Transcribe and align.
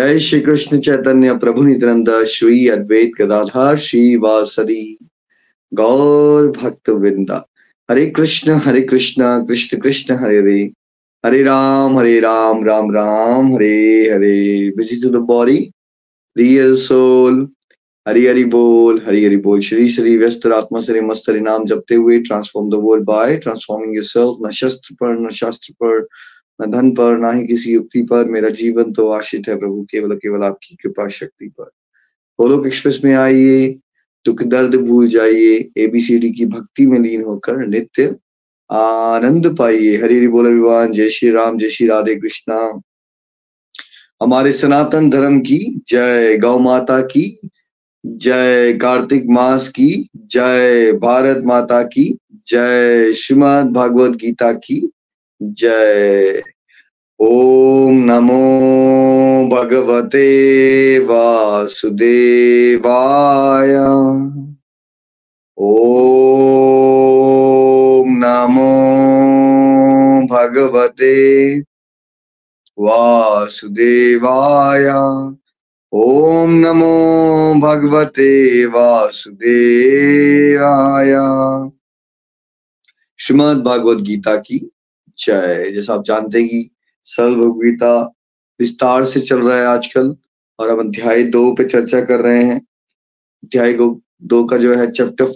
जय 0.00 0.18
श्री 0.18 0.40
कृष्ण 0.40 0.78
चैतन्य 0.80 1.32
प्रभु 1.38 1.62
नित्यानंद, 1.62 2.10
श्री 2.24 2.68
अद्वैत 2.68 3.12
गदाधार 3.18 3.78
श्री 3.78 4.16
वासदी 4.16 4.98
गौर 5.74 6.46
भक्त 6.50 6.88
वृंदा। 6.90 7.48
Hare 7.90 8.06
Krishna 8.06 8.50
Hare 8.50 8.80
Krishna 8.80 9.46
Krishna 9.46 9.78
Krishna, 9.78 10.14
Hare 10.14 10.38
Hare. 10.38 10.62
Hare 11.26 11.42
Ram 11.42 11.98
Hare 11.98 12.20
Ram 12.20 12.64
Ram 12.64 12.90
Ram, 12.90 13.54
Hare 13.54 14.10
Hare. 14.10 14.70
Busy 14.76 15.00
to 15.02 15.08
the 15.08 15.16
body 15.16 15.70
real 16.38 16.74
soul 16.76 17.48
Hari 18.08 18.26
Hari 18.26 18.44
बोल, 18.44 19.02
हरि 19.06 19.24
हरि 19.24 19.36
बोल। 19.36 19.60
श्री 19.60 19.88
श्री 19.88 20.16
व्यस्त 20.16 20.46
आत्मा, 20.46 20.80
श्री 20.80 21.00
मस्त 21.00 21.30
नाम 21.30 21.64
जपते 21.64 21.94
हुए 21.94 22.20
transform 22.20 22.70
the 22.70 22.74
world 22.74 23.04
by 23.04 23.36
transforming 23.36 23.96
yourself 23.96 24.36
न 24.46 24.50
शस्त्र 24.50 24.94
पर 24.94 25.20
न 25.26 25.30
शास्त्र 25.30 25.74
पर। 25.82 26.06
न 26.62 26.70
धन 26.70 26.90
पर, 26.90 27.18
ना 27.18 27.32
ही 27.32 27.46
किसी 27.46 27.72
युक्ति 27.72 28.02
पर। 28.02 28.24
मेरा 28.24 28.48
जीवन 28.48 28.92
तो 28.92 29.08
आश्रित 29.08 29.48
है 29.48 29.58
प्रभु, 29.58 29.86
केवल 29.90 30.16
केवल 30.16 30.42
आपकी 30.42 30.76
कृपा 30.82 31.08
शक्ति 31.08 31.48
पर। 31.48 31.70
गोलोक 32.40 32.66
एक्सप्रेस 32.66 33.00
में 33.04 33.14
आइए, 33.14 33.78
दुख 34.24 34.42
दर्द 34.42 34.74
भूल 34.74 35.08
जाइए 35.08 35.70
एबीसीडी 35.76 36.30
की 36.30 36.46
भक्ति 36.46 36.86
में 36.86 36.98
लीन 36.98 37.22
होकर 37.22 37.66
नित्य 37.66 38.16
आनंद 38.72 39.56
पाइए। 39.58 39.96
हरि 39.96 40.28
बोल 40.28 40.46
विवान 40.46 40.92
जय 40.92 41.10
श्री 41.10 41.30
राम, 41.30 41.58
जय 41.58 41.68
श्री 41.68 41.86
राधे 41.86 42.14
कृष्णा। 42.14 42.80
हमारे 44.22 44.52
सनातन 44.52 45.10
धर्म 45.10 45.40
की 45.40 45.80
जय 45.88 46.38
गौ 46.38 46.58
माता 46.58 47.00
की, 47.00 47.40
जय 48.06 48.72
कार्तिक 48.72 49.24
मास 49.26 49.68
की, 49.68 50.08
जय 50.16 50.92
भारत 50.92 51.42
माता 51.44 51.82
की, 51.82 52.18
जय 52.46 53.12
श्रीमद 53.12 53.72
भागवत 53.72 54.16
गीता 54.16 54.52
की 54.52 54.90
जय। 55.42 56.42
ओम 57.20 57.94
नमो 57.94 59.48
भगवते 59.48 60.98
वासुदेवाय। 60.98 63.76
ओम 65.58 68.08
नमो 68.08 70.26
भगवते 70.26 71.60
वासुदेवाय। 72.78 74.88
ओम 75.92 76.50
नमो 76.50 77.54
भगवते 77.54 78.66
वासुदेवाय। 78.66 81.14
श्रीमद 83.18 83.62
भागवत 83.62 83.98
गीता 83.98 84.36
की 84.36 84.70
जय 85.20 85.70
जैसा 85.70 85.94
आप 85.94 86.04
जानते 86.04 86.40
हैं 86.40 86.48
कि 86.48 86.70
सल 87.04 87.34
गीता 87.34 88.00
विस्तार 88.60 89.04
से 89.04 89.20
चल 89.20 89.40
रहा 89.40 89.58
है 89.58 89.66
आजकल 89.66 90.14
और 90.58 90.70
हम 90.70 90.78
अध्याय 90.78 91.22
दो 91.22 91.52
पे 91.54 91.64
चर्चा 91.64 92.00
कर 92.00 92.20
रहे 92.20 92.44
हैं। 92.44 92.60
अध्याय 93.44 93.72
दो 93.72 94.44
का 94.44 94.56
जो 94.56 94.74
है 94.74 94.90
चैप्टर 94.90 95.32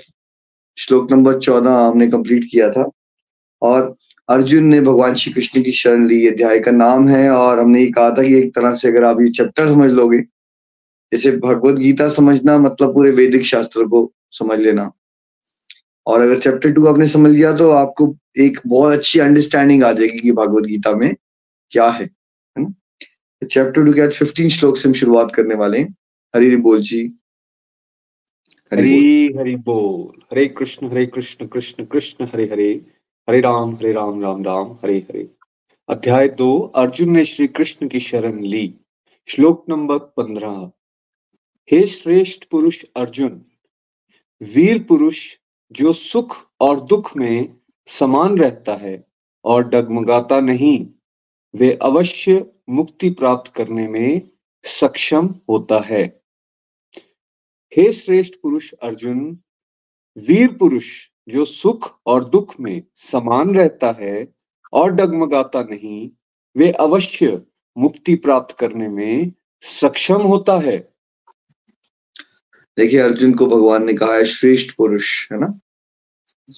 श्लोक 0.79 1.13
नंबर 1.13 1.39
चौदह 1.39 1.71
हमने 1.71 2.07
कंप्लीट 2.07 2.45
किया 2.51 2.71
था। 2.71 2.91
और 3.63 3.97
अर्जुन 4.29 4.65
ने 4.65 4.81
भगवान 4.81 5.15
श्री 5.15 5.33
कृष्ण 5.33 5.63
की 5.63 5.73
शरण 5.73 6.07
ली। 6.07 6.27
अध्याय 6.29 6.59
का 6.59 6.71
नाम 6.71 7.09
है 7.09 7.31
और 7.31 7.61
हमने 7.61 7.81
ये 7.81 7.91
कहा 7.91 8.11
था 8.11 8.23
कि 8.23 8.35
एक 8.39 8.55
तरह 8.55 8.75
से 8.75 8.89
अगर 8.89 9.05
आप 9.05 9.21
ये 9.21 9.29
चैप्टर 9.29 9.69
समझ 9.69 9.91
लोगे, 9.91 10.21
जैसे 11.13 11.37
भगवत 11.37 11.75
गीता 11.75 12.09
समझना 12.09 12.59
मतलब 12.59 12.95
पूरे 12.95 13.11
वैदिक 13.11 13.47
शास्त्र 13.47 13.85
को 13.85 14.13
समझ 14.31 14.59
लेना। 14.59 14.91
और 16.07 16.21
अगर 16.21 16.39
चैप्टर 16.41 16.73
टू 16.73 16.87
आपने 16.87 17.09
समझ 17.09 17.31
लिया 17.31 17.57
तो 17.57 17.71
आपको 17.71 18.17
एक 18.39 18.61
बहुत 18.67 18.93
अच्छी 18.93 19.19
अंडरस्टैंडिंग 19.19 19.85
आ 19.85 19.93
जाएगी 19.93 20.19
कि 20.19 20.33
भगवत 20.33 20.65
गीता 20.65 20.95
में 20.95 21.15
क्या 21.71 21.89
है 21.91 22.09
ना? 22.59 22.75
चैप्टर 23.47 23.85
टू 23.85 23.93
के 23.93 24.01
आज 24.01 24.13
फिफ्टीन 24.13 24.49
श्लोक 24.49 24.77
से 24.77 24.89
हम 24.89 24.95
शुरुआत 24.95 25.35
करने 25.35 25.55
वाले 25.55 25.79
हैं। 25.79 25.97
हरी 26.37 26.57
बोल 26.57 26.81
जी। 26.81 27.13
हरी 28.73 29.27
हरि 29.39 29.57
बोल। 29.57 30.21
हरे 30.33 30.47
कृष्ण 30.47 30.91
हरे 30.91 31.07
कृष्ण 31.07 31.47
कृष्ण 31.47 31.85
कृष्ण 31.85 32.25
हरे 32.25 32.45
हरे। 32.45 32.73
हरे 33.29 33.41
राम 33.41 33.75
हरे 33.75 33.93
राम 33.93 34.23
राम 34.23 34.45
राम 34.45 34.73
हरे 34.73 34.99
हरे। 34.99 35.29
अध्याय 35.89 36.29
दो 36.29 36.59
अर्जुन 36.59 37.11
ने 37.11 37.25
श्री 37.25 37.47
कृष्ण 37.47 37.89
की 37.89 38.01
शरण 38.01 38.41
ली। 38.41 38.75
श्लोक 39.27 39.65
नंबर 39.69 39.99
पंद्रह। 39.99 40.71
हे 41.73 41.87
श्रेष्ठ 41.87 42.45
पुरुष 42.51 42.85
अर्जुन 42.97 43.41
वीर 44.43 44.83
पुरुष 44.83 45.21
जो 45.75 45.93
सुख 45.93 46.37
और 46.61 46.81
दुख 46.81 47.17
में 47.17 47.57
समान 47.87 48.39
रहता 48.39 48.75
है 48.75 49.07
और 49.45 49.69
डगमगाता 49.69 50.41
नहीं, 50.41 50.87
वे 51.55 51.79
अवश्य 51.83 52.51
मुक्ति 52.69 53.11
प्राप्त 53.11 53.53
करने 53.55 53.89
में 53.89 54.31
सक्षम 54.65 55.35
होता 55.51 55.79
है। 55.79 56.21
हे 57.77 57.93
श्रेष्ठ 57.93 58.35
पुरुष 58.43 58.73
अर्जुन, 58.73 59.39
वीर 60.29 60.53
पुरुष 60.53 60.85
जो 61.29 61.45
सुख 61.45 61.99
और 62.07 62.25
दुख 62.25 62.61
में 62.61 62.83
समान 62.95 63.55
रहता 63.57 63.97
है 64.01 64.35
और 64.73 64.93
डगमगाता 64.93 65.63
नहीं, 65.63 66.11
वे 66.57 66.71
अवश्य 66.71 67.43
मुक्ति 67.79 68.15
प्राप्त 68.15 68.57
करने 68.57 68.89
में 68.89 69.33
सक्षम 69.63 70.23
होता 70.23 70.59
है। 70.59 70.95
देखिए 72.77 73.01
अर्जुन 73.01 73.33
को 73.33 73.47
भगवान 73.47 73.85
ने 73.85 73.95
कहा 73.95 74.15
है, 74.15 74.25
श्रेष्ठ 74.25 74.77
पुरुष, 74.77 75.33
है 75.33 75.39
ना? 75.41 75.61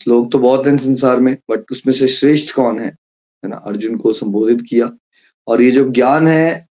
लोग 0.08 0.32
तो 0.32 0.38
बहुत 0.38 0.66
हैं 0.66 0.78
संसार 0.78 1.20
में 1.20 1.36
बट 1.50 1.64
उसमें 1.72 1.94
से 1.94 2.08
श्रेष्ठ 2.08 2.54
कौन 2.54 2.80
है? 2.80 2.88
है 3.44 3.48
ना? 3.48 3.56
अर्जुन 3.56 3.96
को 3.96 4.12
संबोधित 4.12 4.66
किया। 4.70 4.92
और 5.46 5.62
ये 5.62 5.70
जो 5.70 5.90
ज्ञान 5.90 6.28
है, 6.28 6.68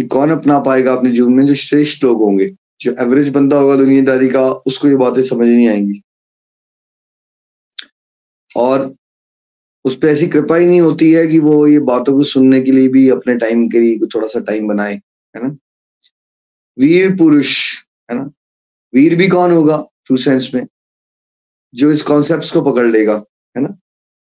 ये 0.00 0.06
कौन 0.06 0.30
अपना 0.30 0.60
पाएगा 0.60 0.92
अपने 0.92 1.10
जीवन 1.10 1.32
में? 1.32 1.46
जो 1.46 1.54
श्रेष्ठ 1.54 2.04
लोग 2.04 2.18
होंगे, 2.18 2.56
जो 2.80 2.94
एवरेज 3.00 3.28
बंदा 3.28 3.56
होगा, 3.56 3.76
दुनियादारी 3.76 4.28
का, 4.28 4.50
उसको 4.50 4.88
ये 4.88 4.96
बातें 4.96 5.22
समझ 5.22 5.48
नहीं 5.48 5.68
आएँगी। 5.68 6.02
और 8.56 8.94
उस 9.84 9.96
पर 9.96 10.08
ऐसी 10.08 10.26
कृपा 10.26 10.56
ही 10.56 10.66
नहीं 10.66 10.80
होती 10.80 11.12
है 11.12 11.26
कि 11.26 11.38
वो 11.38 11.66
ये 11.66 11.78
बातों 11.78 12.18
को 12.18 12.24
सुनने 12.24 12.60
के 12.60 12.72
लिए 12.72 12.88
भी, 12.88 13.08
अपने 13.08 13.34
टाइम 13.34 13.68
के 13.68 13.80
लिए 13.80 13.98
थोड़ा 13.98 14.28
सा 14.28 14.40
टाइम 14.40 14.68
बनाए, 14.68 14.94
है 15.36 15.48
ना? 15.48 15.56
वीर 16.78 17.16
पुरुष, 17.16 17.78
है 18.10 18.16
ना? 18.16 18.30
वीर 18.94 19.16
भी 19.16 19.28
कौन 19.28 19.52
होगा? 19.52 19.86
ट्रू 20.04 20.16
सेंस 20.16 20.50
में। 20.54 20.66
जो 21.74 21.90
इस 21.92 22.02
कॉन्सेप्ट 22.02 22.52
को 22.52 22.62
पकड़ 22.62 22.86
लेगा 22.86 23.14
है 23.56 23.62
ना? 23.62 23.68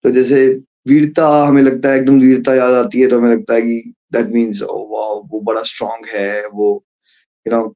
तो 0.05 0.11
जैसे 0.11 0.47
वीरता 0.89 1.27
हमें 1.47 1.63
लगता 1.63 1.91
है 1.91 1.99
एकदम 1.99 2.19
वीरता 2.21 2.55
याद 2.55 2.75
आती 2.75 3.01
है 3.01 3.09
तो 3.09 3.19
हमें 3.19 3.31
लगता 3.31 3.55
है 3.55 3.61
कि 3.63 3.95
दैट 4.13 4.27
मीन्स 4.27 4.63
वो 4.63 5.41
बड़ा 5.45 5.63
स्ट्रांग 5.63 6.07
है 6.15 6.47
वो 6.49 6.73
यू 7.47 7.53
you 7.53 7.59
नो 7.59 7.65
know, 7.65 7.75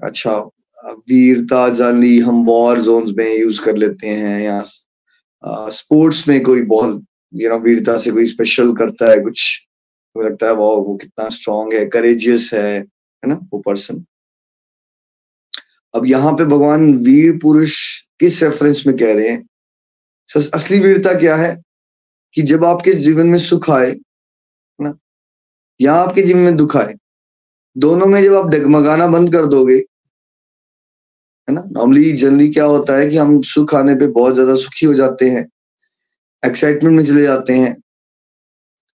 अच्छा 0.00 0.36
वीरता 1.08 1.68
जनरली 1.68 2.18
हम 2.18 2.44
वॉर 2.44 2.80
जोन 2.82 3.14
में 3.18 3.36
यूज़ 3.38 3.60
कर 3.64 3.76
लेते 3.76 4.08
हैं 4.08 4.40
या 4.40 4.60
स्पोर्ट्स 5.70 6.28
में 6.28 6.42
कोई 6.42 6.62
बहुत 6.62 7.02
यू 7.34 7.50
नो 7.50 7.58
वीरता 7.58 7.96
से 7.98 8.10
कोई 8.10 8.26
स्पेशल 8.26 8.72
करता 8.76 9.10
है 9.10 9.20
कुछ 9.20 9.42
हमें 10.16 10.26
लगता 10.26 10.46
है 10.46 10.52
वाह 10.52 10.76
वो 10.76 10.96
कितना 10.96 11.28
स्ट्रांग 11.28 11.72
है 11.72 11.84
करेजियस 11.86 12.50
है 12.54 12.78
है 12.78 13.28
ना 13.28 13.34
वो 13.52 13.58
पर्सन 13.58 14.04
अब 15.94 16.06
यहाँ 16.06 16.32
पे 16.32 16.44
भगवान 16.44 16.92
वीर 16.94 17.38
पुरुष 17.42 17.76
किस 18.20 18.42
रेफरेंस 18.42 18.82
में 18.86 18.96
कह 18.96 19.14
रहे 19.14 19.28
हैं? 19.28 19.46
असली 20.54 20.78
वीरता 20.78 21.12
क्या 21.20 21.36
है? 21.36 21.56
कि 22.36 22.42
जब 22.42 22.64
आपके 22.64 22.92
जीवन 22.94 23.26
में 23.26 23.38
सुख 23.38 23.70
आए 23.70 23.94
ना? 24.78 24.92
या 25.80 25.94
आपके 25.94 26.22
जीवन 26.22 26.40
में 26.40 26.56
दुख 26.56 26.76
आए, 26.76 26.94
दोनों 27.76 28.06
में 28.06 28.22
जब 28.22 28.34
आप 28.34 28.48
डगमगाना 28.50 29.06
बंद 29.08 29.32
कर 29.32 29.46
दोगे, 29.46 29.76
है 29.76 31.54
ना? 31.54 31.62
नॉर्मली 31.66 32.12
जनरली 32.12 32.48
क्या 32.48 32.64
होता 32.64 32.96
है 32.98 33.08
कि 33.10 33.16
हम 33.16 33.40
सुख 33.42 33.74
आने 33.74 33.94
पे 33.94 34.06
बहुत 34.08 34.34
ज़्यादा 34.34 34.54
सुखी 34.56 34.86
हो 34.86 34.94
जाते 34.94 35.30
हैं 35.30 35.46
एक्साइटमेंट 36.42 36.96
में 36.96 37.04
चले 37.04 37.22
जाते 37.22 37.52
हैं। 37.52 37.76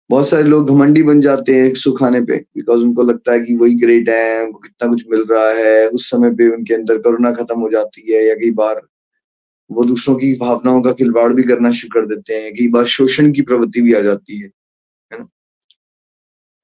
बहुत 0.09 0.29
सारे 0.29 0.43
लोग 0.43 0.69
घमंडी 0.69 1.03
बन 1.03 1.21
जाते 1.21 1.55
हैं 1.55 1.73
सुख 1.75 2.03
आने 2.03 2.21
पे 2.21 2.37
बिकॉज़ 2.55 2.79
उनको 2.79 3.03
लगता 3.03 3.31
है 3.31 3.39
कि 3.41 3.55
वही 3.57 3.75
ग्रेट 3.75 4.09
है, 4.09 4.45
उनको 4.45 4.59
कितना 4.59 4.89
कुछ 4.89 5.03
मिल 5.11 5.25
रहा 5.31 5.49
है, 5.51 5.87
उस 5.87 6.09
समय 6.09 6.31
पे 6.35 6.49
उनके 6.55 6.73
अंदर 6.73 6.97
करुणा 6.97 7.31
खत्म 7.33 7.59
हो 7.59 7.69
जाती 7.69 8.11
है 8.11 8.23
या 8.25 8.35
कई 8.35 8.51
बार 8.51 8.81
वो 9.71 9.83
दूसरों 9.85 10.15
की 10.15 10.33
भावनाओं 10.39 10.81
का 10.81 10.91
खिलवाड़ 10.93 11.31
भी 11.33 11.43
करना 11.43 11.71
शुरू 11.71 11.89
कर 11.91 12.07
देते 12.07 12.33
हैं, 12.35 12.53
कई 12.53 12.67
बार 12.67 12.85
शोषण 12.87 13.31
की 13.33 13.41
प्रवृत्ति 13.41 13.81
भी 13.81 13.93
आ 13.93 13.99
जाती 14.01 14.39
है 14.39 14.49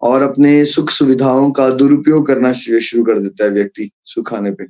और 0.01 0.21
अपने 0.21 0.63
सुख 0.65 0.89
सुविधाओं 0.91 1.51
का 1.51 1.69
दुरुपयोग 1.75 2.25
करना 2.27 2.51
शुरू 2.53 3.03
कर 3.03 3.19
देता 3.19 3.45
है 3.45 3.51
व्यक्ति 3.51 3.89
सुख 4.05 4.33
आने 4.33 4.51
पे। 4.51 4.65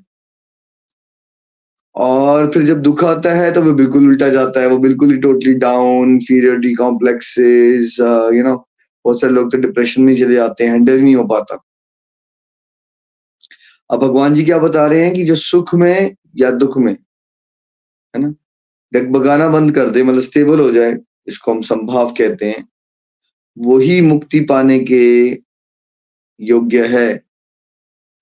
और 1.96 2.52
फिर 2.52 2.64
जब 2.66 2.82
दुख 2.82 3.04
आता 3.04 3.32
है 3.32 3.52
तो 3.54 3.62
वो 3.62 3.74
बिल्कुल 3.74 4.08
उल्टा 4.08 4.30
जाता 4.30 4.62
है, 4.62 4.68
वो 4.68 4.78
बिल्कुल 4.78 5.12
ही 5.12 5.18
totally 5.20 5.54
down 5.56 6.12
inferiority 6.12 6.74
complexes 6.76 7.98
you 8.34 8.44
know 8.44 8.56
बहुत 9.06 9.20
सारे 9.22 9.34
लोग 9.34 9.52
तो 9.52 9.58
डिप्रेशन 9.58 10.04
में 10.04 10.14
चले 10.16 10.36
जाते 10.36 10.64
हैं 10.64 10.72
हैंडल 10.72 11.02
नहीं 11.02 11.16
हो 11.16 11.24
पाता। 11.28 11.60
अब 13.90 14.00
भगवान 14.00 14.34
जी 14.34 14.44
क्या 14.46 14.58
बता 14.60 14.86
रहे 14.88 15.06
हैं 15.06 15.14
कि 15.16 15.24
जो 15.26 15.36
सुख 15.36 15.74
में 15.76 16.16
या 16.38 16.52
दुख 16.54 16.78
में 16.78 16.96
है 18.16 18.22
ना? 18.22 18.34
डगबगाना 18.94 19.48
बंद 19.50 19.76
कर 19.76 19.90
दे 19.90 20.04
मतलब 20.04 20.22
स्टेबल 20.22 20.60
हो 20.60 20.72
जाए 20.72 20.98
इसको 21.28 21.52
हम 21.52 21.62
संभाव 21.62 22.14
कहते 22.14 22.46
हैं। 22.46 22.68
वही 23.58 24.02
मुक्ति 24.02 24.40
पाने 24.40 24.80
के 24.80 25.30
योग्य 26.40 26.88
है। 26.88 27.14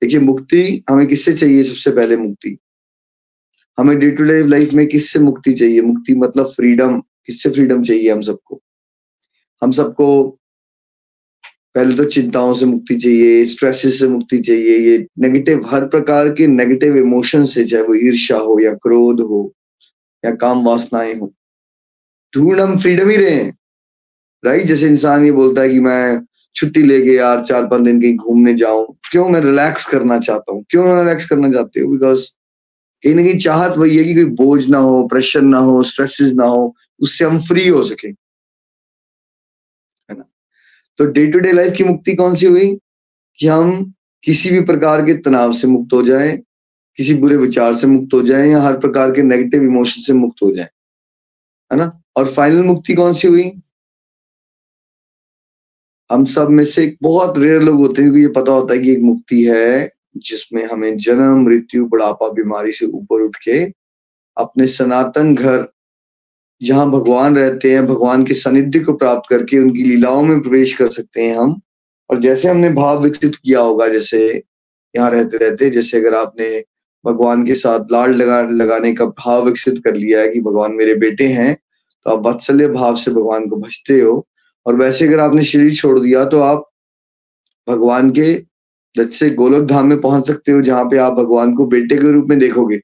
देखिए, 0.01 0.19
मुक्ति 0.19 0.83
हमें 0.89 1.07
किससे 1.07 1.33
चाहिए 1.33 1.63
सबसे 1.63 1.91
पहले 1.91 2.17
मुक्ति? 2.17 2.57
हमें 3.77 3.99
डे 3.99 4.11
टू 4.11 4.23
डे 4.23 4.47
लाइफ 4.47 4.73
में 4.73 4.87
किससे 4.87 5.19
मुक्ति 5.19 5.53
चाहिए? 5.53 5.81
मुक्ति 5.81 6.15
मतलब 6.15 6.45
फ्रीडम 6.45 6.99
किससे 6.99 7.49
फ्रीडम 7.49 7.83
चाहिए 7.83 8.11
हम 8.11 8.21
सबको? 8.21 8.61
हम 9.61 9.71
सबको 9.71 10.39
पहले 11.75 11.95
तो 11.95 12.05
चिंताओं 12.05 12.53
से 12.53 12.65
मुक्ति 12.65 12.95
चाहिए 12.95 13.45
स्ट्रेसेस 13.45 13.99
से 13.99 14.07
मुक्ति 14.07 14.37
चाहिए, 14.39 14.77
ये 14.77 15.07
नेगेटिव 15.19 15.65
हर 15.65 15.87
प्रकार 15.87 16.29
के 16.29 16.47
नेगेटिव 16.47 16.97
इमोशन 16.97 17.45
से, 17.45 17.65
चाहे 17.65 17.83
वो 17.83 17.95
ईर्ष्या 17.95 18.37
हो 18.37 18.59
या 18.59 18.73
क्रोध 18.73 19.21
हो 19.21 19.53
या 20.25 20.31
काम 20.31 20.65
वासनाएँ 20.65 21.15
हो। 21.15 21.33
ढूंढ 22.35 22.59
हम 22.59 22.79
फ्रीडम 22.79 23.09
ही 23.09 23.17
रहे। 23.17 23.29
हैं 23.29 23.57
राइट 24.45 24.65
जैसे 24.65 24.87
इंसान 24.87 25.25
ये 25.25 25.31
बोलता 25.31 25.61
है 25.61 25.69
कि 25.69 25.79
मैं 25.79 26.21
छुट्टी 26.55 26.83
लेके 26.83 27.11
यार 27.11 27.43
चार 27.43 27.67
पाँच 27.67 27.81
दिन 27.81 28.01
कहीं 28.01 28.15
घूमने 28.15 28.53
जाऊँ, 28.53 28.97
क्यों 29.11 29.29
मैं 29.29 29.41
रिलैक्स 29.41 29.85
करना 29.85 30.19
चाहता 30.19 30.53
हूँ? 30.53 30.65
क्यों 30.69 30.99
रिलैक्स 30.99 31.25
करना 31.25 31.51
चाहते 31.51 31.81
हो? 31.81 31.91
बिकॉज़ 31.91 32.27
कहीं 33.03 33.15
ना 33.15 33.23
कहीं 33.23 33.37
चाहत 33.37 33.77
वही 33.77 33.97
है 33.97 34.03
कि 34.03 34.13
कोई 34.13 34.25
बोझ 34.25 34.69
ना 34.69 34.77
हो 34.77 35.07
प्रेशर 35.07 35.41
ना 35.41 35.57
हो 35.57 35.83
स्ट्रेसेस 35.83 36.33
ना 36.35 36.43
हो, 36.43 36.75
उससे 36.99 37.25
हम 37.25 37.39
फ्री 37.39 37.67
हो 37.67 37.83
सके। 37.83 38.07
है 38.07 40.17
ना? 40.17 40.25
तो 40.97 41.05
डे 41.05 41.27
टू 41.27 41.39
डे 41.39 41.51
लाइफ 41.51 41.73
की 41.77 41.83
मुक्ति 41.83 42.15
कौन 42.15 42.35
सी 42.35 42.45
हुई? 42.45 42.79
कि 43.39 43.47
हम 43.47 43.93
किसी 44.23 44.49
भी 44.49 44.61
प्रकार 44.61 45.05
के 45.05 45.17
तनाव 45.17 45.53
से 45.53 45.67
मुक्त 45.67 45.93
हो 45.93 46.03
जाए 46.03 46.39
किसी 46.99 47.13
बुरे 47.13 47.37
विचार 47.37 47.75
से 47.75 47.87
मुक्त 47.87 48.13
हो 48.13 48.21
जाए 48.21 48.47
या 48.49 48.61
हर 48.61 48.77
प्रकार 48.79 49.11
के 49.11 49.23
नेगेटिव 49.23 49.63
इमोशन 49.63 50.01
से 50.01 50.13
मुक्त 50.13 50.41
हो 50.43 50.51
जाए, 50.51 50.69
है 51.71 51.77
ना? 51.77 51.91
और 52.17 52.27
फाइनल 52.27 52.63
मुक्ति 52.63 52.93
कौन 52.93 53.13
सी 53.13 53.27
हुई? 53.27 53.51
हम 56.09 56.25
सब 56.25 56.49
में 56.49 56.63
से 56.65 56.83
एक 56.83 56.97
बहुत 57.01 57.37
रेयर 57.37 57.61
लोग 57.61 57.77
होते 57.77 58.01
हैं, 58.01 58.11
क्योंकि 58.11 58.27
ये 58.27 58.33
पता 58.33 58.51
होता 58.51 58.73
है 58.73 58.79
कि 58.79 58.91
एक 58.91 58.99
मुक्ति 59.01 59.43
है 59.43 59.89
जिसमें 60.17 60.63
हमें 60.65 60.97
जन्म, 60.97 61.43
मृत्यु, 61.45 61.85
बुढ़ापा, 61.85 62.27
बीमारी 62.29 62.71
से 62.71 62.85
ऊपर 62.87 63.21
उठ 63.21 63.35
के 63.35 63.63
अपने 64.37 64.67
सनातन 64.67 65.33
घर, 65.35 65.65
जहाँ 66.61 66.89
भगवान 66.91 67.35
रहते 67.35 67.71
हैं, 67.71 67.85
भगवान 67.87 68.23
के 68.25 68.33
सानिध्य 68.33 68.79
को 68.79 68.93
प्राप्त 68.93 69.29
करके 69.29 69.59
उनकी 69.59 69.83
लीलाओं 69.83 70.21
में 70.23 70.41
प्रवेश 70.41 70.75
कर 70.77 70.89
सकते 70.89 71.23
हैं 71.23 71.35
हम। 71.37 71.59
और 72.09 72.19
जैसे 72.21 72.49
हमने 72.49 72.69
भाव 72.73 73.03
विकसित 73.03 73.35
किया 73.35 73.59
होगा, 73.59 73.87
जैसे 73.87 74.43
यहाँ 74.95 75.09
रहते 75.11 75.37
रहते 75.37 75.69
जैसे 75.69 75.99
अगर 75.99 76.15
आपने 76.15 76.63
भगवान 77.05 77.45
के 77.45 77.55
साथ 77.55 77.91
लाड 77.91 78.15
लगा, 78.15 78.41
लगाने 78.41 78.93
का 78.93 79.05
भाव 79.05 79.45
विकसित 79.45 79.81
कर 79.83 79.95
लिया 79.95 80.19
है 80.19 80.29
कि 80.29 80.41
भगवान 80.41 80.73
मेरे 80.73 80.95
बेटे 80.97 81.27
हैं 81.29 81.53
तो 81.55 82.11
आप 82.11 82.25
वात्सल्य 82.25 82.67
भाव 82.69 82.95
से 82.95 83.11
भगवान 83.11 83.47
को 83.49 83.57
भजते 83.57 83.99
हो। 83.99 84.25
और 84.65 84.75
वैसे 84.75 85.07
अगर 85.07 85.19
आपने 85.19 85.43
शरीर 85.43 85.73
छोड़ 85.75 85.99
दिया 85.99 86.25
तो 86.25 86.41
आप 86.41 86.69
भगवान 87.67 88.11
के 88.11 88.33
से 88.95 89.29
गोलक 89.31 89.63
धाम 89.67 89.87
में 89.87 89.99
पहुँच 90.01 90.27
सकते 90.27 90.51
हो, 90.51 90.61
जहाँ 90.61 90.83
पे 90.85 90.97
आप 90.97 91.13
भगवान 91.13 91.53
को 91.55 91.65
बेटे 91.67 91.95
के 91.95 92.11
रूप 92.11 92.27
में 92.29 92.37
देखोगे। 92.39 92.79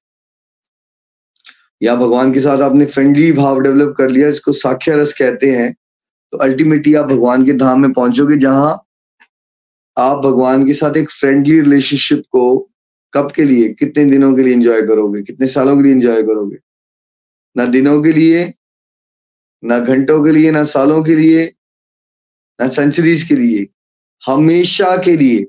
या 1.81 1.95
भगवान 1.95 2.33
के 2.33 2.39
साथ 2.39 2.61
आपने 2.61 2.85
फ्रेंडली 2.85 3.31
भाव 3.33 3.59
डेवलप 3.59 3.93
कर 3.97 4.09
लिया 4.09 4.27
इसको 4.29 4.53
साख्या 4.53 4.95
रस 4.95 5.13
कहते 5.19 5.51
हैं 5.51 5.71
तो 6.33 6.37
अल्टीमेटली 6.37 6.93
आप 6.95 7.05
भगवान 7.05 7.45
के 7.45 7.53
धाम 7.53 7.81
में 7.81 7.93
पहुंचोगे, 7.93 8.37
जहाँ 8.37 8.73
आप 9.97 10.17
भगवान 10.17 10.65
के 10.65 10.73
साथ 10.73 10.97
एक 10.97 11.09
फ्रेंडली 11.11 11.59
रिलेशनशिप 11.61 12.23
को 12.31 12.70
कब 13.13 13.31
के 13.31 13.43
लिए 13.43 13.69
कितने 13.73 14.05
दिनों 14.05 14.35
के 14.35 14.43
लिए 14.43 14.53
एंजॉय 14.53 14.81
करोगे 14.81 15.21
कितने 15.21 15.47
सालों 15.47 15.75
के 15.77 15.83
लिए 15.83 15.91
एंजॉय 15.91 16.23
करोगे? 16.23 16.57
ना 17.57 17.65
दिनों 17.65 18.01
के 18.03 18.11
लिए 18.11 18.53
ना 19.63 19.79
घंटों 19.79 20.23
के 20.23 20.31
लिए 20.31 20.51
ना 20.51 20.63
सालों 20.63 21.03
के 21.03 21.15
लिए 21.15 21.43
ना 22.61 22.67
सेंचुरीज 22.67 23.23
के 23.23 23.35
लिए 23.35 23.67
हमेशा 24.25 24.95
के 24.97 25.17
लिए 25.17 25.47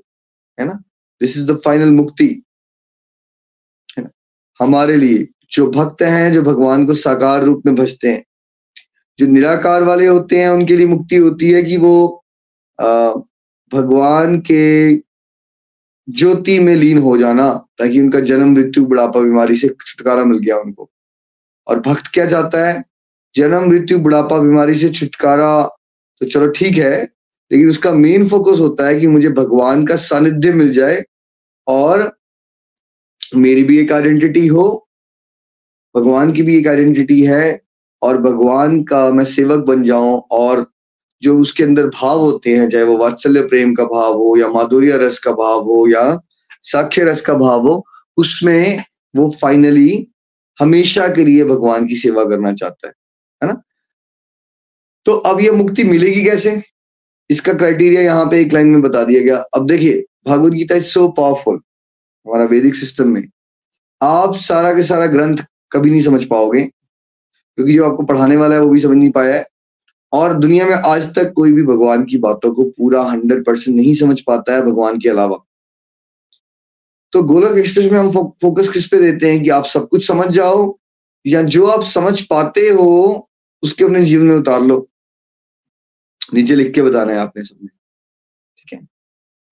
है 0.59 0.65
ना? 0.65 0.73
दिस 1.21 1.37
इज़ 1.37 1.51
द 1.51 1.61
फाइनल 1.65 1.91
मुक्ति 1.91 2.43
है 3.97 4.03
ना? 4.03 4.09
हमारे 4.59 4.97
लिए 4.97 5.27
जो 5.51 5.71
भक्त 5.71 6.01
हैं 6.01 6.33
जो 6.33 6.41
भगवान 6.41 6.85
को 6.85 6.95
साकार 6.95 7.43
रूप 7.43 7.63
में 7.65 7.75
भजते 7.75 8.11
हैं 8.11 8.23
जो 9.19 9.27
निराकार 9.27 9.83
वाले 9.83 10.07
होते 10.07 10.39
हैं 10.39 10.49
उनके 10.49 10.77
लिए 10.77 10.87
मुक्ति 10.87 11.15
होती 11.15 11.51
है 11.51 11.63
कि 11.63 11.77
वो 11.77 12.25
आ, 12.81 13.13
भगवान 13.73 14.39
के 14.41 14.95
ज्योति 16.07 16.57
में 16.59 16.73
लीन 16.75 16.97
हो 16.97 17.17
जाना 17.17 17.49
ताकि 17.79 18.01
उनका 18.01 18.19
जन्म, 18.19 18.53
मृत्यु, 18.53 18.85
बुढ़ापा, 18.85 19.19
बीमारी 19.19 19.55
से 19.55 19.67
छुटकारा 19.69 20.25
मिल 20.25 20.37
गया 20.37 20.57
उनको। 20.57 20.89
और 21.67 21.79
भक्त 21.79 22.07
क्या 22.13 22.25
चाहता 22.27 22.67
है? 22.67 22.83
जन्म, 23.35 23.69
मृत्यु, 23.69 23.99
बुढ़ापा, 23.99 24.39
बीमारी 24.39 24.75
से 24.75 24.89
छुटकारा 24.89 25.63
तो 26.21 26.25
चलो 26.25 26.47
ठीक 26.47 26.77
है, 26.77 27.03
लेकिन 27.51 27.69
उसका 27.69 27.91
मेन 27.91 28.27
फोकस 28.29 28.59
होता 28.59 28.87
है 28.87 28.99
कि 28.99 29.07
मुझे 29.07 29.29
भगवान 29.29 29.85
का 29.85 29.95
सानिध्य 29.95 30.51
मिल 30.53 30.71
जाए 30.71 31.03
और 31.67 32.11
मेरी 33.35 33.63
भी 33.63 33.79
एक 33.79 33.91
आइडेंटिटी 33.91 34.45
हो, 34.47 34.87
भगवान 35.95 36.31
की 36.31 36.43
भी 36.43 36.57
एक 36.57 36.67
आइडेंटिटी 36.67 37.21
है 37.23 37.59
और 38.01 38.17
भगवान 38.17 38.83
का 38.83 39.09
मैं 39.11 39.25
सेवक 39.25 39.63
बन 39.65 39.83
जाऊँ 39.83 40.21
और 40.31 40.72
जो 41.23 41.37
उसके 41.39 41.63
अंदर 41.63 41.87
भाव 41.89 42.19
होते 42.19 42.55
हैं, 42.55 42.69
चाहे 42.69 42.83
वो 42.83 42.97
वात्सल्य 42.97 43.41
प्रेम 43.47 43.73
का 43.73 43.83
भाव 43.85 44.13
हो 44.13 44.35
या 44.37 44.47
माधुर्य 44.47 44.97
रस 44.97 45.19
का 45.19 45.31
भाव 45.31 45.61
हो 45.63 45.87
या 45.89 46.19
साख्य 46.61 47.03
रस 47.03 47.21
का 47.21 47.33
भाव 47.33 47.67
हो, 47.67 47.85
उसमें 48.17 48.83
वो 49.13 49.29
फाइनली 49.41 50.07
हमेशा 50.57 51.07
के 51.07 51.25
लिए 51.25 51.45
भगवान 51.45 51.87
की 51.87 51.95
सेवा 51.95 52.23
करना 52.25 52.53
चाहता 52.53 52.87
है 52.87 52.93
है 53.41 53.47
ना? 53.49 53.61
तो 55.05 55.13
अब 55.13 55.39
ये 55.41 55.51
मुक्ति 55.51 55.83
मिलेगी 55.83 56.23
कैसे? 56.23 56.61
इसका 57.29 57.53
क्राइटेरिया 57.53 58.01
यहाँ 58.01 58.25
पे 58.25 58.41
एक 58.41 58.53
लाइन 58.53 58.67
में 58.67 58.81
बता 58.81 59.03
दिया 59.03 59.21
गया। 59.21 59.37
अब 59.55 59.67
देखिए, 59.67 60.03
Bhagavad 60.27 60.53
Gita 60.53 60.75
is 60.75 60.85
so 60.85 61.07
powerful 61.07 61.55
हमारा 61.55 62.45
वैदिक 62.45 62.75
सिस्टम 62.75 63.09
में। 63.09 63.23
आप 64.01 64.35
सारा 64.37 64.73
के 64.73 64.83
सारा 64.83 65.05
ग्रंथ 65.07 65.37
कभी 65.71 65.89
नहीं 65.89 66.01
समझ 66.01 66.23
पाओगे, 66.25 66.61
क्योंकि 66.61 67.75
जो 67.75 67.85
आपको 67.85 68.03
पढ़ाने 68.03 68.37
वाला 68.37 68.55
है 68.55 68.61
वो 68.61 68.69
भी 68.69 68.79
समझ 68.79 68.97
नहीं 68.97 69.11
पाया 69.11 69.35
है। 69.35 69.45
और 70.13 70.37
दुनिया 70.37 70.65
में 70.65 70.75
आज 70.75 71.15
तक 71.15 71.33
कोई 71.33 71.51
भी 71.51 71.63
भगवान 71.63 72.05
की 72.05 72.17
बातों 72.17 72.53
को 72.55 72.63
पूरा 72.63 73.03
हंड्रेड 73.03 73.45
परसेंट 73.45 73.77
नहीं 73.77 73.95
समझ 73.95 74.21
पाता 74.21 74.55
है 74.55 74.61
भगवान 74.61 74.99
के 74.99 75.09
अलावा। 75.09 75.37
तो 77.11 77.23
गोलक 77.23 77.57
एक्सप्रेस 77.57 77.91
में 77.91 77.99
हम 77.99 78.11
फो, 78.11 78.37
फोकस 78.41 78.69
किस 78.69 78.87
पे 78.87 78.99
देते 78.99 79.33
हैं 79.33 79.43
कि 79.43 79.49
आप 79.49 79.65
सब 79.65 79.87
कुछ 79.87 80.07
समझ 80.07 80.27
जाओ 80.27 80.79
या 81.27 81.41
जो 81.41 81.65
आप 81.65 81.83
समझ 81.83 82.21
पाते 82.21 82.61
हो 82.61 83.29
उसके 83.63 83.83
अपने 83.83 84.05
जीवन 84.05 84.25
में 84.25 84.35
उतार 84.35 84.61
लो। 84.61 84.89
नीचे 86.33 86.55
लिख 86.55 86.73
के 86.73 86.81
बताना 86.81 87.13
है 87.13 87.19
आपने 87.19 87.43
सबने। 87.43 87.67
ठीक 88.57 88.73
है? 88.73 88.87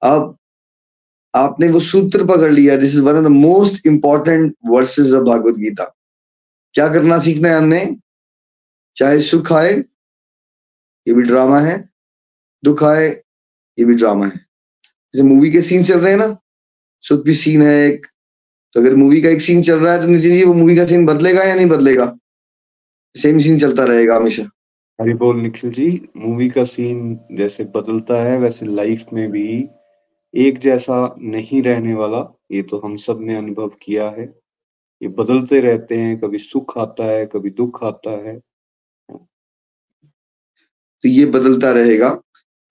अब 0.03 0.37
आपने 1.35 1.69
वो 1.69 1.79
सूत्र 1.79 2.25
पकड़ 2.25 2.51
लिया 2.51 2.77
this 2.77 2.89
is 2.89 3.01
one 3.01 3.15
of 3.17 3.23
the 3.23 3.27
most 3.27 3.87
important 3.87 4.55
verses 4.65 5.13
of 5.13 5.23
Bhagavad 5.23 5.55
Gita 5.55 5.95
क्या 6.73 6.93
करना 6.93 7.19
सीखना 7.19 7.49
है 7.49 7.57
हमने? 7.57 7.97
चाहे 8.95 9.21
सुख 9.21 9.51
आए 9.53 9.83
ये 11.07 11.13
भी 11.13 11.21
ड्रामा 11.21 11.59
है। 11.59 11.89
दुख 12.63 12.83
आए, 12.83 13.07
ये 13.77 13.85
भी 13.85 13.93
ड्रामा 13.93 14.25
है। 14.25 14.37
जैसे 15.13 15.23
मूवी 15.23 15.51
के 15.51 15.61
सीन 15.61 15.83
चल 15.83 15.99
रहे 15.99 16.11
हैं 16.11 16.19
ना 16.19 16.37
सुख 17.03 17.23
भी 17.23 17.33
सीन 17.33 17.61
है 17.61 17.75
एक। 17.87 18.05
तो 18.73 18.79
अगर 18.79 18.95
मूवी 18.95 19.21
का 19.21 19.29
एक 19.29 19.41
सीन 19.41 19.61
चल 19.61 19.79
रहा 19.79 19.93
है 19.93 20.01
तो 20.01 20.07
नितिन 20.07 20.31
जी, 20.31 20.43
वो 20.43 20.53
मूवी 20.53 20.75
का 20.75 20.85
सीन 20.85 21.05
बदलेगा 21.05 21.43
या 21.43 21.55
नहीं 21.55 21.65
बदलेगा? 21.65 22.17
सेम 23.15 23.39
सीन 23.39 23.59
चलता 23.59 23.83
रहेगा 23.83 24.15
हमेशा। 24.15 24.43
हरी 25.01 25.13
बोल 25.13 25.41
निखिल 25.41 25.71
जी 25.71 26.09
मूवी 26.17 26.49
का 26.49 26.63
सीन 26.63 27.19
जैसे 27.31 27.63
बदलता 27.63 28.23
है, 28.23 28.37
वैसे 28.37 28.65
लाइफ 28.65 29.05
में 29.13 29.31
भी 29.31 29.67
एक 30.35 30.59
जैसा 30.59 31.15
नहीं 31.19 31.61
रहने 31.61 31.93
वाला, 31.93 32.39
ये 32.51 32.61
तो 32.61 32.79
हम 32.79 32.95
सबने 32.95 33.35
अनुभव 33.35 33.67
किया 33.67 34.09
है। 34.09 34.23
ये 35.01 35.07
बदलते 35.07 35.59
रहते 35.59 35.95
हैं, 35.95 36.19
कभी 36.19 36.37
सुख 36.37 36.77
आता 36.77 37.05
है, 37.05 37.25
कभी 37.25 37.49
दुख 37.49 37.83
आता 37.83 38.11
है। 38.11 38.41
तो 41.03 41.09
ये 41.09 41.25
बदलता 41.25 41.71
रहेगा। 41.71 42.09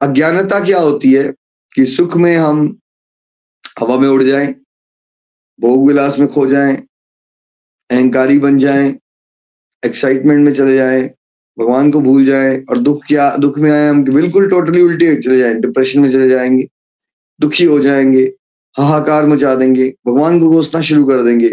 अज्ञानता 0.01 0.61
क्या 0.65 0.79
होती 0.81 1.13
है 1.13 1.33
कि 1.75 1.87
सुख 1.87 2.17
में 2.17 2.37
हम 2.37 2.79
हवा 3.81 3.99
में 3.99 4.09
उड़ 4.09 4.23
जाएँ, 4.23 4.55
भोग 5.59 5.87
विलास 5.89 6.19
में 6.19 6.29
खो 6.29 6.47
जाएँ, 6.47 6.77
अहंकारी 7.91 8.39
बन 8.39 8.59
जाएँ 8.59 8.95
एक्साइटमेंट 9.83 10.45
में 10.45 10.53
चले 10.53 10.77
जाएँ, 10.77 11.09
भगवान 11.59 11.91
को 11.91 12.01
भूल 12.01 12.25
जाए 12.25 12.57
और 12.71 12.79
दुख 12.79 13.05
क्या, 13.09 13.37
दुख 13.37 13.59
में 13.59 13.71
आए 13.71 13.89
हम 13.89 14.03
बिल्कुल 14.05 14.49
टोटली 14.51 14.83
उल्टे 14.83 15.15
चले 15.17 15.39
जाए 15.39 15.55
डिप्रेशन 15.55 16.01
में 16.01 16.11
चले 16.11 16.29
जाएँगे, 16.29 16.67
दुखी 17.41 17.65
हो 17.65 17.79
जाएँगे, 17.81 18.23
हाहाकार 18.77 19.27
मचा 19.27 19.55
देंगे, 19.55 19.89
भगवान 20.07 20.41
को 20.41 20.51
कोसना 20.53 20.81
शुरू 20.81 21.05
कर 21.05 21.23
देंगे, 21.23 21.51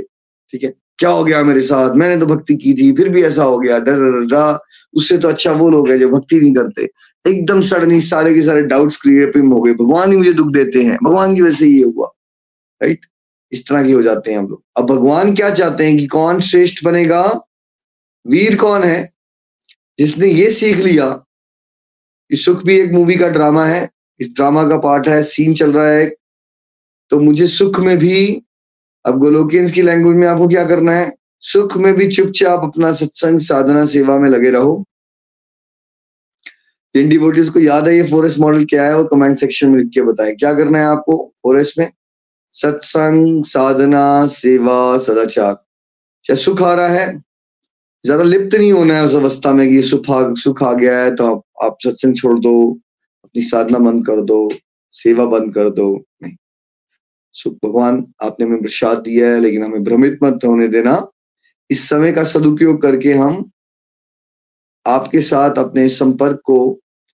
ठीक 0.54 0.64
है? 0.64 0.74
क्या 0.98 1.10
हो 1.10 1.24
गया 1.24 1.44
मेरे 1.44 1.62
साथ? 1.62 1.96
मैंने 1.96 2.18
तो 2.18 2.25
भक्ति 2.25 2.56
की 2.56 2.74
थी, 2.74 2.96
फिर 2.96 3.10
भी 3.10 3.24
ऐसा 3.24 3.44
हो 3.44 3.60
गया। 3.60 3.80
डर, 3.80 4.25
डरा 4.25 4.60
उससे 4.94 5.18
तो 5.18 5.27
अच्छा 5.27 5.51
वो 5.51 5.70
लोग 5.70 5.89
है 5.89 6.00
जो 6.00 6.10
भक्ति 6.10 6.39
नहीं 6.39 6.54
करते। 6.54 6.89
एकदम 7.27 7.62
सडनली 7.62 8.01
सारे 8.01 8.34
के 8.34 8.42
सारे 8.42 8.62
डाउट्स 8.62 9.01
क्रिएट 9.01 9.38
हो 9.38 9.62
गए। 9.62 9.74
भगवान 9.74 10.12
ही 10.12 10.18
मुझे 10.18 10.34
दुख 10.34 10.51
देते 10.51 10.84
हैं। 10.84 10.98
भगवान 11.04 11.36
की 11.36 11.42
वजह 11.42 11.56
से 11.56 11.68
ये 11.68 11.84
हुआ। 11.84 12.12
राइट 12.84 13.06
इस 13.51 13.68
तरह 13.68 13.84
की 13.84 13.92
हो 13.92 14.01
जाते 14.01 14.32
हैं 14.32 14.38
हम 14.38 14.48
लोग। 14.48 14.63
अब 14.77 14.86
भगवान 14.86 15.36
क्या 15.36 15.50
चाहते 15.50 15.86
हैं 15.86 15.98
कि 15.98 16.08
कौन 16.08 16.39
श्रेष्ठ 16.39 16.86
बनेगा? 16.86 17.42
वीर 18.27 18.56
कौन 18.56 18.84
है? 18.84 19.13
जिसने 20.00 20.27
ये 20.27 20.51
सीख 20.51 20.77
लिया, 20.77 21.10
कि 22.30 22.36
सुख 22.36 22.66
भी 22.66 22.80
एक 22.80 22.92
मूवी 22.92 23.16
का 23.16 23.27
ड्रामा 23.27 23.66
है। 23.66 23.89
इस 24.20 24.36
ड्रामा 24.36 24.68
का 24.68 24.77
पार्ट 24.77 25.08
है 25.08 25.24
सीन 25.24 25.54
चल 25.54 25.74
रहा 25.74 25.88
है। 25.88 26.16
तो 27.10 27.20
मुझे 27.20 27.48
सुख 27.48 27.80
में 27.80 27.98
भी 27.98 28.44
अब 29.08 29.18
गोलोकियंस 29.20 29.72
की 29.72 29.82
लैंग्वेज 29.82 30.16
में 30.18 30.28
आपको 30.28 30.48
क्या 30.48 30.64
करना 30.68 30.92
है? 30.92 31.12
सुख 31.44 31.76
में 31.78 31.94
भी 31.96 32.08
चुपचाप 32.12 32.64
अपना 32.64 32.92
सत्संग 32.94 33.40
साधना 33.40 33.86
सेवा 33.86 34.18
में 34.20 34.30
लगे 34.30 34.50
रहो। 34.50 34.84
डिवोटीज 36.96 37.50
को 37.50 37.60
याद 37.60 37.88
है 37.88 37.96
ये 37.96 38.04
फॉरेस्ट 38.04 38.40
मॉडल 38.40 38.64
क्या 38.66 38.86
है? 38.86 38.96
वो 38.98 39.04
कमेंट 39.06 39.38
सेक्शन 39.40 39.70
में 39.70 39.78
लिख 39.80 39.90
के 39.94 40.02
बताएँ। 40.02 40.36
क्या 40.36 40.54
करना 40.54 40.80
है 40.80 40.86
आपको 40.86 41.18
फॉरेस्ट 41.44 41.80
में? 41.80 41.92
सत्संग 42.54 43.44
साधना 43.44 44.26
सेवा 44.28 44.98
सदाचार। 44.98 45.54
चाहे 46.26 46.38
सुख 46.38 46.62
आ 46.62 46.74
रहा 46.74 46.88
है 46.88 47.24
ज़्यादा 48.04 48.24
लिप्त 48.24 48.56
नहीं 48.56 48.72
होना 48.72 48.96
है 48.96 49.04
उस 49.06 49.16
अवस्था 49.16 49.52
में 49.54 49.68
कि 49.70 49.82
सुख 49.82 50.10
आ 50.10 50.34
सुख 50.34 50.64
आ 50.64 50.74
गया 50.74 50.98
है 51.04 51.16
तो 51.16 51.26
आप, 51.26 51.42
आप 51.64 51.78
सत्संग 51.84 52.16
छोड़ 52.18 52.40
दो 52.40 52.72
अपनी 53.24 53.42
साधना 53.42 53.80
बंद 53.80 54.06
कर 54.06 54.22
दो 54.22 54.50
सेवा 54.94 55.26
बंद 55.26 55.54
कर 55.54 55.70
दो। 55.70 55.90
नहीं। 56.24 56.36
सुख 57.38 57.53
भगवान 57.65 58.06
आपने 58.24 58.46
हमें 58.46 58.62
प्रसाद 58.62 58.98
दिया 59.00 59.27
है, 59.27 59.39
लेकिन 59.39 59.63
हमें 59.63 59.84
भ्रमित 59.84 60.20
मत 60.24 60.39
होने 60.46 60.67
देना। 60.70 61.06
इस 61.70 61.88
समय 61.89 62.12
का 62.12 62.24
सदुपयोग 62.25 62.82
करके 62.82 63.13
हम 63.13 63.50
आपके 64.86 65.22
साथ 65.24 65.58
अपने 65.60 65.88
संपर्क 65.91 66.39
को 66.46 66.58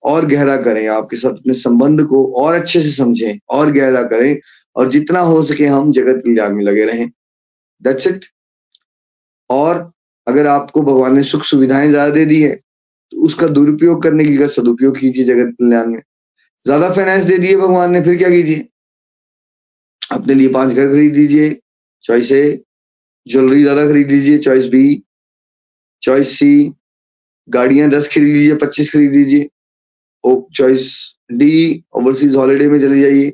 और 0.02 0.26
गहरा 0.26 0.56
करें, 0.58 0.86
आपके 0.88 1.16
साथ 1.16 1.30
अपने 1.32 1.54
संबंध 1.54 2.02
को 2.06 2.24
और 2.36 2.54
अच्छे 2.54 2.80
से 2.80 2.90
समझें, 2.92 3.38
और 3.50 3.72
गहरा 3.72 4.02
करें, 4.04 4.36
और 4.76 4.90
जितना 4.90 5.20
हो 5.22 5.42
सके 5.44 5.66
हम 5.66 5.90
जगत 5.92 6.22
कल्याण 6.24 6.54
में 6.54 6.62
लगे 6.64 6.84
रहें। 6.84 7.08
दैट्स 7.82 8.06
इट 8.06 8.24
और 9.50 9.90
अगर 10.26 10.46
आपको 10.46 10.82
भगवान 10.82 11.14
ने 11.16 11.22
सुख 11.24 11.42
सुविधाएँ 11.44 11.88
ज़्यादा 11.88 12.14
दे 12.14 12.24
दी 12.24 12.40
है 12.42 12.54
तो 12.54 13.24
उसका 13.26 13.46
दुरुपयोग 13.48 14.02
करने 14.02 14.24
की 14.24 14.46
सदुपयोग 14.48 14.98
कीजिए 14.98 15.24
जगत 15.24 15.54
कल्याण 15.58 15.86
में। 15.86 16.00
ज़्यादा 16.64 16.90
फाइनेंस 16.90 17.24
दे 17.24 17.36
दिए 17.38 17.56
भगवान 17.56 17.92
ने, 17.92 18.00
फिर 18.02 18.16
क्या 18.18 18.28
कीजिए? 18.30 18.68
अपने 20.14 20.34
लिए 20.34 20.48
पाँच 20.52 20.72
घर 20.72 20.88
खरीद 20.88 21.14
लीजिए। 21.16 21.50
चॉइस 22.04 22.32
ए 22.32 22.44
ज्वेलरी 23.26 23.62
ज़्यादा 23.62 23.86
खरीद 23.88 24.10
लीजिए। 24.10 24.38
चॉइस 24.38 24.66
बी 24.68 25.02
चॉइस 26.02 26.38
सी 26.38 26.72
गाड़ियाँ 27.48 27.88
दस 27.90 28.08
खरीद 28.14 28.34
लीजिए, 28.34 28.54
पच्चीस 28.56 28.92
खरीद 28.92 29.12
लीजिए। 29.12 29.48
चॉइस 30.56 30.92
डी 31.32 31.84
ओवरसीज 31.96 32.36
हॉलीडे 32.36 32.68
में 32.68 32.78
चले 32.80 33.00
जाइए। 33.00 33.32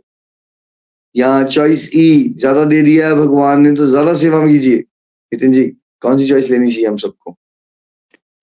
यहाँ 1.14 1.44
चॉइस 1.44 1.90
ई 1.96 2.34
ज़्यादा 2.38 2.64
दे 2.64 2.80
दिया 2.82 3.08
है 3.08 3.14
भगवान 3.16 3.62
ने 3.62 3.72
तो 3.76 3.86
ज़्यादा 3.88 4.14
सेवा 4.14 4.46
कीजिए। 4.46 4.76
नितिन 4.76 5.52
जी, 5.52 5.64
कौन 6.02 6.18
सी 6.18 6.28
चॉइस 6.28 6.50
लेनी 6.50 6.70
चाहिए 6.70 6.86
हम 6.86 6.96
सबको? 6.96 7.36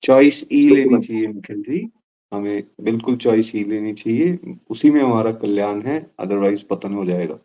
चॉइस 0.04 0.44
ई 0.52 0.66
e 0.70 0.76
लेनी 0.76 1.02
चाहिए, 1.02 1.28
निखिल 1.28 1.62
जी। 1.62 1.88
हमें 2.32 2.64
बिल्कुल 2.82 3.18
चॉइस 3.18 3.52
ई 3.56 3.64
e 3.64 3.68
लेनी 3.68 3.94
चाहिए। 3.94 4.56
उसी 4.70 4.90
में 4.90 5.02
हमारा 5.02 5.32
कल्याण 5.44 5.82
है 5.82 6.00
अदरवाइज़ 6.20 6.64
पतन 6.70 6.94
हो 6.94 7.06
जाएगा। 7.06 7.40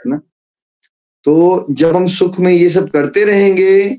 है 0.00 0.10
ना? 0.10 0.20
तो 1.26 1.66
जब 1.70 1.96
हम 1.96 2.06
सुख 2.10 2.38
में 2.40 2.52
ये 2.52 2.68
सब 2.70 2.88
करते 2.90 3.24
रहेंगे 3.24 3.98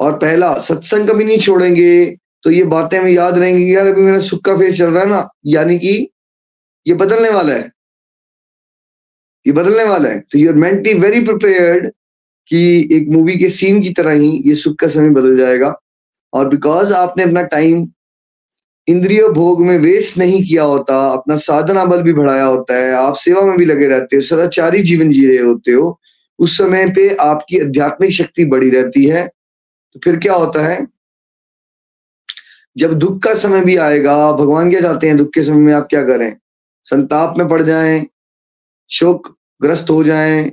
और 0.00 0.18
पहला 0.18 0.54
सत्संग 0.60 1.08
कभी 1.08 1.24
नहीं 1.24 1.38
छोड़ेंगे 1.38 2.16
तो 2.44 2.50
ये 2.50 2.64
बातें 2.66 2.98
हमें 2.98 3.10
याद 3.10 3.38
रहेंगी 3.38 3.74
यार 3.74 3.86
अभी 3.86 4.02
मेरा 4.02 4.20
सुख 4.20 4.40
का 4.44 4.56
फेस 4.58 4.76
चल 4.78 4.90
रहा 4.90 5.02
है 5.02 5.10
ना, 5.10 5.28
यानी 5.46 5.78
कि 5.78 6.08
ये 6.86 6.94
बदलने 6.94 7.30
वाला 7.30 7.54
है। 7.54 7.70
ये 9.46 9.52
बदलने 9.52 9.84
वाला 9.84 10.08
है। 10.08 10.20
तो 10.20 10.38
you 10.38 10.48
are 10.50 10.56
mentally 10.56 10.94
very 10.94 11.20
prepared 11.24 11.90
कि 12.50 12.88
एक 12.92 13.08
मूवी 13.08 13.36
के 13.38 13.48
सीन 13.50 13.80
की 13.82 13.92
तरह 13.92 14.12
ही 14.12 14.30
ये 14.46 14.54
सुख 14.54 14.76
का 14.76 14.88
समय 14.88 15.10
बदल 15.10 15.36
जाएगा। 15.38 15.74
और 16.32 16.48
बिकॉज़ 16.48 16.92
आपने 16.94 17.24
अपना 17.24 17.42
टाइम 17.46 17.86
इंद्रिय 18.88 19.28
भोग 19.28 19.62
में 19.62 19.78
वेस्ट 19.78 20.18
नहीं 20.18 20.46
किया 20.46 20.62
होता, 20.62 21.08
अपना 21.08 21.36
साधना 21.36 21.84
बल 21.84 22.02
भी 22.02 22.12
बढ़ाया 22.12 22.44
होता 22.44 22.74
है, 22.74 22.92
आप 22.92 23.14
सेवा 23.14 23.42
में 23.42 23.56
भी 23.56 23.64
लगे 23.64 23.88
रहते 23.88 24.16
हो, 24.16 24.22
सदाचारी 24.22 24.82
जीवन 24.82 25.10
जी 25.10 25.26
रहे 25.26 25.38
होते 25.38 25.72
हो, 25.72 26.00
उस 26.38 26.58
समय 26.58 26.88
पे 26.88 27.14
आपकी 27.14 27.58
आध्यात्मिक 27.58 28.10
शक्ति 28.10 28.44
बढ़ी 28.44 28.70
रहती 28.70 29.04
है। 29.04 29.28
तो 29.92 30.00
फिर 30.04 30.16
क्या 30.16 30.34
होता 30.34 30.66
है? 30.66 30.86
जब 32.78 32.92
दुख 32.92 33.22
का 33.22 33.34
समय 33.34 33.60
भी 33.60 33.76
आएगा, 33.76 34.32
भगवान 34.32 34.70
क्या 34.70 34.80
चाहते 34.80 35.06
हैं 35.06 35.16
दुख 35.16 35.28
के 35.34 35.42
समय 35.42 35.56
में 35.56 35.72
आप 35.72 35.86
क्या 35.90 36.02
करें? 36.02 36.36
संताप 36.84 37.34
में 37.38 37.48
पड़ 37.48 37.62
जाएँ 37.62 38.06
शोक 38.90 39.36
ग्रस्त 39.62 39.90
हो 39.90 40.04
जाएँ, 40.04 40.52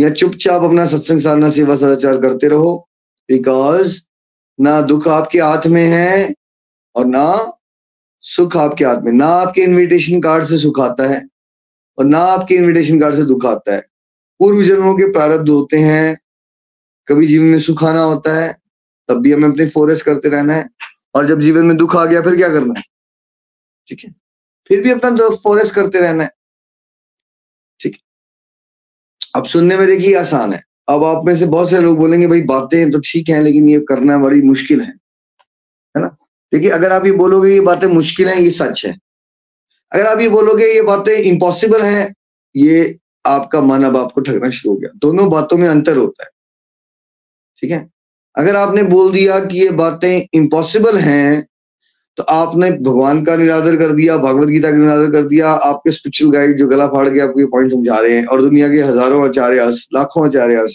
या 0.00 0.10
चुपचाप 0.10 0.62
अपना 0.62 0.86
सत्संग 0.86 1.20
साधना, 1.20 1.50
सेवा, 1.50 1.76
सदाचार 1.76 2.20
करते 2.20 2.48
रहो 2.48 2.88
बिकॉज़ 3.28 4.00
ना 4.60 4.80
दुख 4.80 5.08
आपके 5.08 5.40
हाथ 5.40 5.66
में 5.66 5.86
है 5.86 6.34
और 6.98 7.06
ना 7.06 7.52
सुख 8.20 8.56
आपके 8.56 8.84
हाथ 8.84 9.02
में, 9.02 9.12
ना 9.12 9.26
आपके 9.26 9.60
इनविटेशन 9.60 10.20
कार्ड 10.20 10.44
से 10.44 10.58
सुख 10.58 10.80
आता 10.80 11.08
है 11.08 11.28
और 11.98 12.04
ना 12.04 12.18
आपके 12.18 12.54
इनविटेशन 12.54 13.00
कार्ड 13.00 13.14
से 13.14 13.22
दुख 13.22 13.46
आता 13.46 13.74
है। 13.74 13.80
पूर्व 14.38 14.64
जन्मों 14.64 14.94
के 14.94 15.12
प्रारब्ध 15.12 15.48
होते 15.48 15.76
हैं, 15.76 16.18
कभी 17.08 17.26
जीवन 17.26 17.44
में 17.44 17.58
सुख 17.58 17.84
आना 17.84 18.02
होता 18.02 18.44
है, 18.44 18.62
तब 19.08 19.20
भी 19.20 19.32
हमें 19.32 19.48
अपने 19.48 19.66
फोरेस्ट 19.66 20.04
करते 20.04 20.28
रहना 20.28 20.54
है 20.54 20.70
और 21.14 21.26
जब 21.26 21.40
जीवन 21.40 21.66
में 21.66 21.76
दुख 21.76 21.96
आ 21.96 22.04
गया, 22.04 22.22
फिर 22.22 22.36
क्या 22.36 22.48
करना 22.48 22.74
है? 22.76 22.82
ठीक 23.88 24.04
है? 24.04 24.14
फिर 24.68 24.82
भी 24.82 24.90
अपना 24.90 25.28
फोरेस्ट 25.28 25.74
करते 25.74 26.00
रहना 26.00 26.24
है। 26.24 26.30
ठीक 27.80 27.92
है? 27.92 27.98
अब 29.36 29.44
सुनने 29.44 29.76
में 29.76 29.86
देखिए 29.86 30.14
आसान 30.14 30.52
है। 30.52 30.64
अब 30.88 31.04
आप 31.04 31.24
में 31.24 31.36
से 31.36 31.46
बहुत 31.46 31.70
सारे 31.70 31.82
लोग 31.82 31.96
बोलेंगे, 31.96 32.26
भाई, 32.26 32.42
बातें 32.42 32.90
तो 32.90 32.98
ठीक 32.98 33.28
है, 33.28 33.42
लेकिन 33.42 33.68
ये 33.68 33.80
करना 33.80 34.18
बड़ी 34.18 34.42
मुश्किल 34.42 34.80
है। 34.80 35.07
देखिए, 36.52 36.70
अगर 36.70 36.92
आप 36.92 37.06
ये 37.06 37.12
बोलोगे 37.14 37.52
ये 37.52 37.60
बातें 37.62 37.86
मुश्किल 37.88 38.28
हैं, 38.28 38.38
ये 38.38 38.50
सच 38.52 38.84
है। 38.86 38.96
अगर 39.92 40.06
आप 40.06 40.20
ये 40.20 40.28
बोलोगे 40.28 40.66
ये 40.66 40.82
बातें 40.82 41.12
इम्पॉसिबल 41.12 41.82
हैं, 41.82 42.14
ये 42.54 42.96
आपका 43.24 43.60
मन 43.62 43.84
अब 43.84 43.96
आपको 43.96 44.20
ठगना 44.20 44.50
शुरू 44.50 44.74
हो 44.74 44.80
गया। 44.80 44.90
दोनों 44.96 45.28
बातों 45.30 45.56
में 45.56 45.68
अंतर 45.68 45.96
होता 45.96 46.24
है। 46.24 46.30
ठीक 47.62 47.70
है? 47.70 47.88
अगर 48.36 48.56
आपने 48.56 48.82
बोल 48.84 49.12
दिया 49.12 49.38
कि 49.40 49.60
ये 49.60 49.70
बातें 49.76 50.26
इम्पॉसिबल 50.34 50.98
हैं 50.98 51.46
तो 52.18 52.22
आपने 52.24 52.70
भगवान 52.72 53.22
का 53.24 53.34
निरादर 53.36 53.76
कर 53.76 53.92
दिया, 53.92 54.16
भगवत 54.18 54.48
गीता 54.48 54.70
का 54.70 54.76
निरादर 54.76 55.10
कर 55.12 55.24
दिया, 55.24 55.48
आपके 55.48 55.92
स्पिरिचुअल 55.92 56.32
गाइड 56.32 56.56
जो 56.58 56.66
गला 56.68 56.86
फाड़ 56.88 57.08
के 57.08 57.20
आपको 57.20 57.40
ये 57.40 57.46
पॉइंट 57.46 57.70
समझा 57.70 57.98
रहे 57.98 58.16
हैं, 58.16 58.24
और 58.26 58.40
दुनिया 58.42 58.68
के 58.68 58.80
हज़ारों 58.82 59.22
आचार्य, 59.24 59.66
लाखों 59.94 60.24
आचार्य 60.26 60.66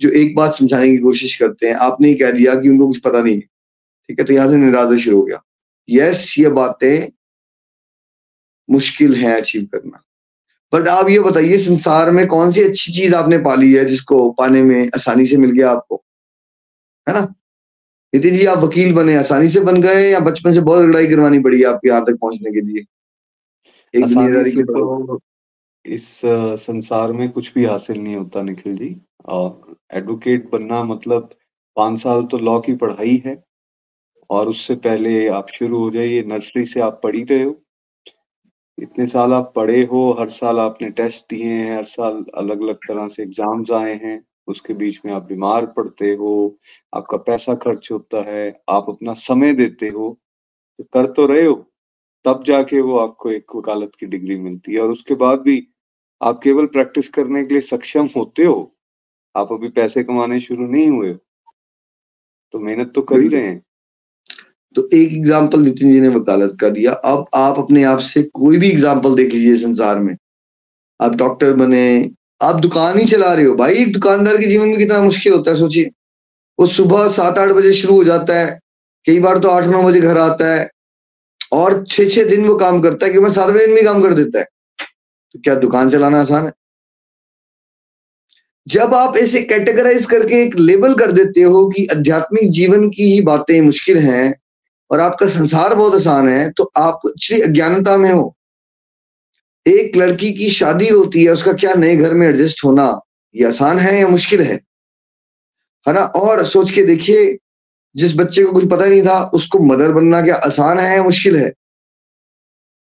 जो 0.00 0.08
एक 0.10 0.34
बात 0.36 0.54
समझाने 0.54 0.88
की 0.88 0.96
कोशिश 0.98 1.34
करते 1.36 1.66
हैं, 1.66 1.74
आपने 1.76 2.08
ही 2.08 2.14
कह 2.14 2.30
दिया 2.30 2.54
कि 2.54 2.68
उनको 2.68 2.86
कुछ 2.86 3.00
पता 3.00 3.22
नहीं 3.22 3.34
है। 3.36 3.42
ठीक 4.10 4.20
है 4.20 4.24
तो 4.26 4.32
यहाँ 4.32 4.48
से 4.50 4.56
निरादर 4.56 4.98
शुरू 4.98 5.16
हो 5.16 5.22
गया। 5.22 5.40
यस 5.88 6.34
ये 6.38 6.48
बातें 6.50 7.08
मुश्किल 8.68 9.14
है 9.14 9.40
अचीव 9.40 9.64
करना। 9.64 10.02
बट 10.72 10.88
आप 10.88 11.08
ये 11.08 11.18
बताइए 11.20 11.58
संसार 11.58 12.10
में 12.10 12.26
कौन 12.26 12.50
सी 12.50 12.62
अच्छी 12.62 12.92
चीज़ 12.92 13.14
आपने 13.14 13.38
पाली 13.38 13.72
है 13.72 13.84
जिसको 13.84 14.30
पाने 14.30 14.62
में 14.62 14.90
आसानी 14.94 15.26
से 15.26 15.36
मिल 15.36 15.50
गया 15.50 15.70
आपको? 15.70 16.02
है 17.06 17.14
ना? 17.14 17.20
नितिन 18.12 18.36
जी 18.36 18.44
आप 18.46 18.58
वकील 18.58 18.94
बने 18.94 19.16
आसानी 19.16 19.48
से 19.48 19.60
बन 19.60 19.80
गए 19.82 20.08
या 20.10 20.20
बचपन 20.20 20.52
से 20.52 20.60
बहुत 20.60 20.84
लड़ाई 20.84 21.06
करवानी 21.06 21.38
पड़ी 21.38 21.62
आपके 21.62 21.88
यहाँ 21.88 22.04
तक 22.04 22.18
पहुँचने 22.20 22.50
के 22.50 22.60
लिए? 22.60 22.84
एक 23.94 24.06
दुनियादारी 24.06 24.52
के 24.52 24.62
तो 24.62 25.20
इस 25.84 26.08
संसार 26.60 27.12
में 27.12 27.28
कुछ 27.30 27.52
भी 27.54 27.64
हासिल 27.64 27.98
नहीं 27.98 28.16
होता 28.16 28.42
निखिल 28.42 28.76
जी। 28.76 28.96
और 29.26 29.76
एडवोकेट 29.94 30.50
बनना 30.50 30.82
मतलब 30.84 31.30
पाँच 31.76 31.98
साल 31.98 32.24
तो 32.24 32.38
लॉ 32.38 32.58
की 32.60 32.74
पढ़ाई 32.74 33.22
है। 33.26 33.34
और 34.30 34.48
उससे 34.48 34.74
पहले 34.78 35.26
आप 35.30 35.48
शुरू 35.50 35.78
हो 35.78 35.90
जाइए। 35.90 36.22
नर्सरी 36.24 36.64
से 36.66 36.80
आप 36.80 37.00
पढ़ी 37.04 37.22
रहे 37.24 37.42
हो। 37.42 37.60
इतने 38.78 39.06
साल 39.06 39.32
आप 39.32 39.52
पढ़े 39.56 39.82
हो 39.84 40.10
हर 40.18 40.28
साल 40.30 40.58
आपने 40.60 40.90
टेस्ट 40.92 41.24
दिए 41.30 41.44
हैं 41.46 41.76
हर 41.76 41.84
साल 41.84 42.24
अलग 42.38 42.62
अलग 42.62 42.76
तरह 42.86 43.08
से 43.08 43.22
एग्ज़ाम्स 43.22 43.70
आए 43.72 43.94
हैं। 44.04 44.20
उसके 44.48 44.74
बीच 44.74 45.00
में 45.04 45.12
आप 45.12 45.22
बीमार 45.24 45.66
पड़ते 45.72 46.12
हो 46.14 46.32
आपका 46.92 47.16
पैसा 47.18 47.54
खर्च 47.56 47.88
होता 47.92 48.22
है 48.30 48.48
आप 48.70 48.86
अपना 48.88 49.14
समय 49.16 49.52
देते 49.54 49.88
हो 49.88 50.16
तो 50.78 50.84
कर 50.84 51.06
तो 51.12 51.26
रहे 51.26 51.44
हो। 51.44 51.54
तब 52.24 52.42
जाके 52.44 52.80
वो 52.80 52.96
आपको 52.98 53.30
एक 53.30 53.56
वकालत 53.56 53.92
की 54.00 54.06
डिग्री 54.06 54.36
मिलती 54.38 54.74
है। 54.74 54.80
और 54.80 54.90
उसके 54.90 55.14
बाद 55.16 55.40
भी 55.40 55.66
आप 56.20 56.40
केवल 56.42 56.66
प्रैक्टिस 56.68 57.08
करने 57.08 57.42
के 57.44 57.54
लिए 57.54 57.60
सक्षम 57.62 58.08
होते 58.16 58.44
हो। 58.44 58.74
आप 59.34 59.52
अभी 59.52 59.68
पैसे 59.70 60.02
कमाने 60.04 60.40
शुरू 60.40 60.66
नहीं 60.66 60.88
हुए 60.88 61.12
तो 62.54 62.58
मेहनत 62.58 62.92
तो 62.94 63.02
कर 63.02 63.20
ही 63.20 63.28
रहे 63.28 63.46
हैं। 63.46 63.62
तो 64.76 64.88
एक 64.94 65.12
एग्ज़ाम्पल 65.12 65.60
नितिन 65.60 65.92
जी 65.92 66.00
ने 66.00 66.08
वकालत 66.08 66.56
का 66.60 66.68
दिया। 66.68 66.92
अब 66.92 67.26
आप 67.34 67.58
अपने 67.58 67.84
आप 67.84 67.98
से 67.98 68.22
कोई 68.22 68.58
भी 68.58 68.70
एग्ज़ाम्पल 68.70 69.14
देख 69.14 69.32
लीजिए 69.32 69.56
संसार 69.56 69.98
में। 69.98 70.16
आप 71.00 71.14
डॉक्टर 71.14 71.52
बने, 71.52 72.10
आप 72.42 72.56
दुकान 72.56 72.98
ही 72.98 73.04
चला 73.06 73.32
रहे 73.34 73.44
हो। 73.44 73.54
भाई, 73.54 73.74
एक 73.74 73.92
दुकानदार 73.92 74.36
के 74.36 74.46
जीवन 74.46 74.68
में 74.68 74.78
कितना 74.78 75.02
मुश्किल 75.02 75.32
होता 75.32 75.50
है, 75.50 75.56
सोचिए। 75.56 75.90
वो 76.58 76.66
सुबह 76.66 77.08
सात 77.08 77.38
आठ 77.38 77.50
बजे 77.50 77.72
शुरू 77.72 77.94
हो 77.94 78.04
जाता 78.04 78.38
है, 78.40 78.58
कई 79.06 79.18
बार 79.20 79.38
तो 79.38 79.48
आठ 79.48 79.66
नौ 79.66 79.82
बजे 79.82 80.00
घर 80.00 80.18
आता 80.18 80.52
है, 80.54 80.68
और 81.52 81.84
छह 81.90 82.08
छह 82.08 82.24
दिन 82.24 82.46
वो 82.46 82.56
काम 82.56 82.80
करता 82.80 83.06
है, 83.06 83.12
कि 83.12 83.18
मैं 83.18 83.30
सातवें 83.30 83.58
दिन 83.58 83.74
भी 83.74 83.82
काम 83.82 84.02
कर 84.02 84.14
देता 84.14 84.38
है। 84.38 84.44
तो 85.34 85.38
क्या 85.38 85.54
दुकान 85.54 85.90
चलाना 85.90 86.20
आसान 86.20 86.44
है? 86.46 86.52
जब 88.66 88.94
आप 88.94 89.16
ऐसे 89.16 89.42
कैटेगराइज 89.42 90.06
करके 90.06 90.42
एक 90.42 90.58
लेबल 90.58 90.94
कर 90.94 91.12
देते 91.12 91.42
हो 91.42 91.68
कि 91.68 91.86
आध्यात्मिक 91.86 92.50
जीवन 92.50 92.88
की 92.90 93.12
ही 93.12 93.20
बातें 93.20 93.60
मुश्किल 93.60 93.98
हैं 93.98 94.34
और 94.90 95.00
आपका 95.00 95.26
संसार 95.26 95.74
बहुत 95.74 95.94
आसान 95.94 96.28
है 96.28 96.50
तो 96.50 96.72
आप 96.76 97.00
एक्चुअली 97.06 97.42
अज्ञानता 97.42 97.96
में 97.96 98.12
हो। 98.12 98.36
एक 99.66 99.96
लड़की 99.96 100.32
की 100.32 100.50
शादी 100.50 100.88
होती 100.88 101.24
है, 101.24 101.32
उसका 101.32 101.52
क्या 101.52 101.74
नए 101.74 101.96
घर 101.96 102.14
में 102.14 102.28
एडजस्ट 102.28 102.64
होना, 102.64 103.00
ये 103.34 103.46
आसान 103.46 103.78
है 103.78 104.00
या 104.00 104.08
मुश्किल 104.08 104.40
है? 104.40 104.60
है 105.88 105.92
ना? 105.94 106.00
और 106.00 106.46
सोच 106.46 106.70
के 106.70 106.82
देखिए, 106.82 107.38
जिस 107.96 108.16
बच्चे 108.16 108.44
को 108.44 108.52
कुछ 108.52 108.70
पता 108.70 108.84
नहीं 108.84 109.02
था, 109.02 109.24
उसको 109.24 109.58
मदर 109.58 109.92
बनना 109.92 110.22
क्या 110.22 110.34
आसान 110.34 110.78
है 110.78 110.96
या 110.96 111.02
मुश्किल 111.02 111.36
है? 111.36 111.52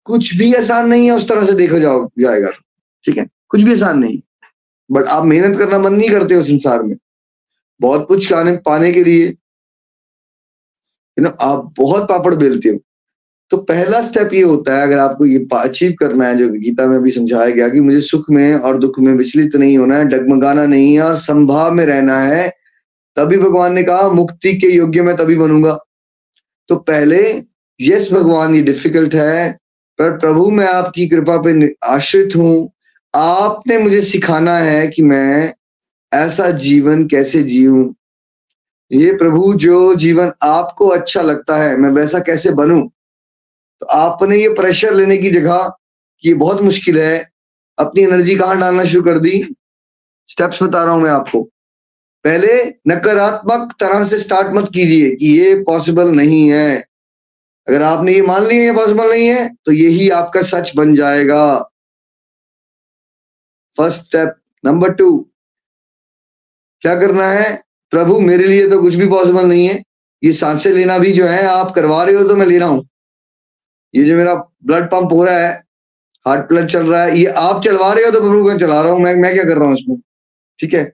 कुछ 0.04 0.34
भी 0.34 0.54
आसान 0.54 0.88
नहीं 0.88 1.06
है, 1.06 1.12
उस 1.12 1.28
तरह 1.28 1.46
से 1.46 1.52
देखा 1.52 1.78
जाओ, 1.78 2.10
जाएगा। 2.18 2.50
ठीक 3.04 3.16
है? 3.16 3.26
कुछ 3.48 3.60
भी 3.60 3.72
आसान 3.72 3.98
नहीं। 3.98 4.22
बट 4.92 5.04
आप 5.04 5.24
मेहनत 5.24 5.58
करना 5.58 5.78
मन 5.78 5.94
नहीं 5.94 6.10
करते 6.10 6.34
हो 6.34 6.42
संसार 6.42 6.82
में। 6.82 6.96
बहुत 7.80 8.08
कुछ 8.08 8.28
पाने 8.32 8.92
के 8.92 9.04
लिए 9.04 9.34
यू 11.18 11.24
नो 11.24 11.30
आप 11.40 11.74
बहुत 11.78 12.08
पापड़ 12.08 12.34
बेलते 12.34 12.68
हो। 12.68 12.78
तो 13.50 13.56
पहला 13.56 14.02
स्टेप 14.02 14.34
ये 14.34 14.42
होता 14.42 14.76
है, 14.76 14.82
अगर 14.82 14.98
आपको 14.98 15.26
ये 15.26 15.46
अचीव 15.54 15.94
करना 16.00 16.28
है, 16.28 16.36
जो 16.36 16.48
गीता 16.48 16.86
में 16.86 17.02
भी 17.02 17.10
समझाया 17.10 17.50
गया 17.50 17.68
कि 17.68 17.80
मुझे 17.80 18.00
सुख 18.00 18.30
में 18.30 18.54
और 18.54 18.78
दुख 18.78 18.98
में 18.98 19.12
विचलित 19.12 19.56
नहीं 19.56 19.78
होना 19.78 19.98
है, 19.98 20.04
डगमगाना 20.04 20.66
नहीं 20.66 20.94
है 20.94 21.02
और 21.02 21.16
संभाव 21.16 21.72
में 21.72 21.86
रहना 21.86 22.20
है, 22.20 22.48
तभी 23.16 23.38
भगवान 23.38 23.72
ने 23.72 23.82
कहा, 23.82 24.08
मुक्ति 24.08 24.54
के 24.54 24.66
योग्य 24.66 25.02
मैं 25.02 25.16
तभी 25.16 25.36
बनूँगा। 25.36 25.78
तो 26.68 26.76
पहले 26.76 27.42
यस 27.80 28.12
भगवान, 28.12 28.54
ये 28.54 28.62
डिफ़िकल्ट 28.62 29.14
है, 29.14 29.52
पर 29.98 30.10
प्रभु, 30.10 30.50
मैं 30.50 30.68
आपकी 30.68 31.08
कृपा 31.08 31.36
पे 31.36 31.74
आश्रित 31.84 32.36
हूँ। 32.36 32.70
आपने 33.14 33.78
मुझे 33.78 34.00
सिखाना 34.00 34.58
है 34.58 34.88
कि 34.88 35.02
मैं 35.02 35.54
ऐसा 36.14 36.50
जीवन 36.50 37.06
कैसे 37.06 37.42
जीऊं। 37.42 37.92
ये 38.92 39.16
प्रभु, 39.16 39.54
जो 39.54 39.94
जीवन 39.94 40.32
आपको 40.42 40.88
अच्छा 40.88 41.22
लगता 41.22 41.56
है, 41.56 41.76
मैं 41.76 41.90
वैसा 41.90 42.18
कैसे 42.18 42.50
बनूं? 42.50 42.88
तो 43.80 43.86
आपने 43.86 44.38
ये 44.38 44.48
प्रेशर 44.48 44.94
लेने 44.94 45.16
की 45.18 45.30
जगह 45.30 45.72
कि 46.24 46.34
बहुत 46.34 46.62
मुश्किल 46.62 47.00
है, 47.00 47.30
अपनी 47.78 48.02
एनर्जी 48.02 48.36
कहाँ 48.36 48.58
डालना 48.58 48.84
शुरू 48.84 49.02
कर 49.02 49.18
दी? 49.18 49.56
स्टेप्स 50.28 50.62
बता 50.62 50.84
रहा 50.84 50.94
हूँ 50.94 51.02
मैं 51.02 51.10
आपको। 51.10 51.42
पहले 52.24 52.64
नकारात्मक 52.88 53.74
तरह 53.80 54.04
से 54.04 54.18
स्टार्ट 54.18 54.46
मत 54.46 54.70
कीजिए 54.74 55.14
कि 55.16 55.26
ये 55.38 55.54
पॉसिबल 55.62 56.08
नहीं 56.08 56.50
है। 56.50 56.84
अगर 57.68 57.82
आपने 57.82 58.14
ये 58.14 58.22
मान 58.22 58.46
लिया 58.46 58.62
ये 58.62 58.72
पॉसिबल 58.72 59.10
नहीं 59.10 59.26
है 59.28 59.48
तो 59.66 59.72
यही 59.72 60.08
आपका 60.10 60.42
सच 60.42 60.72
बन 60.76 60.94
जाएगा। 60.94 61.70
फ़र्स्ट 63.76 64.04
स्टेप 64.04 64.34
नंबर 64.64 64.92
टू 64.92 65.30
क्या 66.82 66.94
करना 67.00 67.26
है? 67.26 67.65
प्रभु 67.96 68.20
मेरे 68.22 68.46
लिए 68.46 68.68
तो 68.70 68.80
कुछ 68.82 68.94
भी 68.94 69.08
पॉसिबल 69.08 69.46
नहीं 69.48 69.66
है। 69.66 69.82
ये 70.22 70.32
साँसें 70.34 70.70
लेना 70.72 70.98
भी 70.98 71.12
जो 71.12 71.26
है 71.26 71.44
आप 71.48 71.70
करवा 71.74 72.02
रहे 72.04 72.14
हो 72.14 72.24
तो 72.28 72.36
मैं 72.36 72.46
ले 72.46 72.58
रहा 72.58 72.68
हूँ। 72.68 72.88
ये 73.94 74.04
जो 74.04 74.16
मेरा 74.16 74.34
ब्लड 74.64 74.90
पंप 74.90 75.12
हो 75.12 75.24
रहा 75.24 75.38
है 75.38 75.54
हार्ट 76.26 76.48
ब्लड 76.48 76.66
चल 76.68 76.86
रहा 76.86 77.02
है 77.04 77.18
ये 77.18 77.26
आप 77.40 77.62
चलवा 77.64 77.92
रहे 77.92 78.04
हो 78.04 78.10
तो 78.10 78.20
प्रभु 78.20 78.48
मैं 78.48 78.56
चला 78.58 78.80
रहा 78.82 78.92
हूँ। 78.92 79.00
मैं 79.00 79.14
मैं 79.16 79.32
क्या 79.34 79.44
कर 79.44 79.58
रहा 79.58 79.68
हूँ 79.68 79.74
इसमें? 79.74 79.96
ठीक 80.58 80.74
है? 80.74 80.84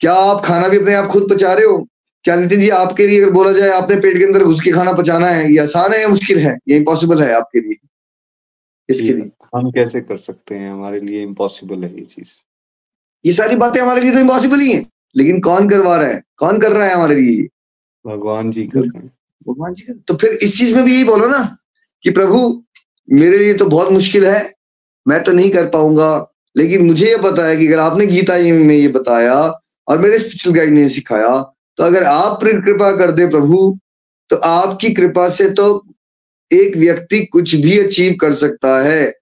क्या 0.00 0.12
आप 0.14 0.44
खाना 0.44 0.68
भी 0.68 0.78
अपने 0.78 0.94
आप 0.94 1.06
खुद 1.06 1.26
पचा 1.30 1.52
रहे 1.52 1.66
हो? 1.66 1.78
क्या 2.24 2.34
नितिन 2.36 2.60
जी 2.60 2.68
आपके 2.72 3.06
लिए 3.06 3.22
अगर 3.22 3.30
बोला 3.32 3.52
जाए 3.52 3.70
आपने 3.70 3.96
पेट 3.96 4.18
के 4.18 4.24
अंदर 4.24 4.44
घुस 4.44 4.60
के 4.62 4.70
खाना 4.72 4.92
पचाना 4.92 5.28
है 5.28 5.50
ये 5.52 5.58
आसान 5.58 5.92
है 5.92 6.00
या 6.00 6.08
मुश्किल 6.08 6.38
है? 6.38 6.56
ये 6.68 6.76
इम्पॉसिबल 6.76 7.22
है 7.22 7.32
आपके 7.34 7.60
लिए। 7.60 7.76
इसके 8.88 9.12
लिए। 9.12 9.30
हम 9.54 9.70
कैसे 9.70 10.00
कर 10.00 10.16
सकते 10.18 10.54
हैं? 10.54 10.70
हमारे 10.72 11.00
लिए 11.00 11.22
इम्पॉसिबल 11.22 11.84
है 11.84 11.94
ये 11.94 12.04
चीज़। 12.04 12.30
ये 13.24 13.32
सारी 13.32 13.56
बातें 13.56 13.80
हमारे 13.80 14.00
लिए 14.00 14.12
तो 14.12 14.18
इम्पॉसिबल 14.18 14.60
ही 14.60 14.72
है। 14.72 14.84
लेकिन 15.18 15.40
कौन 15.40 15.68
करवा 15.68 15.96
रहा 15.96 16.08
है? 16.08 16.22
कौन 16.36 16.60
कर 16.60 16.72
रहा 16.72 16.88
है 16.88 16.94
हमारे 16.94 17.14
लिए 17.14 17.48
भगवान 18.06 18.50
जी 18.50 18.64
कर 18.64 18.80
भगवान 19.48 19.74
जी 19.74 19.92
तो 20.08 20.16
फिर 20.16 20.30
इस 20.30 20.58
चीज़ 20.58 20.76
में 20.76 20.84
भी 20.84 20.94
यही 20.94 21.04
बोलो 21.04 21.28
ना 21.28 21.56
कि 22.02 22.10
प्रभु 22.10 22.64
मेरे 23.10 23.38
लिए 23.38 23.54
तो 23.54 23.64
बहुत 23.64 23.90
मुश्किल 23.90 24.26
है 24.26 24.54
मैं 25.08 25.24
तो 25.24 25.32
नहीं 25.32 25.50
कर 25.50 25.66
पाऊँगा 25.66 26.32
लेकिन 26.56 26.86
मुझे 26.86 27.06
ये 27.06 27.16
पता 27.16 27.46
है 27.46 27.56
कि 27.56 27.66
अगर 27.66 27.78
आपने 27.78 28.06
गीता 28.06 28.34
में 28.34 28.76
ये 28.76 28.88
बताया 28.88 29.52
और 29.88 29.98
मेरे 29.98 30.18
स्पिरिचुअल 30.18 30.56
गाइड 30.56 30.70
ने 30.70 30.88
सिखाया 30.88 31.54
तो 31.76 31.84
अगर 31.84 32.04
आप 32.04 32.40
कृपा 32.42 32.96
कर 32.96 33.12
दे 33.12 33.26
प्रभु 33.26 33.78
तो 34.30 34.36
आपकी 34.36 34.94
कृपा 34.94 35.28
से 35.28 35.50
तो 35.50 35.86
एक 36.52 36.76
व्यक्ति 36.76 37.26
कुछ 37.26 37.54
भी 37.54 37.78
अचीव 37.78 38.16
कर 38.20 38.32
सकता 38.32 38.80
है। 38.80 39.14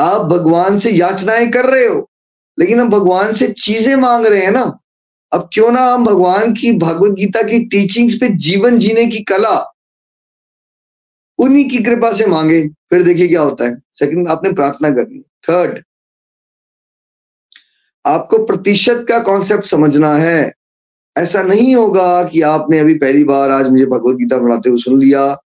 आप 0.00 0.22
भगवान 0.22 0.78
से 0.78 0.90
याचनाएँ 0.90 1.50
कर 1.50 1.64
रहे 1.66 1.86
हो। 1.86 2.11
लेकिन 2.58 2.80
हम 2.80 2.90
भगवान 2.90 3.32
से 3.32 3.48
चीज़ें 3.48 3.96
मांग 3.96 4.26
रहे 4.26 4.44
हैं 4.44 4.50
ना, 4.50 4.78
अब 5.32 5.48
क्यों 5.52 5.72
ना 5.72 5.80
हम 5.80 6.04
भगवान 6.04 6.52
की 6.52 6.72
भगवत 6.78 7.12
गीता 7.12 7.42
की 7.42 7.64
टीचिंग्स 7.64 8.14
पे 8.14 8.28
जीवन 8.28 8.78
जीने 8.78 9.06
की 9.06 9.22
कला 9.22 9.68
उन्हीं 11.38 11.68
की 11.70 11.78
कृपा 11.78 12.12
से 12.12 12.26
मांगे। 12.26 12.68
फिर 12.68 13.02
देखिए 13.02 13.28
क्या 13.28 13.42
होता 13.42 13.64
है। 13.64 13.76
सेकंड 13.94 14.28
आपने 14.28 14.52
प्रार्थना 14.52 14.90
करनी। 14.90 15.20
थर्ड 15.20 15.82
आपको 18.06 18.38
प्रतिशत 18.46 19.06
का 19.08 19.18
कॉन्सेप्ट 19.18 19.64
समझना 19.64 20.14
है। 20.14 20.52
ऐसा 21.18 21.42
नहीं 21.42 21.74
होगा 21.74 22.24
कि 22.24 22.40
आपने 22.40 22.78
अभी 22.78 22.94
पहली 22.94 23.24
बार 23.24 23.50
आज 23.50 23.70
मुझे 23.70 23.86
भगवत 23.86 24.16
गीता 24.16 24.36
हुए 24.36 24.78
सुन 24.78 24.98
लिया। 24.98 25.41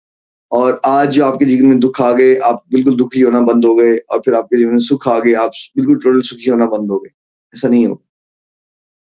और 0.53 0.81
आज 0.85 1.09
जो 1.09 1.25
आपके 1.25 1.45
जीवन 1.45 1.67
में 1.67 1.79
दुख 1.81 2.01
आ 2.03 2.13
गए, 2.13 2.35
आप 2.37 2.63
बिल्कुल 2.73 2.97
दुखी 2.97 3.21
होना 3.21 3.41
बंद 3.41 3.65
हो 3.65 3.75
गए 3.75 3.97
और 3.97 4.21
फिर 4.21 4.35
आपके 4.35 4.57
जीवन 4.57 4.73
में 4.73 4.79
सुख 4.79 5.09
आ 5.09 5.19
गए, 5.21 5.33
आप 5.33 5.53
बिल्कुल 5.77 5.99
टोटल 5.99 6.21
सुखी 6.21 6.51
होना 6.51 6.67
बंद 6.67 6.91
हो 6.91 6.99
गए। 6.99 7.11
ऐसा 7.55 7.69
नहीं 7.69 7.87
होगा। 7.87 8.09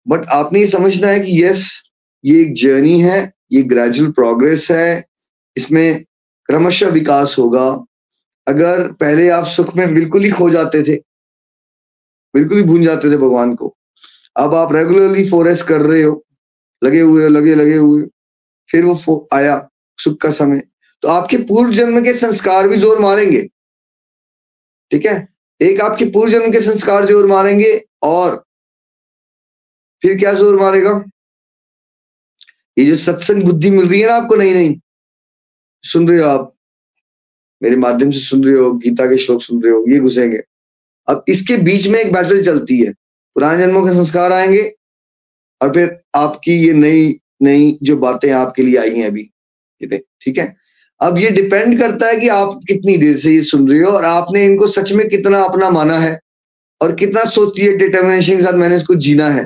बट 0.07 0.27
आपने 0.29 0.59
ये 0.59 0.67
समझना 0.67 1.07
है 1.07 1.19
कि 1.19 1.43
यस 1.43 1.91
ये 2.23 2.41
एक 2.41 2.53
जर्नी 2.53 2.99
है, 3.01 3.33
ये 3.51 3.61
ग्रेजुअल 3.63 4.11
प्रोग्रेस 4.11 4.67
है, 4.71 5.05
इसमें 5.57 6.03
क्रमशः 6.49 6.89
विकास 6.89 7.35
होगा। 7.39 7.67
अगर 8.47 8.91
पहले 8.91 9.29
आप 9.29 9.45
सुख 9.45 9.75
में 9.75 9.93
बिल्कुल 9.93 10.23
ही 10.23 10.29
खो 10.29 10.49
जाते 10.49 10.83
थे, 10.83 10.95
बिल्कुल 12.33 12.57
ही 12.57 12.63
भूल 12.63 12.83
जाते 12.83 13.11
थे 13.11 13.17
भगवान 13.17 13.55
को, 13.55 13.75
अब 14.35 14.53
आप 14.53 14.73
रेगुलरली 14.73 15.29
फोरेस 15.29 15.61
कर 15.63 15.81
रहे 15.81 16.01
हो, 16.01 16.23
लगे 16.83 16.99
हुए 16.99 17.23
हो, 17.23 17.29
लगे 17.29 17.55
लगे 17.55 17.75
हुए 17.75 18.03
फिर 18.69 18.85
वो 18.85 19.27
आया 19.33 19.69
सुख 19.99 20.17
का 20.17 20.31
समय। 20.31 20.61
तो 21.03 21.09
आपके 21.09 21.37
पूर्व 21.47 21.73
जन्म 21.73 22.03
के 22.03 22.13
संस्कार 22.17 22.67
भी 22.67 22.77
ज़ोर 22.77 22.99
मारेंगे। 22.99 23.41
ठीक 24.91 25.05
है? 25.05 25.27
एक 25.61 25.81
आपके 25.81 26.05
पूर्व 26.11 26.31
जन्म 26.31 26.51
के 26.51 26.61
संस्कार 26.61 27.05
ज़ोर 27.05 27.27
मारेंगे 27.27 27.71
और 28.03 28.35
फिर 30.03 30.17
क्या 30.19 30.33
ज़ोर 30.33 30.59
मारेगा? 30.59 31.03
ये 32.77 32.85
जो 32.85 32.95
सत्संग 32.95 33.43
बुद्धि 33.43 33.69
मिल 33.71 33.89
रही 33.89 33.99
है 34.01 34.07
ना 34.07 34.15
आपको 34.15 34.35
नहीं 34.35 34.53
नहीं 34.53 34.75
सुन 35.83 36.07
रहे 36.09 36.19
हो 36.19 36.29
आप? 36.29 36.49
मेरे 37.61 37.75
माध्यम 37.75 38.11
से 38.11 38.19
सुन 38.19 38.43
रहे 38.43 38.55
हो, 38.55 38.71
गीता 38.73 39.05
के 39.05 39.17
श्लोक 39.17 39.41
सुन 39.41 39.61
रहे 39.63 39.73
हो, 39.73 39.85
ये 39.89 39.99
घुसेंगे। 39.99 40.41
अब 41.07 41.23
इसके 41.29 41.57
बीच 41.63 41.87
में 41.87 41.99
एक 41.99 42.11
बैटल 42.13 42.43
चलती 42.45 42.79
है। 42.79 42.91
पुराने 43.35 43.65
जन्मों 43.65 43.85
के 43.85 43.93
संस्कार 43.93 44.31
आएँगे 44.33 44.63
और 45.61 45.73
फिर 45.73 45.97
आपकी 46.15 46.53
ये 46.57 46.73
नई 46.73 47.15
नई 47.41 47.77
जो 47.83 47.97
बातें 47.97 48.31
आपके 48.31 48.63
लिए 48.63 48.77
आई 48.77 48.95
हैं 48.95 49.07
अभी 49.07 49.29
ठीक 49.81 50.37
है? 50.37 50.55
अब 51.03 51.17
ये 51.17 51.29
डिपेंड 51.29 51.77
करता 51.79 52.07
है 52.07 52.19
कि 52.19 52.27
आप 52.29 52.59
कितनी 52.67 52.95
देर 52.97 53.15
से 53.17 53.31
ये 53.31 53.41
सुन 53.43 53.67
रहे 53.69 53.79
हो 53.79 53.91
और 53.91 54.05
आपने 54.05 54.43
इनको 54.45 54.67
सच 54.67 54.91
में 54.91 55.07
कितना 55.09 55.39
अपना 55.43 55.69
माना 55.69 55.97
है 55.99 56.19
और 56.81 56.93
कितना 56.95 57.23
सोचती 57.29 57.61
है 57.61 57.77
डिटर्मिनेशन 57.77 58.37
के 58.37 58.43
साथ 58.43 58.53
मैंने 58.53 58.77
इसको 58.77 58.95
जीना 58.97 59.27
है। 59.29 59.43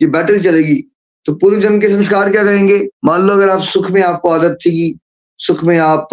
ये 0.00 0.08
बैटल 0.08 0.40
चलेगी। 0.40 0.82
तो 1.26 1.34
पूर्व 1.34 1.60
जन्म 1.60 1.78
के 1.80 1.88
संस्कार 1.88 2.30
क्या 2.30 2.44
करेंगे? 2.44 2.78
मान 3.04 3.22
लो 3.22 3.32
अगर 3.32 3.48
आप 3.48 3.62
सुख 3.62 3.90
में, 3.90 4.02
आपको 4.02 4.28
आदत 4.28 4.58
थी 4.66 4.70
कि 4.70 4.98
सुख 5.40 5.64
में 5.64 5.76
आप 5.78 6.08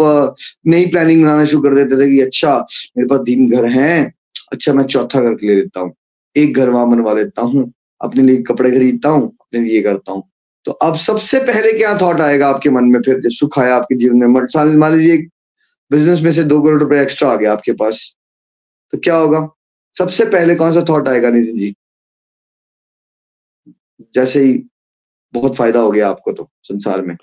नई 0.66 0.86
प्लानिंग 0.86 1.22
बनाना 1.22 1.44
शुरू 1.44 1.62
कर 1.62 1.74
देते 1.74 2.00
थे 2.02 2.10
कि 2.10 2.20
अच्छा 2.20 2.56
मेरे 2.96 3.08
पास 3.08 3.20
तीन 3.26 3.50
घर 3.50 3.66
हैं 3.70 4.12
अच्छा 4.52 4.72
मैं 4.72 4.84
चौथा 4.86 5.20
घर 5.20 5.36
ले 5.42 5.54
लेता 5.54 5.80
हूँ। 5.80 5.92
एक 6.36 6.56
घर 6.56 6.68
वहाँ 6.68 6.90
बनवा 6.90 7.12
लेता 7.12 7.42
हूँ, 7.42 7.72
अपने 8.00 8.22
लिए 8.22 8.42
कपड़े 8.42 8.70
खरीदता 8.70 9.08
हूँ, 9.08 9.28
अपने 9.28 9.60
लिए 9.60 9.82
करता 9.82 10.12
हूँ। 10.12 10.22
तो 10.68 10.72
अब 10.84 10.96
सबसे 10.96 11.38
पहले 11.40 11.72
क्या 11.72 11.96
थॉट 11.98 12.20
आएगा 12.20 12.48
आपके 12.48 12.70
मन 12.70 12.84
में? 12.84 13.00
फिर 13.00 13.20
जब 13.20 13.30
सुख 13.30 13.58
आया 13.58 13.76
आपके 13.76 13.94
जीवन 13.96 14.16
में। 14.16 14.76
मान 14.76 14.96
लीजिए 14.96 15.16
बिज़नेस 15.90 16.20
में 16.22 16.30
से 16.32 16.44
दो 16.44 16.60
करोड़ 16.62 16.82
रुपए 16.82 17.00
एक्स्ट्रा 17.02 17.30
आ 17.30 17.36
गया 17.36 17.52
आपके 17.52 17.72
पास। 17.72 18.00
तो 18.92 18.98
क्या 18.98 19.16
होगा? 19.16 19.40
सबसे 19.96 20.24
पहले 20.24 20.54
कौन 20.54 20.72
सा 20.72 20.84
थॉट 20.88 21.08
आएगा 21.08 21.30
नितिन 21.30 21.58
जी? 21.58 21.74
जैसे 24.14 24.40
ही 24.40 24.62
बहुत 25.34 25.56
फ़ायदा 25.56 25.80
हो 25.80 25.90
गया 25.90 26.08
आपको 26.08 26.32
तो 26.32 26.48
संसार 26.62 27.02
में। 27.02 27.16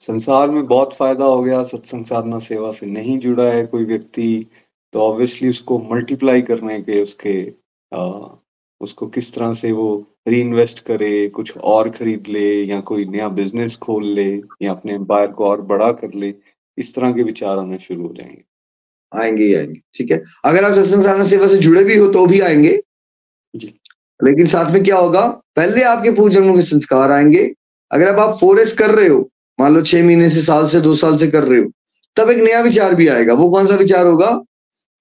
संसार 0.00 0.50
में 0.50 0.66
बहुत 0.66 0.94
फ़ायदा 0.94 1.24
हो 1.24 1.42
गया। 1.42 1.62
सत्संग 1.62 2.04
साधना 2.04 2.38
सेवा 2.38 2.72
से 2.72 2.86
नहीं 2.86 3.18
जुड़ा 3.18 3.44
है 3.44 3.66
कोई 3.66 3.84
व्यक्ति। 3.84 4.46
तो 4.92 5.00
ऑब्वियसली 5.00 5.48
उसको 5.48 5.78
मल्टीप्लाई 5.94 6.42
करने 6.42 6.80
के 6.82 7.02
उसके 7.02 7.42
उसको 8.80 9.06
किस 9.06 9.32
तरह 9.34 9.52
से 9.54 9.70
वो 9.72 9.88
री 10.28 10.40
इन्वेस्ट 10.40 10.80
करे 10.80 11.26
कुछ 11.28 11.56
और 11.56 11.88
खरीद 11.90 12.24
ले 12.28 12.48
या 12.64 12.80
कोई 12.80 13.04
नया 13.04 13.28
बिज़नेस 13.28 13.76
खोल 13.76 14.06
ले 14.14 14.28
या 14.62 14.70
अपने 14.70 14.94
एम्पायर 14.94 15.26
को 15.32 15.44
और 15.44 15.62
बड़ा 15.62 15.90
कर 15.92 16.14
ले 16.14 16.34
इस 16.78 16.94
तरह 16.94 17.12
के 17.12 17.22
विचार 17.22 17.58
आने 17.58 17.78
शुरू 17.78 18.06
हो 18.06 18.12
जाएँगे। 18.14 18.42
आएँगे 19.12 19.44
ही 19.44 19.54
आएँगे 19.54 19.80
ठीक 19.94 20.10
है? 20.10 20.22
अगर 20.44 20.64
आप 20.64 20.74
सत्संग 20.74 21.04
साधना 21.04 21.24
सेवा 21.24 21.46
से 21.46 21.58
जुड़े 21.58 21.84
भी 21.84 21.96
हो 21.96 22.08
तो 22.12 22.26
भी 22.26 22.40
आएँगे। 22.40 22.80
जी। 23.54 23.66
लेकिन 24.20 24.46
साथ 24.46 24.72
में 24.72 24.82
क्या 24.84 24.96
होगा 24.96 25.26
पहले 25.56 25.82
आपके 25.84 26.10
पूर्वजन्मों 26.10 26.54
के 26.54 26.62
संस्कार 26.62 27.10
आएँगे। 27.12 27.50
अगर 27.90 28.08
अब 28.08 28.20
आप 28.20 28.36
फोरेस्ट 28.40 28.78
कर 28.78 28.90
रहे 28.90 29.08
हो 29.08 29.28
मान 29.58 29.74
लो 29.74 29.82
छह 29.82 30.04
महीने 30.04 30.28
से 30.30 30.42
साल 30.42 30.66
से 30.68 30.80
दो 30.80 30.94
साल 30.96 31.16
से 31.16 31.26
कर 31.30 31.44
रहे 31.44 31.58
हो 31.58 31.70
तब 32.16 32.30
एक 32.30 32.38
नया 32.38 32.60
विचार 32.60 32.94
भी 32.94 33.08
आएगा। 33.08 33.34
वो 33.34 33.50
कौन 33.50 33.66
सा 33.66 33.76
विचार 33.76 34.06
होगा? 34.06 34.30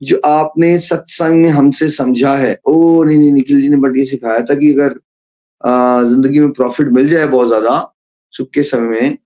जो 0.01 0.19
आपने 0.25 0.77
सत्संग 0.79 1.41
में 1.41 1.49
हमसे 1.51 1.89
समझा 1.91 2.35
है। 2.37 2.57
ओ 2.65 3.03
नहीं 3.03 3.17
नहीं, 3.17 3.31
निखिल 3.33 3.61
जी 3.61 3.69
ने 3.69 3.77
बट 3.79 3.97
ये 3.97 4.05
सिखाया 4.05 4.39
था 4.41 4.55
कि 4.55 4.73
अगर 4.73 4.99
ज़िंदगी 6.05 6.39
में 6.39 6.51
प्रॉफिट 6.53 6.87
मिल 6.93 7.07
जाए 7.09 7.27
बहुत 7.27 7.47
ज़्यादा 7.47 7.79
सुख 8.33 8.49
के 8.53 8.63
समय 8.63 8.99
में 9.01 9.17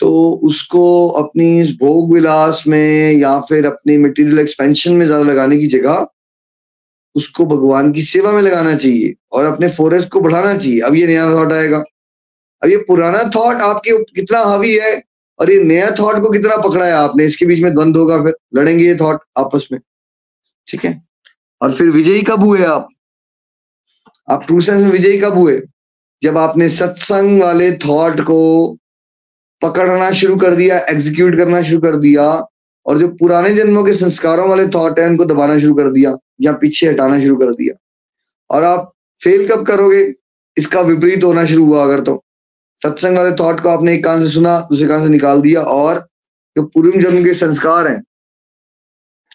तो 0.00 0.08
उसको 0.44 0.84
अपनी 1.18 1.62
भोग 1.80 2.12
विलास 2.14 2.62
में 2.68 3.12
या 3.12 3.38
फिर 3.40 3.66
अपने 3.66 3.96
मटेरियल 3.98 4.38
एक्सपेंशन 4.38 4.92
में 4.92 5.04
ज़्यादा 5.06 5.24
लगाने 5.24 5.58
की 5.58 5.66
जगह, 5.68 6.06
उसको 7.16 7.46
भगवान 7.46 7.92
की 7.92 8.02
सेवा 8.02 8.32
में 8.32 8.40
लगाना 8.42 8.74
चाहिए 8.76 9.14
और 9.32 9.44
अपने 9.44 9.68
फॉरेस्ट 9.70 10.08
को 10.10 10.20
बढ़ाना 10.20 10.54
चाहिए। 10.54 10.80
अब 10.80 10.94
ये 10.94 11.06
नया 11.06 11.26
थॉट 11.34 11.52
आएगा। 11.52 11.78
अब 12.62 12.68
ये 12.70 12.76
पुराना 12.88 13.22
थॉट 13.36 13.62
आपके 13.62 13.96
कितना 14.14 14.40
हावी 14.40 14.74
है 14.74 14.94
और 15.38 15.50
ये 15.50 15.62
नया 15.64 15.90
थॉट 15.98 16.20
को 16.22 16.30
कितना 16.32 16.56
पकड़ा 16.58 16.86
है 16.86 16.92
आपने? 16.94 17.24
इसके 17.24 17.46
बीच 17.46 17.62
में 17.62 17.72
द्वंद 17.74 17.96
होगा 17.96 18.22
फिर। 18.24 18.34
लड़ेंगे 18.54 18.84
ये 18.84 18.96
थॉट 18.96 19.20
आपस 19.38 19.68
में। 19.72 19.78
ठीक 20.68 20.84
है? 20.84 21.02
और 21.62 21.74
फिर 21.74 21.90
विजयी 21.90 22.22
कब 22.22 22.40
हुए 22.40 22.64
आप? 22.64 22.88
आप 24.30 24.46
ट्रू 24.46 24.60
सेंस 24.60 24.82
में 24.82 24.90
विजयी 24.90 25.18
कब 25.18 25.34
हुए? 25.34 25.62
जब 26.22 26.38
आपने 26.38 26.68
सत्संग 26.68 27.42
वाले 27.42 27.72
थॉट 27.72 28.20
को 28.20 28.72
पकड़ना 29.62 30.12
शुरू 30.12 30.36
कर 30.36 30.54
दिया 30.54 30.78
एग्जीक्यूट 30.78 31.36
करना 31.36 31.62
शुरू 31.62 31.80
कर 31.80 31.96
दिया, 31.96 32.44
और 32.86 32.98
जो 32.98 33.08
पुराने 33.08 33.54
जन्मों 33.54 33.84
के 33.84 33.92
संस्कारों 33.92 34.48
वाले 34.48 34.68
थॉट 34.68 34.98
है, 34.98 35.08
उनको 35.08 35.24
दबाना 35.24 35.58
शुरू 35.58 35.74
कर 35.74 35.90
दिया, 35.90 36.16
या 36.40 36.52
पीछे 36.52 36.86
हटाना 36.86 37.20
शुरू 37.20 37.36
कर 37.36 37.52
दिया। 37.52 37.74
और 38.50 38.64
आप 38.64 38.92
फेल 39.24 39.48
कब 39.48 39.66
करोगे? 39.66 40.14
इसका 40.58 40.80
विपरीत 40.80 41.24
होना 41.24 41.46
शुरू 41.46 41.64
हुआ 41.64 41.84
अगर 41.84 42.00
तो। 42.00 42.24
सत्संग 42.82 43.16
वाले 43.16 43.36
थॉट 43.36 43.60
को 43.60 43.68
आपने 43.68 43.94
एक 43.94 44.04
कान 44.04 44.24
से 44.24 44.30
सुना, 44.30 44.60
दूसरे 44.60 44.88
कान 44.88 45.02
से 45.02 45.08
निकाल 45.08 45.40
दिया, 45.40 45.60
और 45.60 46.08
जो 46.56 46.62
पूर्व 46.62 47.00
जन्म 47.00 47.24
के 47.24 47.34
संस्कार 47.34 47.88
हैं, 47.88 48.04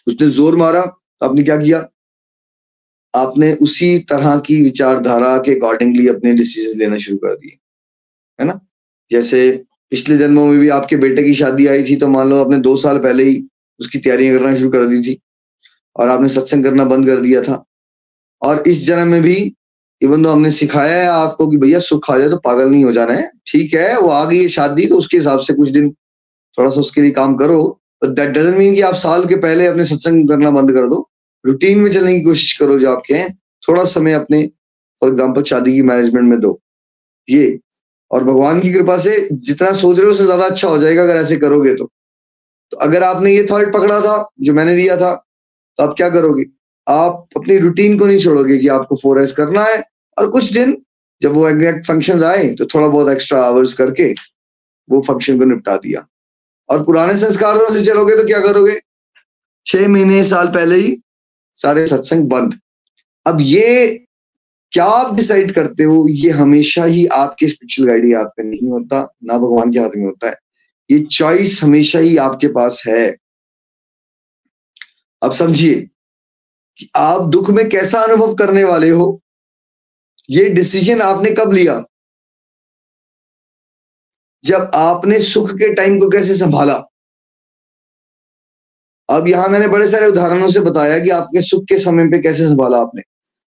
उसने 0.08 0.30
ज़ोर 0.30 0.56
मारा 0.56 0.96
आपने 1.22 1.42
क्या 1.42 1.56
किया? 1.56 1.86
आपने 3.14 3.52
उसी 3.62 3.98
तरह 4.10 4.36
की 4.38 4.62
विचारधारा 4.62 5.36
के 5.38 5.54
अकॉर्डिंगली 5.54 6.06
अपने 6.08 6.32
डिसीज़न 6.34 6.78
लेना 6.78 6.98
शुरू 6.98 7.16
कर 7.18 7.34
दिए, 7.34 7.56
है 8.38 8.46
ना? 8.46 8.60
जैसे 9.10 9.50
पिछले 9.92 10.16
जन्मों 10.18 10.46
में 10.46 10.58
भी 10.58 10.68
आपके 10.70 10.96
बेटे 10.96 11.22
की 11.22 11.34
शादी 11.34 11.66
आई 11.66 11.82
थी 11.84 11.96
तो 11.96 12.08
मान 12.08 12.28
लो 12.30 12.44
आपने 12.44 12.58
दो 12.60 12.76
साल 12.76 12.98
पहले 12.98 13.24
ही 13.24 13.44
उसकी 13.80 13.98
तैयारियाँ 13.98 14.38
करना 14.38 14.56
शुरू 14.56 14.70
कर 14.70 14.86
दी 14.86 15.02
थी 15.02 15.18
और 15.96 16.08
आपने 16.08 16.28
सत्संग 16.30 16.64
करना 16.64 16.84
बंद 16.86 17.06
कर 17.06 17.20
दिया 17.20 17.42
था। 17.42 17.64
और 18.42 18.62
इस 18.66 18.84
जन्म 18.86 19.08
में 19.08 19.22
भी 19.22 19.36
इवन 20.00 20.24
तो 20.24 20.30
हमने 20.30 20.50
सिखाया 20.50 21.00
है 21.00 21.08
आपको 21.08 21.46
कि 21.50 21.56
भैया 21.56 21.78
सुख 21.80 22.10
आ 22.10 22.18
जाए 22.18 22.28
तो 22.30 22.36
पागल 22.38 22.70
नहीं 22.70 22.84
हो 22.84 22.92
जाना 22.92 23.14
है, 23.14 23.30
ठीक 23.46 23.74
है, 23.74 23.98
वो 23.98 24.08
आ 24.08 24.24
गई 24.24 24.42
है 24.42 24.48
शादी 24.48 24.86
तो 24.86 24.98
उसके 24.98 25.16
हिसाब 25.16 25.40
से 25.40 25.54
कुछ 25.54 25.70
दिन 25.70 25.90
थोड़ा 26.58 26.70
सा 26.70 26.80
उसके 26.80 27.02
लिए 27.02 27.10
काम 27.12 27.34
करो 27.36 27.80
दैट 28.02 28.30
डजेंट 28.30 28.56
मीन 28.56 28.74
कि 28.74 28.80
आप 28.80 28.94
साल 28.96 29.26
के 29.26 29.36
पहले 29.40 29.66
अपने 29.66 29.84
सत्संग 29.86 30.28
करना 30.28 30.50
बंद 30.50 30.72
कर 30.72 30.88
दो। 30.88 31.08
रूटीन 31.44 31.78
में 31.78 31.90
चलने 31.90 32.14
की 32.14 32.22
कोशिश 32.24 32.52
करो 32.58 32.78
जो 32.78 32.90
आपके 32.90 33.14
हैं। 33.14 33.32
थोड़ा 33.62 33.84
समय 33.86 34.12
अपने 34.14 34.46
फॉर 35.02 35.10
एग्ज़ाम्पल 35.10 35.42
शादी 35.44 35.74
की 35.74 35.82
मैनेजमेंट 35.84 36.28
में 36.28 36.38
दो। 36.40 36.58
ये। 37.28 37.58
और 38.10 38.24
भगवान 38.24 38.60
की 38.60 38.72
कृपा 38.72 38.96
से 38.98 39.16
जितना 39.32 39.72
सोच 39.74 39.96
रहे 39.96 40.06
हो 40.06 40.12
उससे 40.12 40.24
ज़्यादा 40.24 40.46
अच्छा 40.46 40.68
हो 40.68 40.78
जाएगा 40.78 41.02
अगर 41.02 41.16
ऐसे 41.16 41.36
करोगे 41.38 41.74
तो। 41.74 41.90
तो 42.72 42.76
अगर 42.78 43.02
आपने 43.02 43.32
ये 43.32 43.46
थॉट 43.50 43.72
पकड़ा 43.72 44.00
था, 44.00 44.28
जो 44.40 44.54
मैंने 44.54 44.76
दिया 44.76 44.96
था 44.96 45.14
तो 45.78 45.84
आप 45.84 45.94
क्या 45.96 46.08
करोगे? 46.10 46.44
आप 46.86 47.26
अपनी 47.36 47.56
रूटीन 47.58 47.98
को 47.98 48.06
नहीं 48.06 48.18
छोड़ोगे 48.18 48.58
कि 48.58 48.68
आपको 48.70 48.96
फोर 48.96 49.20
एस 49.20 49.32
करना 49.32 49.64
है 49.64 49.82
और 50.16 50.30
कुछ 50.30 50.52
दिन 50.52 50.76
जब 51.22 51.32
वो 51.32 51.48
एग्जैक्ट 51.48 51.86
फ़ंक्शन 51.86 52.22
आए 52.24 52.48
तो 52.54 52.64
थोड़ा 52.66 52.86
बहुत 52.88 53.08
एक्स्ट्रा 53.10 53.44
आवर्स 53.44 53.72
करके 53.74 54.12
वो 54.88 55.00
फ़ंक्शन 55.02 55.38
को 55.38 55.44
निपटा 55.44 55.76
दिया। 55.78 56.06
और 56.68 56.82
पुराने 56.84 57.16
संस्कारों 57.16 57.68
से 57.70 57.84
चलोगे 57.84 58.16
तो 58.16 58.26
क्या 58.26 58.40
करोगे? 58.42 58.78
छह 59.66 59.88
महीने 59.88 60.22
साल 60.26 60.48
पहले 60.50 60.76
ही 60.76 60.90
सारे 61.54 61.86
सत्संग 61.86 62.28
बंद। 62.28 62.60
अब 63.26 63.38
ये 63.40 64.04
क्या 64.72 64.84
आप 64.84 65.14
डिसाइड 65.14 65.54
करते 65.54 65.82
हो? 65.82 66.08
ये 66.08 66.30
हमेशा 66.30 66.84
ही 66.84 67.06
आपके 67.06 67.48
स्पिरिचुअल 67.48 67.88
गाइड 67.88 68.02
के 68.02 68.16
हाथ 68.16 68.24
में 68.24 68.44
नहीं 68.44 68.70
होता, 68.70 69.14
ना 69.24 69.38
भगवान 69.38 69.72
के 69.72 69.78
हाथ 69.78 69.90
में 69.96 70.04
होता 70.04 70.28
है। 70.28 70.36
ये 70.90 71.00
चॉइस 71.00 71.60
हमेशा 71.62 71.98
ही 71.98 72.16
आपके 72.16 72.48
पास 72.48 72.82
है। 72.86 73.16
अब 75.22 75.34
समझिए 75.34 75.88
कि 76.78 76.88
आप 76.96 77.22
दुख 77.22 77.50
में 77.50 77.68
कैसा 77.68 78.00
अनुभव 78.00 78.34
करने 78.34 78.64
वाले 78.64 78.90
हो? 78.90 79.22
ये 80.30 80.48
डिसीज़न 80.50 81.02
आपने 81.02 81.30
कब 81.30 81.52
लिया? 81.52 81.84
जब 84.44 84.70
आपने 84.74 85.20
सुख 85.20 85.50
के 85.50 85.74
टाइम 85.74 86.00
को 86.00 86.10
कैसे 86.10 86.36
संभाला? 86.36 86.84
अब 89.12 89.28
यहाँ 89.28 89.48
मैंने 89.48 89.68
बड़े 89.68 89.88
सारे 89.88 90.06
उदाहरणों 90.06 90.48
से 90.48 90.60
बताया 90.60 90.98
कि 90.98 91.10
आपके 91.10 91.42
सुख 91.42 91.64
के 91.64 91.78
समय 91.78 92.08
पे 92.08 92.18
कैसे 92.18 92.44
संभाला 92.44 92.78
आपने। 92.78 93.02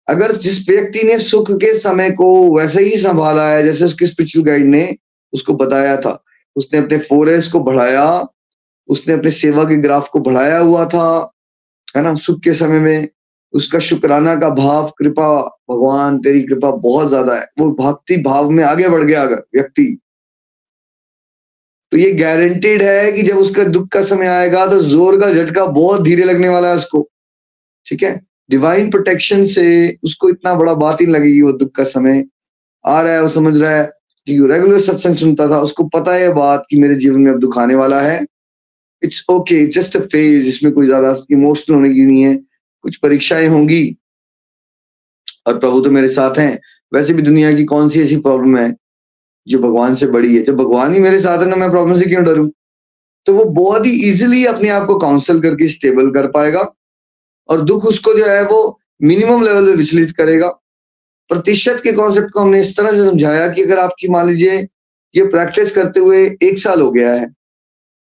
अगर 0.08 0.32
जिस 0.32 0.70
व्यक्ति 0.70 1.04
ने 1.04 1.20
सुख 1.20 1.52
के 1.52 1.78
समय 1.78 2.12
को 2.12 2.58
वैसे 2.58 2.84
ही 2.84 2.98
संभाला 2.98 3.50
है, 3.50 3.64
जैसे 3.64 3.86
उसके 3.86 4.06
स्पिरिचुअल 4.06 4.46
गाइड 4.46 4.66
ने 4.66 4.96
उसको 5.34 5.54
बताया 5.54 5.98
था, 5.98 6.24
उसने 6.56 6.80
अपने 6.80 6.98
फोरेस 6.98 7.52
को 7.52 7.60
बढ़ाया, 7.60 8.28
उसने 8.88 9.14
अपने 9.14 9.32
सेवा 9.32 9.64
के 9.64 9.78
ग्राफ 9.78 10.10
को 10.10 10.20
बढ़ाया 10.20 10.60
हुआ 10.60 10.86
था, 10.86 11.34
है 11.98 12.04
ना, 12.04 12.16
सुख 12.16 12.40
के 12.40 12.54
समय 12.54 12.80
में, 12.80 13.08
उसका 13.54 13.80
शुक्राना 13.80 14.36
का 14.36 14.50
भाव, 14.50 14.92
कृपा, 15.00 15.42
भगवान 15.72 16.20
तेरी 16.20 16.44
कृपा 16.44 16.72
बहुत 16.72 17.08
ज़्यादा 17.10 17.36
है। 17.36 17.48
वो 17.60 17.72
भक्ति 17.72 18.18
भाव 18.18 18.50
में 18.50 18.64
आगे 18.64 18.90
बढ़ 18.90 19.04
गया 19.04 19.22
अगर, 19.22 19.36
व्यक्ति। 19.36 20.00
तो 21.92 21.98
ये 21.98 22.12
गारंटेड 22.12 22.82
है 22.82 23.12
कि 23.12 23.22
जब 23.24 23.38
उसका 23.38 23.64
दुख 23.64 23.88
का 23.88 24.04
समय 24.04 24.28
आएगा 24.28 24.66
तो 24.66 24.82
ज़ोर 24.82 25.20
का 25.20 25.32
झटका 25.34 25.66
बहुत 25.66 26.02
धीरे 26.02 26.24
लगने 26.24 26.50
वाला 26.50 26.70
है 26.70 26.76
उसको। 26.76 27.08
ठीक 27.88 28.04
है? 28.04 28.20
डिवाइन 28.50 28.90
प्रोटेक्शन 28.90 29.46
से 29.46 29.98
उसको 30.04 30.30
इतना 30.30 30.54
बड़ा 30.56 30.74
बात 30.74 31.02
ही 31.02 31.06
लगेगी 31.06 31.42
वो 31.42 31.52
दुख 31.52 31.72
का 31.72 31.84
समय। 31.84 32.24
आ 32.86 33.02
रहा 33.02 33.14
है, 33.14 33.22
वो 33.22 33.28
समझ 33.28 33.56
रहा 33.58 33.72
है 33.72 33.84
कि 34.28 34.38
रेगुलर 34.48 34.80
सत्संग 34.80 35.16
सुनता 35.16 35.50
था, 35.50 35.60
उसको 35.60 35.84
पता 35.84 36.14
है 36.16 36.34
बात 36.34 36.66
कि 36.70 36.78
मेरे 36.78 36.96
जीवन 36.96 37.20
में 37.20 37.32
अब 37.32 37.40
दुख 37.40 37.58
आने 37.58 37.76
वाला 37.76 38.02
है। 38.02 38.26
It's 39.04 39.26
okay 39.32 39.66
just 39.66 39.98
a 39.98 40.00
phase 40.00 40.48
इसमें 40.48 40.72
कोई 40.74 40.86
ज़्यादा 40.86 41.16
इमोशनल 41.32 41.76
होने 41.76 41.94
की 41.94 42.06
नहीं 42.06 42.22
है। 42.24 42.36
कुछ 42.84 42.96
परीक्षाएँ 42.96 43.48
होंगी। 43.48 43.98
और 45.48 45.60
प्रभु 45.60 45.82
तो 45.82 45.92
मेरे 45.92 46.08
साथ 46.08 46.38
हैं। 46.38 46.60
वैसे 46.94 47.14
भी 47.14 47.22
दुनिया 47.22 47.54
की 47.56 47.66
कौन 47.66 47.90
सी 47.90 48.02
ऐसी 48.02 48.18
प्रॉब्लम 48.18 48.58
है? 48.58 48.76
जो 49.50 49.60
भगवान 49.60 49.96
से 49.96 50.08
बड़ी 50.08 50.36
है, 50.36 50.44
जब 50.44 50.58
भगवान 50.58 50.94
ही 50.94 51.00
मेरे 51.00 51.20
साथ 51.20 51.40
है 51.40 51.46
ना, 51.46 51.56
मैं 51.56 51.70
प्रॉब्लम 51.72 52.00
से 52.00 52.06
क्यों 52.06 52.24
डरूं? 52.24 52.50
तो 53.26 53.34
वो 53.34 53.44
बहुत 53.46 53.86
ही 53.86 53.92
इजिली 54.10 54.46
अपने 54.46 54.70
आप 54.70 54.86
को 54.88 54.98
काउंसिल 55.00 55.42
करके 55.42 55.68
स्टेबल 55.68 56.10
कर 56.12 56.28
पाएगा 56.28 56.74
और 57.50 57.62
दुख 57.62 57.86
उसको 57.86 58.14
जो 58.14 58.26
है 58.26 58.44
वो 58.46 58.80
मिनिमम 59.02 59.42
लेवल 59.44 59.64
में 59.64 59.76
विचलित 59.76 60.12
करेगा। 60.12 60.48
प्रतिशत 61.30 61.82
के 61.84 61.92
कॉन्सेप्ट 61.94 62.32
को 62.32 62.40
हमने 62.40 62.62
इस 62.62 62.76
तरह 62.78 62.92
से 62.92 63.06
समझाया 63.06 63.48
कि 63.48 63.64
अगर 63.64 63.80
आपकी 63.80 64.08
मान 64.08 64.28
लीजिए 64.30 64.60
ये 65.16 65.26
प्रैक्टिस 65.26 65.72
करते 65.72 66.00
हुए 66.00 66.26
एक 66.44 66.60
साल 66.60 66.82
हो 66.82 66.92
गया 66.92 67.14
है 67.14 67.34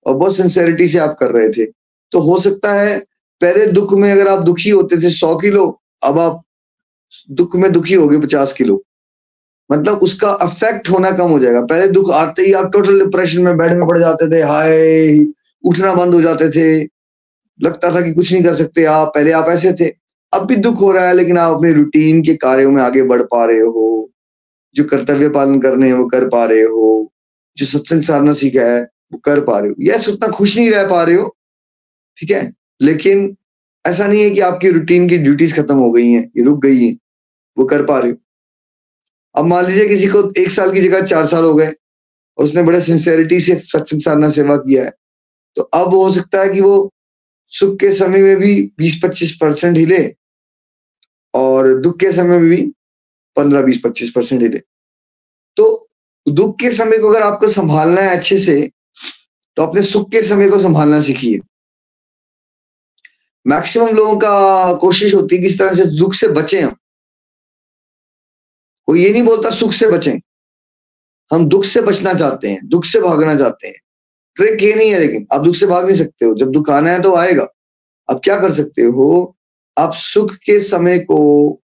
और 0.07 0.15
बहुत 0.15 0.37
सिंसेरिटी 0.37 0.89
से 0.89 0.99
आप 0.99 1.17
कर 1.21 1.31
रहे 1.31 1.49
थे 1.49 1.67
तो 2.13 2.21
हो 2.21 2.41
सकता 2.41 2.73
है 2.73 2.99
पहले 3.41 3.67
दुख 3.67 3.93
में 3.93 4.13
अगर 4.13 4.29
आप 4.29 4.43
दुखी 4.43 4.71
होते 4.71 4.97
थे 4.97 5.11
सौ 5.11 5.37
किलो, 5.37 5.81
अब 6.05 6.19
आप 6.19 6.43
दुख 7.31 7.57
में 7.57 7.73
दुखी 7.73 7.95
हो 7.95 8.09
गए 8.09 8.19
पचास 8.19 8.53
किलो। 8.53 8.84
मतलब 9.73 9.95
उसका 9.95 10.29
अफेक्ट 10.29 10.91
होना 10.91 11.11
कम 11.11 11.31
हो 11.31 11.39
जाएगा। 11.39 11.61
पहले 11.61 11.89
दुख 11.89 12.11
आते 12.11 12.43
ही 12.43 12.53
आप 12.53 12.71
टोटल 12.73 13.05
डिप्रेशन 13.05 13.43
में 13.43 13.57
बेड 13.57 13.73
में 13.73 13.89
पड़ 13.89 13.99
जाते 13.99 14.33
थे, 14.33 14.43
हाय, 14.43 15.27
उठना 15.65 15.95
बंद 15.95 16.15
हो 16.15 16.23
जाते 16.23 16.51
थे। 16.51 16.89
लगता 17.63 17.95
था 17.95 18.01
कि 18.01 18.13
कुछ 18.13 18.33
नहीं 18.33 18.45
कर 18.45 18.55
सकते 18.55 18.85
आप, 18.85 19.13
पहले 19.15 19.33
आप 19.33 19.49
ऐसे 19.49 19.73
थे। 19.73 19.93
अब 20.35 20.47
भी 20.47 20.57
दुख 20.57 20.81
हो 20.81 20.93
रहा 20.93 21.09
है, 21.09 21.15
लेकिन 21.15 21.39
आप 21.39 21.55
अपने 21.55 21.73
रूटीन 21.73 22.23
के 22.23 22.37
कार्यों 22.37 22.71
में 22.71 22.83
आगे 22.83 23.03
बढ़ 23.03 23.23
पा 23.23 23.45
रहे 23.45 23.61
हो। 23.61 24.11
जो 24.75 24.85
कर्तव्य 24.85 25.29
पालन 25.29 25.61
करने 25.61 25.87
हैं, 25.87 25.95
वो 25.95 26.05
कर 26.05 26.29
पा 26.29 26.45
रहे 26.45 26.63
हो। 26.63 27.13
जो 27.57 27.67
सत्संग 27.67 28.03
साधना 28.03 28.33
सीखा 28.33 28.63
है, 28.63 28.83
वो 28.83 29.19
कर 29.19 29.41
पा 29.41 29.59
रहे 29.59 29.69
हो। 29.69 29.75
यस 29.81 30.09
उतना 30.09 30.29
खुश 30.29 30.57
नहीं 30.57 30.71
रह 30.71 30.87
पा 30.87 31.03
रहे 31.03 31.15
हो, 31.15 31.37
ठीक 32.19 32.31
है? 32.31 32.53
लेकिन 32.83 33.37
ऐसा 33.87 34.07
नहीं 34.07 34.23
है 34.23 34.31
कि 34.31 34.41
आपकी 34.41 34.69
रूटीन 34.71 35.09
की 35.09 35.19
ड्यूटीज़ 35.19 35.61
खत्म 35.61 35.79
हो 35.79 35.91
गई 35.91 36.13
हैं, 36.13 36.31
ये 36.37 36.43
रुक 36.43 36.63
गई 36.63 36.87
हैं, 36.87 36.99
वो 37.59 37.65
कर 37.65 37.85
पा 37.85 37.99
रहे 37.99 38.11
हो। 38.11 38.17
अब 39.35 39.45
मान 39.45 39.67
लीजिए 39.67 39.89
किसी 39.89 40.07
को 40.07 40.33
एक 40.41 40.51
साल 40.51 40.73
की 40.73 40.81
जगह 40.81 41.01
चार 41.07 41.27
साल 41.27 41.45
हो 41.45 41.55
गए 41.55 41.73
और 42.39 42.45
उसने 42.45 42.63
बड़े 42.63 42.81
सिंसेरिटी 42.81 43.41
से 43.41 43.55
सत्संग 43.65 44.01
साधना 44.01 44.31
सेवा 44.31 44.57
किया 44.57 44.85
है 44.85 44.93
तो 45.57 45.63
अब 45.63 45.95
हो 45.95 46.11
सकता 46.13 46.43
है 46.43 46.53
कि 46.55 46.61
वो 46.61 46.91
सुख 47.53 47.79
के 47.81 47.93
समय 47.93 48.23
में 48.23 48.37
भी 48.37 48.53
20-25 48.81 49.33
परसेंट 49.41 49.77
हिले 49.77 50.15
और 51.35 51.73
दुख 51.81 51.99
के 52.01 52.13
समय 52.13 52.39
में 52.39 52.49
भी 52.51 52.63
15-20 53.37 53.81
25 53.83 54.11
परसेंट 54.11 54.43
हिले। 54.43 54.59
तो 55.57 55.89
दुख 56.27 56.59
के 56.61 56.71
समय 56.71 56.99
को 56.99 57.11
अगर 57.11 57.23
आपको 57.23 57.49
संभालना 57.49 58.01
है 58.01 58.17
अच्छे 58.17 58.39
से 58.41 58.71
तो 59.57 59.63
अपने 59.63 59.83
सुख 59.83 60.11
के 60.11 60.23
समय 60.23 60.49
को 60.51 60.61
संभालना 60.63 61.01
सीखिए। 61.03 61.41
मैक्सिमम 63.47 63.89
लोगों 63.89 64.17
का 64.19 64.75
कोशिश 64.75 65.15
होती 65.15 65.37
है 65.37 65.43
कि 65.43 65.49
इस 65.49 65.59
तरह 65.59 65.75
से 65.75 65.85
दुख 65.87 66.15
से 66.15 66.29
बचे 66.29 66.61
हम। 66.61 66.77
कोई 68.87 69.05
ये 69.05 69.13
नहीं 69.13 69.23
बोलता 69.23 69.51
सुख 69.51 69.73
से 69.73 69.89
बचें। 69.89 70.19
हम 71.31 71.47
दुख 71.49 71.65
से 71.65 71.81
बचना 71.81 72.15
चाहते 72.15 72.49
हैं, 72.49 72.69
दुख 72.69 72.85
से 72.85 73.01
भागना 73.01 73.37
चाहते 73.37 73.69
हैं। 73.69 73.75
ट्रिक 74.37 74.63
ये 74.63 74.75
नहीं 74.75 74.91
है 74.91 74.99
लेकिन 74.99 75.27
आप 75.33 75.41
दुख 75.41 75.55
से 75.55 75.67
भाग 75.67 75.87
नहीं 75.87 75.97
सकते 75.97 76.25
हो। 76.25 76.35
जब 76.35 76.51
दुख 76.51 76.71
आना 76.71 76.91
है 76.91 77.03
तो 77.03 77.15
आएगा। 77.17 77.47
आप 78.11 78.21
क्या 78.25 78.41
कर 78.41 78.53
सकते 78.53 78.83
हो? 78.83 79.37
आप 79.79 79.95
सुख 79.95 80.35
के 80.35 80.61
समय 80.61 80.99
को 80.99 81.61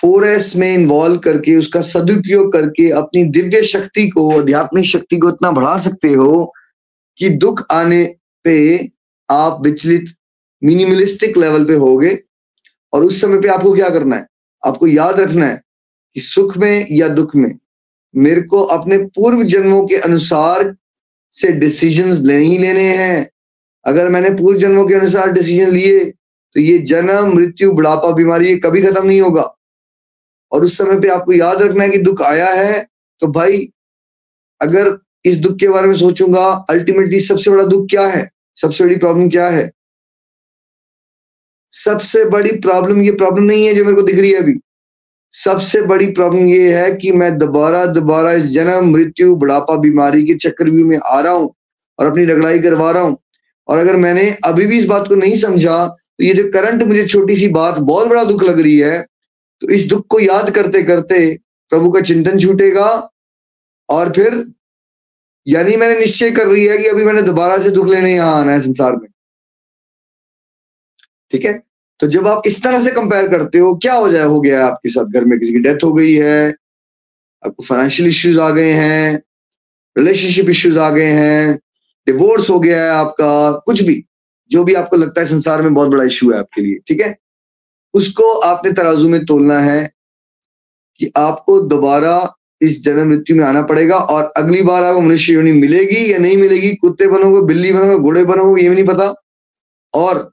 फोर 0.00 0.26
एस 0.26 0.56
में 0.56 0.74
इन्वॉल्व 0.74 1.18
करके 1.18 1.56
उसका 1.56 1.80
सदुपयोग 1.80 2.52
करके 2.52 2.90
अपनी 2.90 3.24
दिव्य 3.24 3.62
शक्ति 3.62 4.08
को, 4.08 4.40
आध्यात्मिक 4.40 4.84
शक्ति 4.84 5.18
को 5.18 5.28
इतना 5.28 5.50
बढ़ा 5.50 5.78
सकते 5.78 6.08
हो 6.08 6.52
कि 7.18 7.28
दुख 7.30 7.62
आने 7.70 8.16
पे 8.44 8.90
आप 9.30 9.62
विचलित 9.62 10.04
मिनिमलिस्टिक 10.64 11.36
लेवल 11.36 11.64
पे 11.64 11.74
होगे। 11.74 12.18
और 12.92 13.04
उस 13.04 13.20
समय 13.20 13.40
पे 13.40 13.48
आपको 13.48 13.72
क्या 13.72 13.90
करना 13.90 14.16
है? 14.16 14.26
आपको 14.62 14.86
याद 14.86 15.20
रखना 15.20 15.46
है 15.46 15.60
कि 16.16 16.20
सुख 16.20 16.56
में 16.56 16.86
या 16.90 17.08
दुख 17.08 17.34
में, 17.36 17.58
मेरे 18.14 18.42
को 18.42 18.62
अपने 18.70 18.98
पूर्व 19.14 19.42
जन्मों 19.44 19.86
के 19.86 19.96
अनुसार 19.98 20.74
से 21.34 21.52
डिसीजंस 21.52 22.18
नहीं 22.20 22.58
लेने 22.58 22.88
हैं। 22.96 23.28
अगर 23.84 24.08
मैंने 24.08 24.30
पूर्व 24.30 24.58
जन्मों 24.58 24.86
के 24.86 24.94
अनुसार 24.94 25.32
डिसीज़न 25.32 25.70
लिए 25.70 26.04
तो 26.56 26.60
ये 26.60 26.78
जन्म, 26.78 27.32
मृत्यु, 27.34 27.72
बुढ़ापा, 27.72 28.10
बीमारी 28.10 28.48
ये 28.48 28.56
कभी 28.56 28.82
खत्म 28.82 29.06
नहीं 29.06 29.20
होगा। 29.20 29.42
और 30.52 30.64
उस 30.64 30.76
समय 30.78 31.00
पे 31.00 31.08
आपको 31.08 31.32
याद 31.32 31.62
रखना 31.62 31.84
है 31.84 31.90
कि 31.90 31.98
दुख 31.98 32.22
आया 32.22 32.50
है 32.50 32.86
तो 33.22 33.26
भाई, 33.28 33.68
अगर 34.60 34.98
इस 35.24 35.36
दुख 35.36 35.56
के 35.58 35.68
बारे 35.68 35.88
में 35.88 35.96
सोचूँगा 35.96 36.46
अल्टीमेटली 36.70 37.20
सबसे 37.20 37.50
बड़ा 37.50 37.64
दुख 37.64 37.88
क्या 37.90 38.06
है? 38.06 38.28
सबसे 38.56 38.84
बड़ी 38.84 38.96
प्रॉब्लम 38.96 39.28
क्या 39.30 39.48
है? 39.48 39.70
सबसे 41.72 42.24
बड़ी 42.30 42.50
प्रॉब्लम 42.60 43.00
ये 43.02 43.12
प्रॉब्लम 43.14 43.44
नहीं 43.44 43.66
है 43.66 43.74
जो 43.74 43.84
मेरे 43.84 43.96
को 43.96 44.02
दिख 44.02 44.18
रही 44.18 44.30
है 44.30 44.42
अभी। 44.42 44.58
सबसे 45.34 45.80
बड़ी 45.82 46.06
प्रॉब्लम 46.12 46.46
ये 46.46 46.72
है 46.72 46.90
कि 46.96 47.12
मैं 47.12 47.36
दोबारा 47.38 47.84
दोबारा 47.88 48.32
इस 48.32 48.46
जन्म, 48.48 48.90
मृत्यु, 48.92 49.34
बुढ़ापा, 49.36 49.76
बीमारी 49.78 50.24
के 50.26 50.34
चक्रव्यूह 50.36 50.88
में 50.88 50.98
आ 50.98 51.20
रहा 51.20 51.32
हूँ 51.32 51.54
और 51.98 52.06
अपनी 52.06 52.24
रगड़ाई 52.24 52.58
करवा 52.60 52.90
रहा 52.90 53.02
हूँ। 53.02 53.16
और 53.68 53.78
अगर 53.78 53.96
मैंने 53.96 54.30
अभी 54.44 54.66
भी 54.66 54.78
इस 54.78 54.86
बात 54.86 55.08
को 55.08 55.14
नहीं 55.14 55.36
समझा 55.38 55.86
तो 55.86 56.24
ये 56.24 56.32
जो 56.34 56.42
करंट 56.52 56.82
मुझे 56.82 57.06
छोटी 57.06 57.36
सी 57.36 57.48
बात, 57.50 57.78
बहुत 57.78 58.08
बड़ा 58.08 58.24
दुख 58.24 58.42
लग 58.42 58.60
रही 58.60 58.78
है 58.78 59.00
तो 59.62 59.68
इस 59.68 59.86
दुख 59.88 60.06
को 60.06 60.20
याद 60.20 60.50
करते 60.50 60.82
करते 60.82 61.18
प्रभु 61.72 61.90
का 61.90 62.00
चिंतन 62.02 62.38
छूटेगा 62.38 62.88
और 63.88 64.12
फिर 64.12 64.44
यानी 65.46 65.76
मैंने 65.76 65.98
निश्चय 65.98 66.30
कर 66.30 66.46
रही 66.46 66.64
है 66.64 66.76
कि 66.78 66.86
अभी 66.86 67.04
मैंने 67.04 67.22
दोबारा 67.22 67.58
से 67.58 67.70
दुख 67.70 67.88
लेने 67.88 68.14
यहाँ 68.14 68.40
आना 68.40 68.52
है 68.52 68.60
संसार 68.60 68.96
में। 68.96 69.08
ठीक 71.32 71.44
है? 71.44 71.62
तो 72.00 72.06
जब 72.06 72.26
आप 72.28 72.42
इस 72.46 72.62
तरह 72.62 72.80
से 72.80 72.90
कंपेयर 72.90 73.28
करते 73.28 73.58
हो, 73.58 73.74
क्या 73.74 73.94
हो 73.94 74.12
जाए 74.12 74.24
हो 74.24 74.40
गया 74.40 74.66
आपके 74.66 74.88
साथ? 74.88 75.04
घर 75.04 75.24
में 75.24 75.38
किसी 75.38 75.52
की 75.52 75.58
डेथ 75.58 75.84
हो 75.84 75.92
गई 75.92 76.14
है, 76.14 76.54
आपको 77.46 77.62
फाइनेंशियल 77.62 78.08
इश्यूज़ 78.08 78.40
आ 78.40 78.50
गए 78.50 78.72
हैं 78.72 79.22
रिलेशनशिप 79.98 80.48
इश्यूज़ 80.50 80.78
आ 80.78 80.90
गए 80.90 81.10
हैं 81.10 81.58
डिवोर्स 82.06 82.50
हो 82.50 82.60
गया 82.60 82.84
है 82.84 82.90
आपका, 82.90 83.52
कुछ 83.52 83.82
भी, 83.82 84.04
जो 84.50 84.64
भी 84.64 84.74
आपको 84.74 84.96
लगता 84.96 85.20
है 85.20 85.26
संसार 85.26 85.62
में 85.62 85.74
बहुत 85.74 85.88
बड़ा 85.88 86.04
इश्यू 86.04 86.32
है 86.32 86.38
आपके 86.38 86.62
लिए, 86.62 86.78
ठीक 86.88 87.00
है? 87.00 87.18
उसको 87.94 88.32
आपने 88.32 88.72
तराजू 88.72 89.08
में 89.08 89.24
तोलना 89.26 89.58
है 89.58 89.90
कि 90.96 91.12
आपको 91.16 91.60
दोबारा 91.60 92.34
इस 92.60 92.84
जन्म 92.84 93.08
मृत्यु 93.08 93.36
में 93.36 93.44
आना 93.44 93.62
पड़ेगा 93.62 93.96
और 93.96 94.32
अगली 94.36 94.62
बार 94.62 94.84
आपको 94.84 95.00
मनुष्य 95.00 95.32
योनि 95.32 95.52
मिलेगी 95.52 96.12
या 96.12 96.18
नहीं 96.18 96.36
मिलेगी, 96.36 96.74
कुत्ते 96.74 97.06
बनोगे, 97.06 97.40
बिल्ली 97.46 97.72
बनोगे, 97.72 97.98
घोड़े 97.98 98.24
बनोगे, 98.24 98.62
ये 98.62 98.68
भी 98.68 98.74
नहीं 98.74 98.86
पता। 98.86 99.14
और 99.94 100.32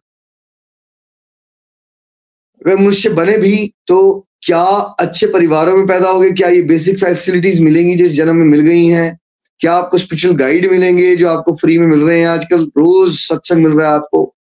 अगर 2.66 2.78
मनुष्य 2.78 3.10
बने 3.10 3.38
भी 3.38 3.74
तो 3.88 4.28
क्या 4.42 4.64
अच्छे 5.00 5.28
परिवारों 5.28 5.78
में 5.78 5.88
पैदा 5.88 6.10
होगे? 6.10 6.32
क्या 6.32 6.48
ये 6.48 6.62
बेसिक 6.62 7.00
फैसिलिटीज़ 7.00 7.64
मिलेंगी 7.64 7.96
जो 7.96 8.10
जन्म 8.10 8.36
में 8.36 8.46
मिल 8.46 8.62
गई 8.62 8.86
हैं? 8.86 9.20
क्या 9.60 9.74
आपको 9.74 9.98
स्पेशल 9.98 10.32
गाइड 10.32 10.72
मिलेंगे 10.72 11.16
जो 11.16 11.30
आपको 11.30 11.56
फ्री 11.56 11.78
में 11.78 11.88
मिल 11.88 12.00
रहे 12.00 12.20
हैं? 12.20 12.28
आजकल 12.28 12.64
रोज 12.64 13.14
सत्संग 13.14 13.64
मिल 13.64 13.74
रहा 13.74 13.90
है 13.90 13.96
आपको। 13.96 14.36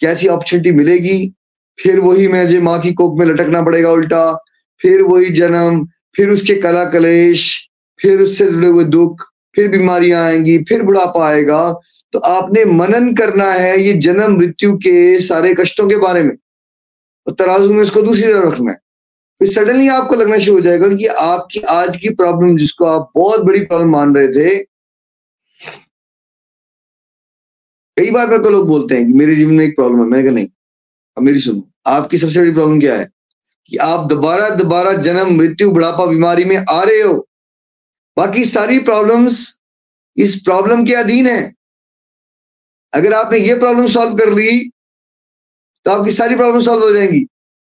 कैसी 0.00 0.26
अपॉर्चुनिटी 0.26 0.72
मिलेगी? 0.72 1.34
फिर 1.82 2.00
वही 2.00 2.28
मैं 2.28 2.48
जो 2.48 2.62
माँ 2.62 2.80
की 2.80 2.92
कोख 2.92 3.18
में 3.18 3.26
लटकना 3.26 3.62
पड़ेगा 3.62 3.90
उल्टा। 3.90 4.44
फिर 4.82 5.02
वही 5.02 5.30
जन्म, 5.30 5.88
फिर 6.16 6.30
उसके 6.30 6.54
कला 6.54 6.84
कलेश, 6.84 7.70
फिर 8.00 8.20
उससे 8.20 8.46
जुड़े 8.46 8.68
हुए 8.68 8.84
दुख, 8.84 9.24
फिर 9.54 9.68
बीमारियाँ 9.68 10.24
आएँगी, 10.24 10.58
फिर 10.58 10.82
बुढ़ापा 10.82 11.28
आएगा। 11.28 11.80
तो 12.12 12.18
आपने 12.18 12.64
मनन 12.64 13.14
करना 13.14 13.52
है 13.52 13.80
ये 13.80 13.92
जन्म 13.92 14.36
मृत्यु 14.36 14.76
के 14.76 15.20
सारे 15.20 15.54
कष्टों 15.54 15.88
के 15.88 15.96
बारे 15.96 16.22
में। 16.22 16.36
और 17.28 17.34
तराजू 17.34 17.72
में 17.74 17.82
इसको 17.84 18.02
दूसरी 18.02 18.22
तरफ़ 18.22 18.52
रखना 18.52 18.72
है। 18.72 18.78
फिर 19.40 19.48
सडनली 19.48 19.88
आपको 19.88 20.14
लगना 20.14 20.38
शुरू 20.38 20.56
हो 20.56 20.60
जाएगा 20.60 20.88
कि 20.88 21.06
आपकी 21.06 21.60
आज 21.70 21.96
की 21.96 22.14
प्रॉब्लम 22.14 22.56
जिसको 22.58 22.84
आप 22.84 23.10
बहुत 23.14 23.40
बड़ी 23.40 23.60
प्रॉब्लम 23.60 23.90
मान 23.90 24.14
रहे 24.16 24.28
थे, 24.28 24.56
कई 27.96 28.10
बार 28.10 28.26
मेरे 28.26 28.42
को 28.42 28.50
लोग 28.50 28.66
बोलते 28.68 28.96
हैं 28.96 29.06
कि 29.06 29.12
मेरे 29.12 29.34
जीवन 29.36 29.54
में 29.54 29.64
एक 29.64 29.76
प्रॉब्लम 29.76 29.98
है। 29.98 30.04
मैंने 30.04 30.22
कहा, 30.24 30.32
नहीं, 30.32 30.48
अब 31.16 31.22
मेरी 31.22 31.40
सुनो, 31.40 31.62
आपकी 31.86 32.18
सबसे 32.18 32.40
बड़ी 32.40 32.52
प्रॉब्लम 32.52 32.80
क्या 32.80 32.96
है? 32.98 33.08
कि 33.66 33.76
आप 33.76 34.06
दोबारा 34.06 34.48
दोबारा 34.50 34.92
जन्म, 34.92 35.36
मृत्यु, 35.36 35.70
बुढ़ापा, 35.70 36.06
बीमारी 36.06 36.44
में 36.44 36.56
आ 36.70 36.82
रहे 36.82 37.00
हो। 37.00 37.28
बाकी 38.16 38.44
सारी 38.44 38.78
प्रॉब्लम्स 38.78 39.58
इस 40.16 40.40
प्रॉब्लम 40.42 40.84
के 40.84 40.94
अधीन 40.94 41.26
है। 41.26 41.54
अगर 42.94 43.12
आपने 43.14 43.38
ये 43.38 43.58
प्रॉब्लम 43.58 43.86
सॉल्व 43.86 44.16
कर 44.16 44.32
ली 44.32 44.70
तो 45.88 45.92
आपकी 45.92 46.12
सारी 46.12 46.34
प्रॉब्लम 46.36 46.60
सॉल्व 46.62 46.82
हो 46.82 46.90
जाएँगी। 46.92 47.18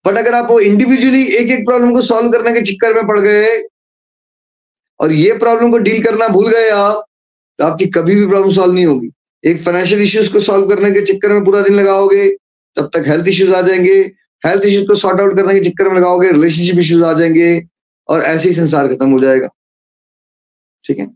बट 0.04 0.16
अगर 0.16 0.34
आप 0.34 0.50
वो 0.50 0.58
इंडिविजुअली 0.60 1.22
एक 1.36 1.50
एक 1.52 1.64
प्रॉब्लम 1.66 1.92
को 1.94 2.02
सॉल्व 2.02 2.30
करने 2.32 2.52
के 2.52 2.60
चक्कर 2.62 2.94
में 2.94 3.06
पड़ 3.06 3.18
गए, 3.20 3.48
और 5.00 5.12
ये 5.12 5.32
प्रॉब्लम 5.38 5.70
को 5.70 5.78
डील 5.78 6.02
करना 6.04 6.28
भूल 6.28 6.48
गए 6.48 6.68
आप 6.70 7.04
तो 7.58 7.64
आपकी 7.64 7.86
कभी 7.88 8.14
भी 8.14 8.26
प्रॉब्लम 8.26 8.52
सॉल्व 8.52 8.74
नहीं 8.74 8.84
होगी। 8.86 9.10
एक 9.44 9.60
फाइनेंशियल 9.62 10.02
इश्यूज़ 10.02 10.32
को 10.32 10.40
सॉल्व 10.40 10.68
करने 10.68 10.90
के 10.90 11.00
चक्कर 11.02 11.32
में 11.32 11.44
पूरा 11.44 11.60
दिन 11.62 11.74
लगाओगे, 11.74 12.28
तब 12.76 12.90
तक 12.94 13.08
हेल्थ 13.08 13.28
इश्यूज़ 13.28 13.54
आ 13.54 13.60
जाएँगे। 13.62 13.94
हेल्थ 14.42 14.64
इश्यूज़ 14.64 14.86
को 14.88 14.94
सॉर्ट 14.96 15.20
आउट 15.20 15.36
करने 15.36 15.54
के 15.54 15.64
चक्कर 15.68 15.88
में 15.88 15.96
लगाओगे 15.96 16.30
रिलेशनशिप 16.32 16.78
इश्यूज़ 16.80 17.04
आ 17.04 17.12
जाएँगे, 17.12 17.50
और 18.08 18.22
ऐसे 18.22 18.48
ही 18.48 18.54
संसार 18.54 18.88
खत्म 18.88 19.10
हो 19.10 19.20
जाएगा। 19.20 19.48
ठीक 20.84 20.98
है? 20.98 21.06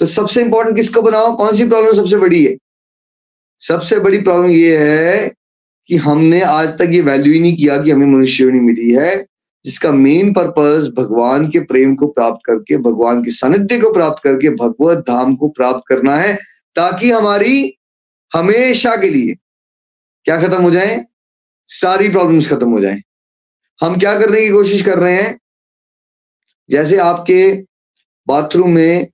तो 0.00 0.06
सबसे 0.06 0.42
इंपॉर्टेंट 0.42 0.76
किसको 0.76 1.02
बनाओ? 1.02 1.34
कौन 1.36 1.56
सी 1.56 1.68
प्रॉब्लम 1.68 1.94
सबसे 1.94 2.16
बड़ी 2.18 2.44
है? 2.44 2.56
सबसे 3.60 3.98
बड़ी 4.00 4.20
प्रॉब्लम 4.20 4.50
ये 4.50 4.76
है 4.78 5.32
कि 5.86 5.96
हमने 5.96 6.40
आज 6.40 6.68
तक 6.68 6.86
ये 6.90 7.00
वैल्यू 7.00 7.32
ही 7.32 7.40
नहीं 7.40 7.56
किया 7.56 7.82
कि 7.82 7.90
हमें 7.90 8.06
मनुष्य 8.06 8.44
मिली 8.44 8.90
है, 8.90 9.26
जिसका 9.64 9.92
मेन 9.92 10.32
पर्पस 10.32 10.92
भगवान 10.96 11.50
के 11.50 11.60
प्रेम 11.60 11.94
को 11.94 12.06
प्राप्त 12.06 12.40
करके, 12.46 12.76
भगवान 12.76 13.24
के 13.24 13.30
सानिध्य 13.30 13.78
को 13.78 13.92
प्राप्त 13.92 14.24
करके, 14.24 14.50
भगवत 14.50 14.98
धाम 14.98 15.36
को 15.36 15.48
प्राप्त 15.48 15.82
करना 15.88 16.16
है, 16.16 16.38
ताकि 16.76 17.10
हमारी 17.10 17.78
हमेशा 18.34 18.96
के 18.96 19.10
लिए 19.10 19.34
क्या 20.24 20.40
खत्म 20.40 20.62
हो 20.62 20.70
जाए? 20.70 21.04
सारी 21.66 22.08
प्रॉब्लम्स 22.08 22.50
खत्म 22.50 22.70
हो 22.70 22.80
जाए। 22.80 23.02
हम 23.80 23.98
क्या 23.98 24.20
करने 24.20 24.40
की 24.40 24.50
कोशिश 24.50 24.82
कर 24.82 24.98
रहे 24.98 25.22
हैं? 25.22 25.40
जैसे 26.70 26.96
आपके 26.96 27.64
बाथरूम 28.28 28.70
में 28.70 29.06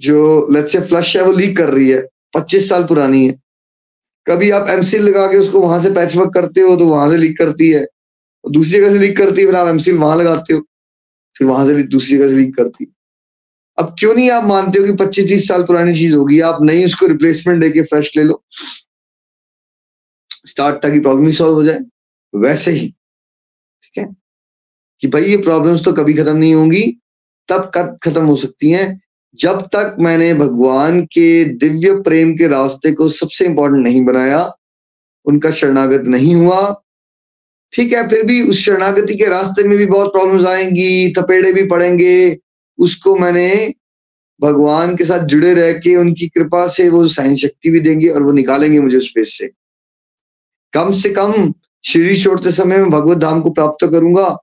जो 0.00 0.48
से 0.66 0.80
फ्लश 0.80 1.16
है, 1.16 1.22
वो 1.22 1.32
लीक 1.32 1.56
कर 1.56 1.68
रही 1.70 1.88
है 1.88 2.08
25 2.34 2.68
साल 2.68 2.84
पुरानी 2.84 3.28
है। 3.28 3.47
कभी 4.28 4.50
आप 4.50 4.68
एमसील 4.68 5.02
लगा 5.02 5.26
के 5.26 5.36
उसको 5.36 5.60
वहाँ 5.60 5.78
से 5.80 5.90
पैच 5.90 6.16
वर्क 6.16 6.32
करते 6.34 6.60
हो 6.60 6.76
तो 6.76 6.86
वहाँ 6.88 7.10
से 7.10 7.16
लीक 7.16 7.36
करती 7.38 7.68
है। 7.70 7.86
दूसरी 8.44 8.72
जगह 8.72 8.92
से 8.92 8.98
लीक 8.98 9.16
करती 9.18 9.40
है, 9.40 9.46
फिर 9.46 9.56
आप 9.56 9.68
एमसील 9.68 9.96
वहाँ 9.98 10.16
लगाते 10.16 10.54
हो, 10.54 10.60
फिर 11.36 11.46
वहाँ 11.46 11.64
से 11.66 11.82
दूसरी 11.84 12.16
जगह 12.16 12.28
से 12.28 12.34
लीक 12.34 12.54
करती 12.56 12.84
है। 12.84 12.90
अब 13.78 13.94
क्यों 13.98 14.14
नहीं 14.14 14.30
आप 14.30 14.44
मानते 14.44 14.78
हो 14.78 14.86
कि 14.86 14.92
पच्चीस 14.96 15.28
तीस 15.28 15.48
साल 15.48 15.62
पुरानी 15.62 15.92
चीज़ 15.94 16.14
होगी? 16.16 16.40
आप 16.40 16.62
नहीं 16.62 16.84
उसको 16.84 17.06
रिप्लेसमेंट 17.06 17.60
लेके 17.62 17.82
फ्रेश 17.82 18.16
ले 18.16 18.22
लो। 18.22 18.42
स्टार्ट 20.30 20.82
ताकि 20.82 21.00
प्रॉब्लम 21.00 21.26
ही 21.26 21.32
सॉल्व 21.32 21.54
हो 21.54 21.64
जाए। 21.64 21.80
वैसे 22.34 22.70
ही, 22.70 22.88
ठीक 23.82 23.98
है? 23.98 24.06
कि 25.02 25.08
भाई 25.08 25.22
ये 25.22 25.36
प्रॉब्लम्स 25.36 25.84
तो 25.84 25.92
कभी 25.92 26.14
खत्म 26.14 26.36
नहीं 26.36 26.54
होंगी, 26.54 26.84
तब 27.48 27.70
कब 27.74 27.98
खत्म 28.02 28.24
हो 28.26 28.36
सकती 28.36 28.70
हैं? 28.70 29.00
जब 29.34 29.62
तक 29.62 29.96
मैंने 30.00 30.34
भगवान 30.34 31.00
के 31.04 31.44
दिव्य 31.44 31.94
प्रेम 31.94 32.32
के 32.32 32.48
रास्ते 32.48 32.92
को 32.92 33.08
सबसे 33.08 33.44
इंपॉर्टेंट 33.44 33.82
नहीं 33.82 34.04
बनाया, 34.04 34.52
उनका 35.24 35.50
शरणागत 35.50 36.02
नहीं 36.02 36.34
हुआ। 36.34 36.82
ठीक 37.72 37.92
है, 37.92 38.08
फिर 38.08 38.22
भी 38.22 38.42
उस 38.42 38.58
शरणागति 38.58 39.14
के 39.14 39.24
रास्ते 39.24 39.62
में 39.62 39.78
भी 39.78 39.86
बहुत 39.86 40.12
प्रॉब्लम्स 40.12 40.46
आएँगी 40.46 41.12
थपेड़े 41.12 41.52
भी 41.52 41.66
पड़ेंगे। 41.66 42.38
उसको 42.78 43.16
मैंने 43.16 43.74
भगवान 44.40 44.96
के 44.96 45.04
साथ 45.04 45.18
जुड़े 45.18 45.54
रह 45.54 45.72
के 45.72 45.96
उनकी 45.96 46.28
कृपा 46.28 46.66
से 46.66 46.88
वो 46.90 47.06
सहन 47.06 47.34
शक्ति 47.34 47.70
भी 47.70 47.80
देंगे 47.80 48.08
और 48.08 48.22
वो 48.22 48.32
निकालेंगे 48.32 48.80
मुझे 48.80 48.96
उस 48.96 49.10
फेस 49.14 49.38
से। 49.38 49.50
कम 50.72 50.92
से 50.92 51.10
कम 51.10 51.54
शरीर 51.84 52.22
छोड़ते 52.22 52.52
समय 52.52 52.76
में 52.76 52.90
भगवत 52.90 53.18
धाम 53.18 53.40
को 53.40 53.50
प्राप्त 53.50 53.86
करूँगा, 53.90 54.38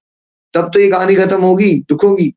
तब 0.54 0.72
तो 0.74 0.80
ये 0.80 0.90
कहानी 0.92 1.16
खत्म 1.16 1.42
होगी, 1.42 1.74
दुख 1.90 2.04
होगी। 2.04 2.34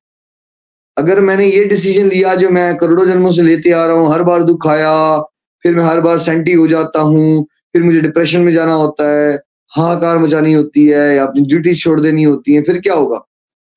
अगर 0.98 1.20
मैंने 1.20 1.46
ये 1.46 1.64
डिसीज़न 1.64 2.08
लिया 2.08 2.34
जो 2.34 2.50
मैं 2.50 2.76
करोड़ों 2.76 3.06
जन्मों 3.06 3.32
से 3.32 3.42
लेते 3.42 3.70
आ 3.70 3.86
रहा 3.86 3.96
हूँ, 3.96 4.12
हर 4.12 4.22
बार 4.22 4.42
दुख 4.42 4.66
आया, 4.66 5.20
फिर 5.64 5.76
मैं 5.76 5.84
हर 5.84 6.00
बार 6.00 6.18
सेंटी 6.18 6.52
हो 6.52 6.66
जाता 6.68 7.00
हूँ, 7.00 7.44
फिर 7.72 7.82
मुझे 7.82 8.00
डिप्रेशन 8.00 8.40
में 8.40 8.52
जाना 8.52 8.74
होता 8.74 9.10
है, 9.10 9.34
हाहाकार 9.72 10.18
मचानी 10.18 10.52
होती 10.52 10.86
है, 10.86 11.16
या 11.16 11.24
अपनी 11.24 11.42
ड्यूटी 11.42 11.74
छोड़ 11.74 12.00
देनी 12.00 12.22
होती 12.22 12.54
है, 12.54 12.62
फिर 12.62 12.80
क्या 12.80 12.94
होगा? 12.94 13.18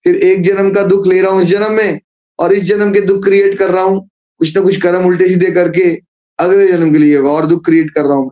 फिर 0.06 0.16
एक 0.16 0.42
जन्म 0.42 0.72
का 0.72 0.84
दुख 0.84 1.08
ले 1.08 1.22
रहा 1.22 1.32
हूँ 1.32 1.42
इस 1.42 1.50
जन्म 1.50 1.72
में, 1.72 2.00
और 2.40 2.54
इस 2.54 2.64
जन्म 2.64 2.94
के 2.94 3.02
दुख 3.02 3.24
क्रिएट 3.24 3.58
कर 3.60 3.72
रहा 3.72 3.84
हूँ, 3.84 4.10
कुछ 4.40 4.56
ना 4.58 4.64
कुछ 4.64 4.82
कर्म 4.82 5.06
उल्टे 5.06 5.28
सीधे 5.28 5.52
करके 5.52 5.90
अगले 6.40 6.68
जन्म 6.68 6.92
के 6.92 6.98
लिए 6.98 7.18
और 7.18 7.46
दुख 7.46 7.66
क्रिएट 7.66 7.92
कर 7.92 8.06
रहा 8.06 8.18
हूँ 8.18 8.32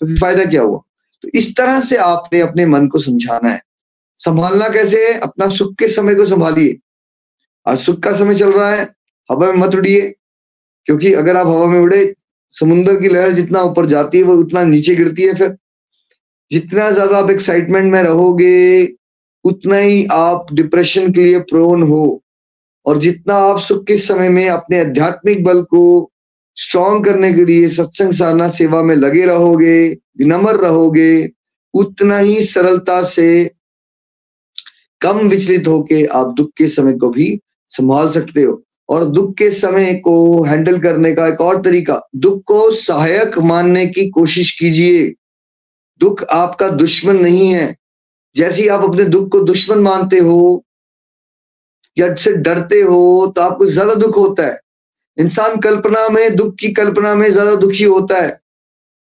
तो 0.00 0.06
फिर 0.06 0.18
फ़ायदा 0.18 0.44
क्या 0.44 0.62
हुआ? 0.62 0.80
तो 1.24 1.28
इस 1.34 1.56
तरह 1.56 1.80
से 1.80 1.96
आपने 1.96 2.40
अपने 2.40 2.66
मन 2.66 2.86
को 2.86 2.98
समझाना 2.98 3.50
है। 3.50 3.60
संभालना 4.18 4.68
कैसे 4.68 5.06
है? 5.06 5.18
अपना 5.20 5.48
सुख 5.48 5.74
के 5.74 5.88
समय 5.88 6.14
को 6.14 6.26
संभालिए। 6.26 6.76
आज 7.66 7.78
सुख 7.78 7.98
का 8.00 8.12
समय 8.12 8.34
चल 8.34 8.52
रहा 8.52 8.74
है, 8.74 8.82
हवा 9.30 9.52
में 9.52 9.58
मत 9.58 9.74
उड़िए, 9.74 10.14
क्योंकि 10.86 11.12
अगर 11.12 11.36
आप 11.36 11.46
हवा 11.46 11.66
में 11.66 11.80
उड़े 11.80 12.14
समुन्द्र 12.50 13.00
की 13.00 13.08
लहर 13.08 13.30
जितना 13.30 13.62
ऊपर 13.62 13.86
जाती 13.86 14.18
है, 14.18 14.24
वो 14.24 14.34
उतना 14.34 14.62
नीचे 14.64 14.94
गिरती 14.94 15.22
है 15.22 15.34
फिर। 15.34 15.56
जितना 16.50 16.90
ज़्यादा 16.90 17.18
आप 17.18 17.30
एक्साइटमेंट 17.30 17.92
में 17.92 18.02
रहोगे, 18.02 18.84
उतना 19.44 19.76
ही 19.76 20.06
आप 20.12 20.46
डिप्रेशन 20.52 21.12
के 21.12 21.24
लिए 21.24 21.38
प्रोन 21.40 21.82
हो। 21.82 22.22
और 22.86 22.98
जितना 22.98 23.34
आप 23.34 23.58
सुख 23.58 23.84
के 23.86 23.96
समय 23.98 24.28
में 24.28 24.48
अपने 24.48 24.80
आध्यात्मिक 24.80 25.44
बल 25.44 25.62
को 25.62 26.10
स्ट्रॉन्ग 26.56 27.04
करने 27.04 27.32
के 27.32 27.44
लिए 27.44 27.68
सत्संग, 27.68 28.12
साधना, 28.12 28.48
सेवा 28.48 28.82
में 28.82 28.94
लगे 28.96 29.24
रहोगे, 29.26 29.88
विनम्र 30.18 30.54
रहोगे, 30.56 31.30
उतना 31.74 32.18
ही 32.18 32.44
सरलता 32.44 33.02
से 33.02 33.50
कम 35.00 35.18
विचलित 35.18 35.68
होके 35.68 36.04
आप 36.04 36.34
दुख 36.36 36.50
के 36.56 36.68
समय 36.68 36.92
को 36.92 37.10
भी 37.10 37.40
संभाल 37.74 38.10
सकते 38.12 38.42
हो। 38.42 38.62
और 38.88 39.04
दुख 39.06 39.32
के 39.34 39.50
समय 39.52 39.94
को 40.04 40.42
हैंडल 40.44 40.78
करने 40.80 41.12
का 41.14 41.26
एक 41.28 41.40
और 41.40 41.60
तरीका 41.62 42.00
दुख 42.16 42.42
को 42.46 42.70
सहायक 42.72 43.38
मानने 43.40 43.86
की 43.86 44.08
कोशिश 44.10 44.50
कीजिए। 44.58 45.06
दुख 46.00 46.22
आपका 46.32 46.68
दुश्मन 46.70 47.16
नहीं 47.16 47.48
है। 47.50 47.74
जैसे 48.36 48.62
ही 48.62 48.68
आप 48.68 48.84
अपने 48.84 49.04
दुख 49.06 49.30
को 49.32 49.40
दुश्मन 49.42 49.78
मानते 49.80 50.18
हो 50.20 50.64
या 51.96 52.14
से 52.16 52.32
डरते 52.38 52.80
हो 52.82 53.32
तो 53.36 53.42
आपको 53.42 53.66
ज़्यादा 53.66 53.94
दुख 53.96 54.16
होता 54.16 54.46
है। 54.46 54.58
इंसान 55.18 55.56
कल्पना 55.60 56.08
में 56.08 56.36
दुख 56.36 56.54
की 56.60 56.72
कल्पना 56.72 57.14
में 57.14 57.28
ज़्यादा 57.30 57.54
दुखी 57.56 57.84
होता 57.84 58.20
है। 58.22 58.38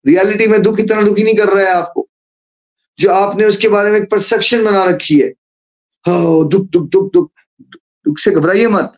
रियलिटी 0.06 0.48
में 0.48 0.62
दुख 0.64 0.80
इतना 0.80 1.02
दुखी 1.02 1.24
नहीं 1.24 1.36
कर 1.36 1.50
रहा 1.50 1.64
है 1.64 1.76
आपको। 1.76 2.08
जो 3.00 3.12
आपने 3.12 3.46
उसके 3.46 3.68
बारे 3.68 3.92
में 3.92 4.00
एक 4.00 4.10
परसेप्शन 4.12 4.64
बना 4.66 4.84
रखी 4.86 5.20
है। 5.20 5.28
हाँ, 6.06 6.48
दुख 6.50 6.68
दुख 6.70 6.90
दुख 6.90 7.12
दुख। 7.14 7.30
दुख 8.06 8.20
से 8.20 8.32
घबराइए 8.32 8.68
मत। 8.68 8.94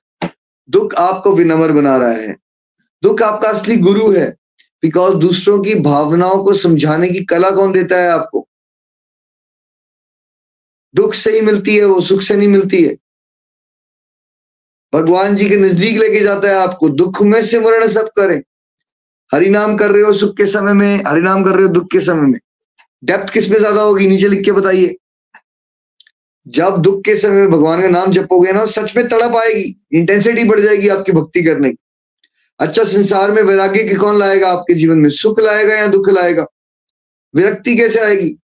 दुख 0.70 0.96
आपको 0.96 1.36
विनम्र 1.36 1.72
बना 1.72 1.98
रहा 1.98 2.12
है। 2.12 2.38
दुख 3.04 3.22
आपका 3.22 3.50
असली 3.50 3.78
गुरु 3.78 4.12
है। 4.12 4.36
बिकॉज़ 4.82 5.16
दूसरों 5.16 5.64
की 5.64 5.76
भावनाओं 5.76 6.44
को 6.44 6.54
समझाने 6.54 7.10
की 7.10 7.26
कला 7.26 7.52
कौन 7.52 7.72
देता 7.72 7.98
है 7.98 8.10
आपको? 8.10 8.48
दुख 10.96 11.14
से 11.14 11.32
ही 11.32 11.42
मिलती 11.42 11.76
है, 11.76 11.86
वो 11.86 12.02
सुख 12.02 12.22
से 12.22 12.38
नहीं 12.38 12.48
मिलती 12.48 12.84
है। 12.84 12.98
भगवान 14.94 15.36
जी 15.36 15.50
के 15.50 15.58
नज़दीक 15.58 15.98
लेके 15.98 16.20
जाता 16.20 16.48
है 16.48 16.56
आपको। 16.56 16.90
दुख 16.90 17.22
में 17.22 17.44
से 17.44 17.60
मरण 17.60 17.88
सब 17.88 18.08
करें। 18.08 18.44
हरिनाम 19.34 19.78
कर 19.78 19.92
रहे 19.92 20.04
हो 20.04 20.14
सुख 20.14 20.38
के 20.38 20.46
समय 20.46 20.74
में, 20.74 21.04
हरिनाम 21.08 21.44
कर 21.44 21.52
रहे 21.52 21.62
हो 21.62 21.70
दुख 21.70 21.88
के 21.92 22.00
समय 22.00 22.22
में। 22.22 22.40
डेप्थ 23.04 23.34
किसमें 23.34 23.58
ज़्यादा 23.58 23.82
होगी? 23.82 24.08
नीचे 24.08 24.28
लिख 24.28 24.46
के 24.46 24.52
बताइए। 24.52 24.96
जब 26.48 26.78
दुख 26.78 27.04
के 27.04 27.18
समय 27.18 27.32
में 27.32 27.52
भगवान 27.52 27.82
का 27.82 27.88
नाम 27.88 28.12
जपोगे 28.12 28.52
ना, 28.52 28.66
सच 28.66 28.98
में 28.98 29.08
तड़प 29.08 29.36
आएगी 29.36 29.86
इंटेंसिटी 29.94 30.44
बढ़ 30.44 30.60
जाएगी 30.60 30.88
आपकी 30.88 31.12
भक्ति 31.12 31.44
करने 31.44 31.70
की। 31.70 31.78
अच्छा 32.60 32.84
संसार 32.84 33.32
में 33.32 33.42
वैराग्य 33.42 33.84
की 33.84 33.96
कौन 33.96 34.20
लाएगा 34.20 34.50
आपके 34.50 34.74
जीवन 34.74 34.98
में? 34.98 35.10
सुख 35.10 35.40
लाएगा 35.40 35.76
या 35.76 35.88
दुख 35.88 36.10
लाएगा? 36.10 36.46
विरक्ति 37.36 37.78
कैसे 37.78 38.00
आएगी? 38.00 38.38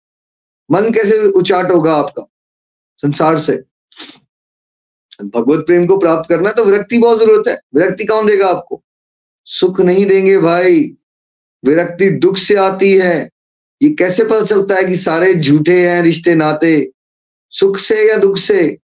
मन 0.71 0.91
कैसे 0.91 1.19
उचाट 1.19 1.71
होगा 1.71 1.95
आपका? 1.95 2.27
संसार 2.99 3.39
से। 3.39 3.53
भगवत 5.25 5.67
प्रेम 5.67 5.87
को 5.87 5.99
प्राप्त 5.99 6.29
करना 6.29 6.53
तो 6.53 6.65
विरक्ति 6.65 6.99
बहुत 6.99 7.21
ज़रूरत 7.21 7.49
है। 7.49 7.59
विरक्ति 7.75 8.05
कौन 8.05 8.27
देगा 8.27 8.49
आपको? 8.49 8.83
सुख 9.45 9.81
नहीं 9.81 10.07
देंगे 10.07 10.39
भाई। 10.39 10.97
विरक्ति 11.65 12.11
दुख 12.11 12.37
से 12.37 12.55
आती 12.55 12.93
है। 12.93 13.31
ये 13.83 13.91
कैसे 13.91 14.25
पता 14.25 14.45
चलता 14.45 14.75
है 14.75 14.85
कि 14.85 14.97
सारे 14.97 15.35
झूठे 15.35 15.89
हैं, 15.89 16.03
रिश्ते 16.03 16.35
नाते? 16.35 16.91
सुख 17.53 17.79
से 17.79 18.09
या 18.09 18.19
दुख 18.19 18.39
से? 18.39 18.79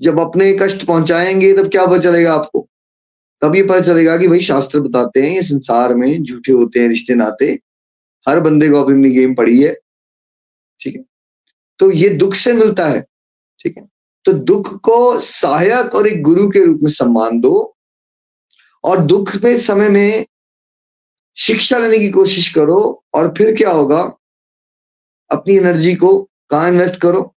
जब 0.00 0.18
अपने 0.18 0.58
कष्ट 0.60 0.84
पहुंचाएँगे, 0.84 1.56
तब 1.56 1.70
क्या 1.70 1.86
पता 1.86 1.98
चलेगा 1.98 2.34
आपको? 2.34 2.68
तब 3.40 3.56
ये 3.56 3.62
पता 3.62 3.80
चलेगा 3.80 4.16
कि 4.16 4.28
भाई 4.28 4.40
शास्त्र 4.40 4.80
बताते 4.80 5.22
हैं 5.22 5.34
ये 5.34 5.42
संसार 5.42 5.94
में 5.94 6.22
झूठे 6.22 6.52
होते 6.52 6.80
हैं, 6.80 6.88
रिश्ते 6.88 7.14
नाते, 7.14 7.58
हर 8.28 8.40
बंदे 8.40 8.70
को 8.70 8.76
अपनी 8.76 8.94
अपनी 8.94 9.10
गेम 9.10 9.34
पड़ी 9.34 9.62
है। 9.62 9.78
ठीक 10.80 10.96
है? 10.96 11.04
तो 11.78 11.90
ये 11.90 12.08
दुख 12.08 12.34
से 12.34 12.52
मिलता 12.52 12.88
है। 12.88 13.06
ठीक 13.60 13.78
है? 13.78 13.88
तो 14.24 14.32
दुख 14.32 14.80
को 14.80 15.20
सहायक 15.20 15.94
और 15.94 16.08
एक 16.08 16.22
गुरु 16.22 16.48
के 16.48 16.64
रूप 16.64 16.80
में 16.82 16.90
सम्मान 16.90 17.40
दो 17.40 17.76
और 18.84 19.00
दुख 19.00 19.36
में 19.36 19.58
समय 19.58 19.88
में 19.88 20.26
शिक्षा 21.36 21.78
लेने 21.78 21.98
की 21.98 22.10
कोशिश 22.10 22.54
करो 22.54 23.04
और 23.14 23.34
फिर 23.38 23.56
क्या 23.56 23.70
होगा? 23.70 24.16
अपनी 25.30 25.56
एनर्जी 25.56 25.94
को 25.94 26.30
कहा 26.50 26.68
इन्वेस्ट 26.68 27.00
करो? 27.00 27.31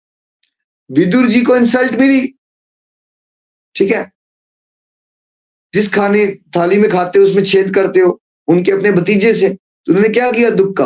विदुर 0.91 1.27
जी 1.27 1.41
को 1.41 1.57
इंसल्ट 1.57 1.95
मिली। 1.95 2.27
ठीक 3.75 3.93
है? 3.93 4.11
जिस 5.75 5.93
खाने, 5.95 6.27
थाली 6.57 6.79
में 6.79 6.91
खाते 6.91 7.19
हो, 7.19 7.25
उसमें 7.25 7.45
छेद 7.45 7.75
करते 7.75 8.01
हो, 8.01 8.21
उनके 8.49 8.73
अपने 8.73 8.93
भतीजे 8.93 9.33
से 9.35 9.49
तो 9.49 9.93
उन्होंने 9.93 10.09
क्या 10.09 10.31
किया 10.33 10.51
दुख 10.51 10.77
का? 10.77 10.85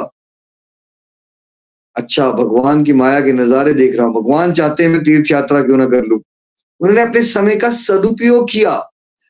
अच्छा 1.97 2.31
भगवान 2.31 2.83
की 2.85 2.93
माया 2.93 3.21
के 3.21 3.33
नजारे 3.33 3.73
देख 3.75 3.97
रहा 3.97 4.07
हूँ। 4.07 4.15
भगवान 4.15 4.53
चाहते 4.53 4.83
हैं 4.83 4.91
मैं 4.91 5.03
तीर्थ 5.03 5.31
यात्रा 5.31 5.63
क्यों 5.63 5.77
ना 5.77 5.87
कर 5.87 6.05
लू? 6.05 6.17
उन्होंने 6.81 7.03
अपने 7.03 7.23
समय 7.23 7.57
का 7.57 7.71
सदुपयोग 7.73 8.51
किया। 8.51 8.73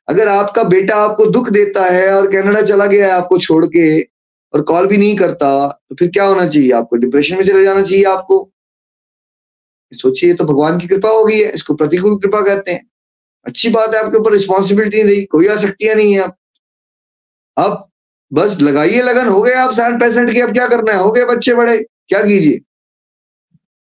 अगर 0.09 0.29
आपका 0.29 0.63
बेटा 0.65 0.97
आपको 0.97 1.27
दुख 1.27 1.49
देता 1.51 1.85
है 1.85 2.13
और 2.15 2.31
कनाडा 2.33 2.63
चला 2.63 2.87
गया 2.87 3.07
है 3.07 3.13
आपको 3.13 3.39
छोड़ 3.39 3.65
के, 3.67 4.01
और 4.55 4.63
कॉल 4.63 4.87
भी 4.87 4.97
नहीं 4.97 5.17
करता 5.17 5.51
तो 5.69 5.95
फिर 5.95 6.09
क्या 6.09 6.25
होना 6.25 6.47
चाहिए 6.49 6.71
आपको? 6.73 6.97
डिप्रेशन 6.97 7.37
में 7.37 7.45
चले 7.45 7.65
जाना 7.65 7.83
चाहिए 7.83 8.05
आपको? 8.07 8.51
सोचिए 9.93 10.35
तो 10.35 10.45
भगवान 10.45 10.79
की 10.79 10.87
कृपा 10.87 11.11
हो 11.11 11.25
गई 11.25 11.39
है, 11.39 11.51
इसको 11.51 11.75
प्रतिकूल 11.75 12.19
कृपा 12.21 12.41
कहते 12.43 12.73
हैं। 12.73 12.87
अच्छी 13.47 13.69
बात 13.71 13.95
है, 13.95 14.01
आपके 14.01 14.19
ऊपर 14.19 14.33
रिस्पॉन्सिबिलिटी 14.33 15.03
नहीं 15.03 15.25
कोई 15.27 15.47
आसक्तियाँ 15.49 15.95
नहीं 15.95 16.13
है 16.15 16.21
आप। 16.21 16.37
अब 17.57 17.89
बस 18.33 18.57
लगाइए 18.61 19.03
लगन, 19.03 19.29
हो 19.29 19.41
गए 19.43 19.53
आप 19.55 19.73
साठ 19.75 20.01
पैंसठ 20.01 20.33
के, 20.33 20.41
अब 20.41 20.53
क्या 20.53 20.67
करना 20.69 20.93
है? 20.93 20.99
हो 20.99 21.11
गए 21.13 21.25
बच्चे 21.27 21.55
बड़े, 21.55 21.77
क्या 22.09 22.23
कीजिए? 22.25 22.59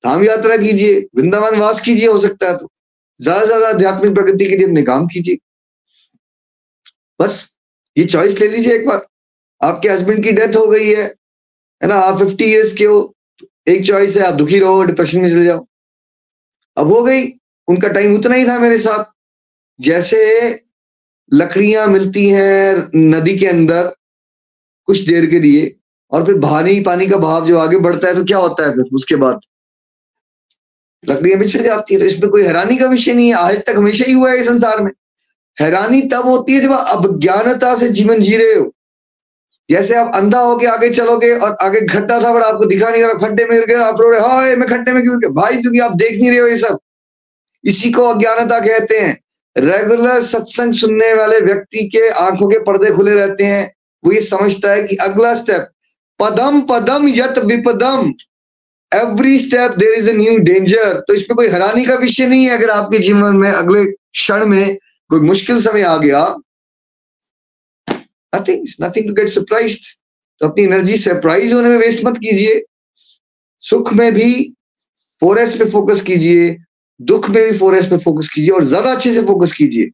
धाम 0.05 0.25
यात्रा 0.25 0.57
कीजिए, 0.57 1.01
वृंदावन 1.17 1.59
वास 1.61 1.81
कीजिए, 1.81 2.07
हो 2.09 2.19
सकता 2.21 2.49
है 2.49 2.59
तो। 2.59 2.71
ज़्यादा 3.21 3.41
से 3.41 3.47
ज़्यादा 3.47 3.69
आध्यात्मिक 3.69 4.15
प्रगति 4.15 4.47
के 4.47 4.57
लिए 4.57 4.67
अपने 4.67 4.83
काम 4.85 5.07
कीजिए। 5.09 5.39
बस, 7.21 7.57
ये 7.97 8.05
चॉइस 8.07 8.41
ले 8.41 8.49
लीजिए 8.49 8.75
एक 8.75 8.87
बार। 8.87 9.07
आपके 9.61 9.89
हस्बैंड 9.89 10.23
की 10.25 10.33
डेथ 10.33 10.57
हो 10.57 10.67
गई 10.67 10.87
है 10.87 11.05
है 11.81 11.89
ना? 11.89 11.95
आप 11.97 12.19
फिफ्टी 12.19 12.45
इयर्स 12.45 12.73
के 12.73 12.85
हो 12.85 13.01
तो 13.41 13.47
एक 13.69 13.87
चॉइस 13.87 14.17
है, 14.17 14.23
आप 14.23 14.35
दुखी 14.35 14.59
रहो 14.59 14.83
डिप्रेशन 14.85 15.21
में 15.21 15.29
चले 15.31 15.45
जाओ। 15.45 15.67
अब 16.77 16.93
हो 16.93 17.03
गई। 17.03 17.27
उनका 17.69 17.89
टाइम 17.89 18.15
उतना 18.15 18.35
ही 18.35 18.47
था 18.49 18.59
मेरे 18.59 18.79
साथ। 18.79 19.05
जैसे 19.81 20.19
लकड़ियाँ 21.33 21.87
मिलती 21.87 22.29
हैं 22.29 22.91
नदी 22.95 23.37
के 23.39 23.47
अंदर 23.47 23.93
कुछ 24.89 25.01
देर 25.01 25.27
के 25.27 25.41
लिए, 25.41 25.75
और 26.13 26.25
फिर 26.27 26.35
भारी 26.39 26.81
पानी 26.81 27.07
का 27.07 27.17
भाव 27.17 27.47
जो 27.47 27.59
आगे 27.59 27.79
बढ़ता 27.79 28.09
है 28.09 28.15
तो 28.15 28.25
क्या 28.25 28.39
होता 28.39 28.67
है 28.67 28.73
फिर 28.73 28.95
उसके 28.95 29.17
बाद? 29.17 29.41
लकड़ियाँ 31.05 31.39
बिछड़ 31.39 31.63
जाती 31.63 31.95
है 31.95 32.01
तो 32.01 32.07
इसमें 32.07 32.31
कोई 32.31 32.43
हैरानी 32.43 32.77
का 32.77 32.87
विषय 32.87 33.15
नहीं 33.15 33.29
है। 33.29 33.35
आज 33.35 33.65
तक 33.67 33.77
हमेशा 33.77 34.05
ही 34.05 34.13
हुआ 34.13 34.31
है 34.31 34.45
संसार 34.45 34.83
में। 34.83 34.91
हैरानी 35.59 36.01
तब 36.03 36.25
होती 36.25 36.53
है 36.53 36.61
जब 36.61 36.73
आप 36.73 37.07
अज्ञानता 37.07 37.75
से 37.77 37.89
जीवन 37.89 38.21
जी 38.21 38.37
रहे 38.37 38.55
हो। 38.55 38.73
जैसे 39.69 39.95
आप 39.95 40.13
अंधा 40.15 40.41
होके 40.41 40.67
आगे 40.67 40.91
चलोगे 40.91 41.33
और 41.39 41.57
आगे 41.63 41.81
खड्डा 41.87 42.21
था, 42.23 42.33
बड़ा 42.33 42.47
आपको 42.47 42.65
दिखा 42.65 42.91
नहीं 42.91 43.03
रहा 43.03 43.13
खड्डे 43.13 43.45
में 43.45 43.61
गए 43.61 43.75
आप 43.75 44.01
रो 44.01 44.11
रहे, 44.11 44.21
हाय, 44.21 44.57
मैं 44.57 44.69
खड्डे 44.69 44.93
में 44.93 45.03
क्यों 45.03 45.33
भाई, 45.35 45.57
क्योंकि 45.57 45.79
आप 45.79 45.97
देख 45.97 46.21
नहीं 46.21 46.31
रहे 46.31 46.39
हो 46.39 46.47
ये 46.47 46.57
सब। 46.57 46.79
इसी 47.65 47.91
को 47.93 48.03
अज्ञानता 48.03 48.61
कहते 48.61 48.99
हैं। 48.99 49.21
रेगुलर 49.57 50.23
सत्संग 50.23 50.75
सुनने 50.75 51.13
वाले 51.15 51.41
व्यक्ति 51.41 51.89
के 51.89 52.09
आँखों 52.09 52.49
के 52.49 52.59
पर्दे 52.59 52.91
खुले 52.91 53.15
रहते 53.15 53.45
हैं। 53.45 53.73
वो 54.05 54.13
ये 54.13 54.21
समझता 54.21 54.71
है 54.71 54.83
कि 54.83 54.97
अगला 54.97 55.35
स्टेप 55.35 55.69
पदम 56.21 56.61
पदम 56.61 57.09
यत 57.09 57.39
विपदम। 57.39 58.13
Every 58.93 59.39
step 59.39 59.71
there 59.71 59.95
is 59.95 60.11
a 60.11 60.13
new 60.13 60.37
danger 60.39 61.01
तो 61.09 61.15
इसमें 61.15 61.37
कोई 61.37 61.49
हैरानी 61.49 61.85
का 61.85 61.95
विषय 61.95 62.27
नहीं 62.27 62.45
है 62.45 62.57
अगर 62.59 62.71
आपके 62.71 62.99
जीवन 62.99 63.37
में, 63.37 63.51
अगले 63.51 63.85
क्षण 63.85 64.47
में 64.47 64.77
कोई 65.11 65.21
मुश्किल 65.21 65.63
समय 65.63 65.83
आ 65.83 65.97
गया। 65.97 66.37
Nothing 68.37 68.67
nothing 68.83 69.09
to 69.09 69.15
get 69.15 69.29
surprise 69.29 69.79
तो 70.41 70.49
अपनी 70.49 70.65
एनर्जी 70.65 70.97
सरप्राइज़ 70.99 71.55
होने 71.55 71.69
में 71.69 71.77
वेस्ट 71.79 72.05
मत 72.05 72.17
कीजिए। 72.19 72.63
सुख 73.63 73.93
में 73.95 74.13
भी 74.15 74.33
फोर 75.23 75.39
पे 75.59 75.71
फोकस 75.71 76.01
कीजिए, 76.03 76.57
दुख 77.01 77.29
में 77.31 77.43
भी 77.43 77.57
फोर 77.59 77.81
पे 77.83 77.97
फोकस 77.99 78.29
कीजिए 78.31 78.51
और 78.51 78.65
ज़्यादा 78.65 78.93
अच्छे 78.93 79.13
से 79.15 79.23
फोकस 79.25 79.53
कीजिए। 79.53 79.91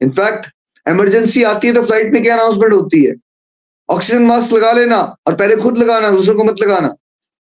इनफैक्ट 0.00 0.46
इमरजेंसी 0.86 1.42
आती 1.44 1.66
है 1.66 1.72
तो 1.74 1.82
फ़्लाइट 1.82 2.12
में 2.12 2.22
क्या 2.22 2.34
अनाउंसमेंट 2.34 2.72
होती 2.72 3.04
है? 3.04 3.14
ऑक्सीजन 3.88 4.22
मास्क 4.22 4.52
लगा 4.52 4.72
लेना 4.72 4.98
और 5.26 5.34
पहले 5.34 5.56
खुद 5.56 5.78
लगाना, 5.78 6.10
दूसरों 6.10 6.34
को 6.36 6.44
मत 6.44 6.60
लगाना। 6.62 6.94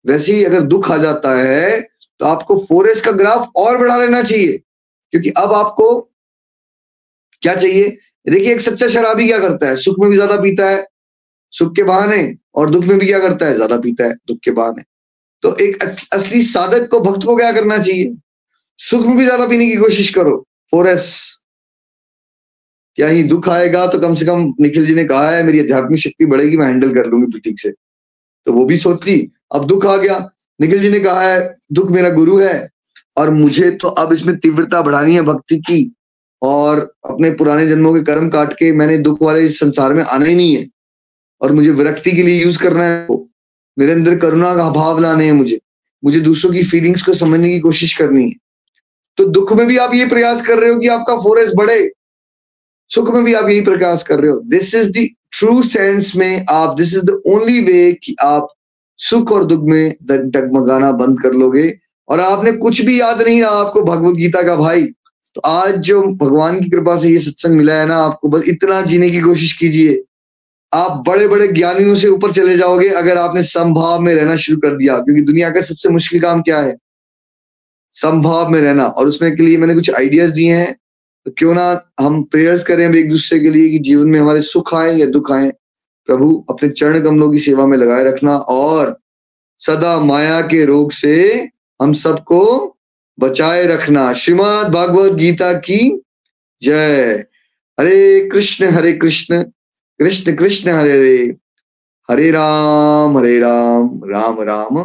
वैसे 0.05 0.31
ही 0.31 0.43
अगर 0.43 0.61
दुख 0.63 0.91
आ 0.91 0.97
जाता 0.97 1.35
है 1.38 1.81
तो 1.81 2.25
आपको 2.25 2.57
फोर 2.69 2.93
का 3.01 3.11
ग्राफ 3.13 3.51
और 3.57 3.77
बढ़ा 3.77 3.97
लेना 3.97 4.21
चाहिए। 4.23 4.57
क्योंकि 5.13 5.29
अब 5.38 5.53
आपको 5.53 5.89
क्या 7.43 7.55
चाहिए? 7.55 7.97
देखिए, 8.28 8.53
एक 8.53 8.61
सच्चा 8.61 8.88
शराबी 8.89 9.25
क्या 9.28 9.39
करता 9.39 9.67
है? 9.69 9.75
सुख 9.78 9.99
में 9.99 10.09
भी 10.09 10.15
ज़्यादा 10.15 10.36
पीता 10.41 10.69
है, 10.69 10.86
सुख 11.53 11.75
के 11.75 11.84
बहाने, 11.84 12.34
और 12.55 12.69
दुख 12.69 12.86
में 12.86 12.97
भी 12.99 13.05
क्या 13.07 13.19
करता 13.19 13.45
है? 13.45 13.53
ज़्यादा 13.55 13.78
पीता 13.78 14.05
है, 14.05 14.13
दुख 14.28 14.39
के 14.43 14.51
बहाने। 14.51 14.84
तो 15.43 15.55
एक 15.57 15.84
असली 15.84 16.41
साधक 16.43 16.88
को, 16.91 16.99
भक्त 17.01 17.25
को 17.25 17.36
क्या 17.38 17.51
करना 17.51 17.78
चाहिए? 17.78 18.13
सुख 18.80 19.05
में 19.05 19.17
भी 19.17 19.23
ज़्यादा 19.25 19.47
पीने 19.47 19.67
की 19.67 19.75
कोशिश 19.78 20.13
करो 20.15 20.38
फोर 20.73 20.88
एस 20.88 21.34
क्या 22.97 23.07
ही 23.07 23.23
दुख 23.23 23.47
आएगा 23.49 23.86
तो 23.88 23.99
कम 23.99 24.15
से 24.15 24.25
कम 24.25 24.41
निखिल 24.61 24.86
जी 24.86 24.93
ने 24.95 25.03
कहा 25.05 25.30
है, 25.30 25.43
मेरी 25.43 25.59
आध्यात्मिक 25.59 25.99
शक्ति 25.99 26.25
बढ़ेगी, 26.25 26.57
मैं 26.57 26.65
हैंडल 26.65 26.93
कर 26.93 27.05
लूँगी 27.05 27.39
ठीक 27.39 27.59
से। 27.59 27.71
तो 28.47 28.53
वो 28.53 28.65
भी 28.65 28.78
सोच 28.78 29.05
ली, 29.07 29.32
अब 29.53 29.65
दुख 29.67 29.86
आ 29.86 29.95
गया। 29.97 30.17
निखिल 30.59 30.80
जी 30.80 30.89
ने 30.89 30.99
कहा 30.99 31.21
है, 31.21 31.57
दुख 31.73 31.91
मेरा 31.91 32.09
गुरु 32.09 32.38
है, 32.39 32.69
और 33.17 33.30
मुझे 33.30 33.69
तो 33.71 33.88
अब 33.88 34.13
इसमें 34.13 34.36
तीव्रता 34.38 34.82
बढ़ानी 34.82 35.15
है 35.15 35.21
भक्ति 35.23 35.57
की। 35.59 35.84
और 36.41 36.93
अपने 37.05 37.31
पुराने 37.31 37.67
जन्मों 37.67 37.93
के 37.93 38.01
कर्म 38.01 38.29
काट 38.29 38.53
के 38.53 38.71
मैंने 38.71 38.97
दुख 38.97 39.21
वाले 39.21 39.45
इस 39.45 39.59
संसार 39.59 39.93
में 39.93 40.03
आना 40.03 40.25
ही 40.25 40.35
नहीं 40.35 40.55
है। 40.55 40.67
और 41.41 41.51
मुझे 41.51 41.71
विरक्ति 41.71 42.11
के 42.11 42.23
लिए 42.23 42.43
यूज़ 42.43 42.59
करना 42.59 42.83
है। 42.83 43.07
मेरे 43.79 43.91
अंदर 43.91 44.17
करुणा 44.17 44.55
का 44.55 44.69
भाव 44.69 44.99
लाने 44.99 45.25
हैं 45.25 45.33
मुझे। 45.33 45.59
मुझे 46.05 46.19
दूसरों 46.19 46.51
की 46.51 46.63
फीलिंग्स 46.63 47.01
को 47.01 47.13
समझने 47.13 47.49
की 47.49 47.59
कोशिश 47.59 47.97
करनी 47.97 48.23
है। 48.23 48.35
तो 49.17 49.25
दुख 49.25 49.53
में 49.53 49.67
भी 49.67 49.77
आप 49.77 49.93
ये 49.93 50.07
प्रयास 50.07 50.45
कर 50.45 50.59
रहे 50.59 50.69
हो 50.69 50.79
कि 50.79 50.88
आपका 50.88 51.17
फोरेस 51.17 51.51
बढ़े। 51.57 51.91
सुख 52.89 53.13
में 53.13 53.23
भी 53.23 53.33
आप 53.33 53.49
यही 53.49 53.61
प्रयास 53.61 54.03
कर 54.03 54.19
रहे 54.19 54.31
हो। 54.31 54.39
This 54.39 54.75
is 54.75 54.91
the 54.91 55.07
true 55.31 55.63
sense 55.63 56.13
में 56.15 56.45
आप 56.49 56.75
this 56.77 56.93
is 56.93 57.05
the 57.05 57.21
only 57.27 57.61
way 57.61 57.93
कि 57.93 58.15
आप 58.21 58.47
सुख 58.97 59.31
और 59.31 59.45
दुख 59.45 59.63
में 59.63 59.95
डगमगाना 60.03 60.91
बंद 60.91 61.21
कर 61.21 61.33
लोगे। 61.33 61.79
और 62.09 62.19
आपने 62.19 62.51
कुछ 62.51 62.81
भी 62.81 62.99
याद 62.99 63.21
नहीं 63.21 63.41
रहा 63.41 63.51
आपको 63.51 63.83
भगवत 63.83 64.15
गीता 64.15 64.43
का 64.43 64.55
भाई। 64.55 64.89
तो 65.38 65.41
आज 65.41 65.75
जो 65.75 66.01
भगवान 66.01 66.63
की 66.63 66.69
कृपा 66.69 66.97
से 66.97 67.09
ये 67.09 67.19
सत्संग 67.19 67.57
मिला 67.57 67.73
है 67.73 67.85
ना, 67.85 67.97
आपको 67.97 68.29
बस 68.29 68.43
इतना 68.47 68.81
जीने 68.81 69.09
की 69.09 69.21
कोशिश 69.21 69.53
कीजिए। 69.53 70.03
आप 70.73 71.03
बड़े 71.07 71.27
बड़े 71.27 71.47
ज्ञानियों 71.47 71.95
से 71.95 72.07
ऊपर 72.07 72.31
चले 72.31 72.57
जाओगे 72.57 72.89
अगर 72.89 73.17
आपने 73.17 73.43
संभाव 73.43 73.99
में 73.99 74.15
रहना 74.15 74.35
शुरू 74.35 74.57
कर 74.57 74.77
दिया, 74.77 74.97
क्योंकि 74.97 75.21
दुनिया 75.21 75.49
का 75.49 75.61
सबसे 75.61 75.89
मुश्किल 75.89 76.21
काम 76.21 76.41
क्या 76.41 76.59
है? 76.59 76.77
संभाव 77.91 78.49
में 78.49 78.61
रहना। 78.61 78.85
और 78.85 79.07
उसमें 79.07 79.35
के 79.35 79.43
लिए 79.43 79.57
मैंने 79.57 79.73
कुछ 79.73 79.91
आइडियाज़ 79.91 80.31
दिए 80.31 80.55
हैं। 80.55 80.77
तो 81.25 81.31
क्यों 81.38 81.53
ना 81.53 81.91
हम 81.99 82.23
प्रेयर्स 82.23 82.63
करें 82.63 82.95
एक 82.95 83.09
दूसरे 83.09 83.39
के 83.39 83.49
लिए 83.49 83.69
कि 83.69 83.79
जीवन 83.79 84.07
में 84.07 84.19
हमारे 84.19 84.41
सुख 84.41 84.73
आए 84.73 84.97
या 84.97 85.05
दुख 85.05 85.31
आए। 85.31 85.53
प्रभु, 86.05 86.45
अपने 86.49 86.69
चरण 86.69 87.01
कमलों 87.01 87.31
की 87.31 87.39
सेवा 87.39 87.65
में 87.65 87.77
लगाए 87.77 88.03
रखना 88.03 88.38
और 88.38 88.99
सदा 89.59 89.99
माया 89.99 90.41
के 90.41 90.65
रोग 90.65 90.91
से 90.91 91.47
हम 91.81 91.93
सबको 91.93 92.73
बचाए 93.20 93.65
रखना। 93.65 94.13
श्रीमद 94.13 94.72
भागवत 94.74 95.13
गीता 95.13 95.53
की 95.53 96.01
जय। 96.61 97.26
हरे 97.80 98.30
कृष्ण 98.30 98.65
हरे 98.65 98.93
कृष्ण 98.93 99.43
कृष्ण 99.99 100.36
कृष्ण, 100.36 100.72
हरे 100.72 100.91
हरे। 100.91 101.36
हरे 102.11 102.32
राम 102.32 103.18
हरे 103.18 103.39
राम 103.39 104.01
राम 104.05 104.41
राम। 104.41 104.78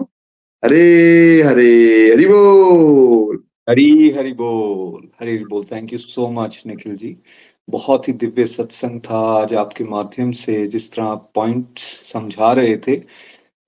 हरे 0.64 1.42
हरे, 1.42 2.12
हरि 2.12 2.26
बोल। 2.26 3.44
हरी, 3.70 4.14
हरि 4.18 4.32
बोल। 4.32 5.08
हरी 5.20 5.38
बोल 5.38 5.64
thank 5.64 5.92
you 5.92 5.98
so 5.98 6.28
much 6.28 6.62
Nikhil 6.66 6.96
ji. 6.96 7.16
बहुत 7.70 8.08
ही 8.08 8.12
दिव्य 8.12 8.46
सत्संग 8.46 9.00
था 9.00 9.42
आज 9.42 9.54
आपके 9.54 9.84
माध्यम 9.84 10.32
से, 10.32 10.66
जिस 10.66 10.92
तरह 10.92 11.04
आप 11.04 11.32
पॉइंट 11.34 11.78
समझा 12.12 12.52
रहे 12.52 12.76
थे। 12.76 13.02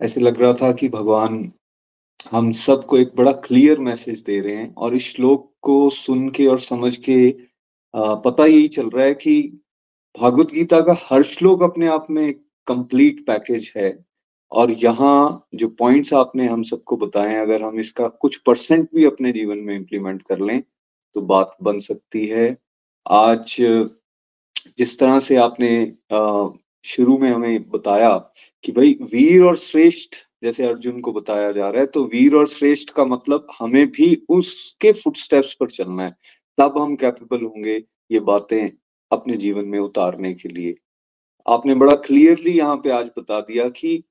ऐसे 0.03 0.21
लग 0.21 0.41
रहा 0.41 0.53
था 0.53 0.73
कि 0.73 0.89
भगवान 0.89 1.53
हम 2.33 2.51
सबको 2.53 2.99
एक 2.99 3.11
बड़ा 3.17 3.33
क्लियर 3.45 3.79
मैसेज 3.81 4.21
दे 4.23 4.39
रहे 4.41 4.55
हैं 4.57 4.73
और 4.75 4.95
इस 4.97 5.07
श्लोक 5.07 5.51
को 5.63 5.89
सुन 5.91 6.29
के 6.31 6.47
और 6.47 6.59
समझ 6.61 6.97
के 7.09 7.31
पता 7.95 8.47
यही 8.47 8.69
चल 8.69 8.89
रहा 8.91 9.05
है 9.05 9.15
कि 9.15 9.41
भागवत 10.15 10.53
गीता 10.53 10.81
का 10.81 10.97
हर 11.01 11.23
श्लोक 11.25 11.63
अपने 11.63 11.87
आप 11.87 12.07
में 12.11 12.23
एक 12.23 12.41
कंप्लीट 12.67 13.25
पैकेज 13.27 13.73
है। 13.77 13.93
और 14.53 14.71
यहाँ 14.83 15.49
जो 15.55 15.69
पॉइंट्स 15.69 16.13
आपने 16.15 16.47
हम 16.49 16.63
सबको 16.63 16.97
बताए 16.97 17.33
हैं 17.33 17.41
अगर 17.41 17.63
हम 17.63 17.79
इसका 17.81 18.09
कुछ 18.21 18.37
परसेंट 18.47 18.89
भी 18.95 19.05
अपने 19.05 19.33
जीवन 19.33 19.59
में 19.59 19.75
इम्प्लीमेंट 19.77 20.23
कर 20.23 20.39
लें 20.41 20.63
तो 21.17 21.21
बात 21.23 21.57
बन 21.63 21.79
सकती 21.79 22.27
है। 22.27 22.57
आज 23.07 23.57
जिस 24.79 24.99
तरह 24.99 25.19
से 25.21 25.37
आपने 25.37 25.71
शुरू 26.87 27.19
में 27.19 27.31
हमें 27.31 27.71
बताया 27.71 28.17
कि 28.65 28.73
भाई 28.73 28.99
वीर 29.13 29.43
और 29.43 29.57
श्रेष्ठ 29.57 30.17
जैसे 30.45 30.67
अर्जुन 30.67 31.01
को 31.01 31.13
बताया 31.13 31.51
जा 31.53 31.69
रहा 31.69 31.81
है 31.81 31.87
तो 31.89 32.05
वीर 32.07 32.35
और 32.35 32.47
श्रेष्ठ 32.49 32.91
का 32.91 33.05
मतलब 33.07 33.47
हमें 33.59 33.87
भी 33.91 34.15
उसके 34.29 34.93
फुटस्टेप्स 34.93 35.53
पर 35.61 35.71
चलना 35.71 36.05
है। 36.05 36.11
तब 36.59 36.79
हम 36.79 36.95
कैपेबल 36.97 37.45
होंगे 37.45 37.77
ये 38.11 38.21
बातें 38.23 38.71
अपने 39.11 39.37
जीवन 39.37 39.65
में 39.65 39.79
उतारने 39.79 40.33
के 40.35 40.49
लिए। 40.49 40.75
आपने 41.47 41.75
बड़ा 41.75 41.95
क्लियरली 42.03 42.53
यहाँ 42.53 42.77
पे 42.77 42.91
आज 42.93 43.07
बता 43.19 43.41
दिया 43.41 43.69
कि 43.71 44.03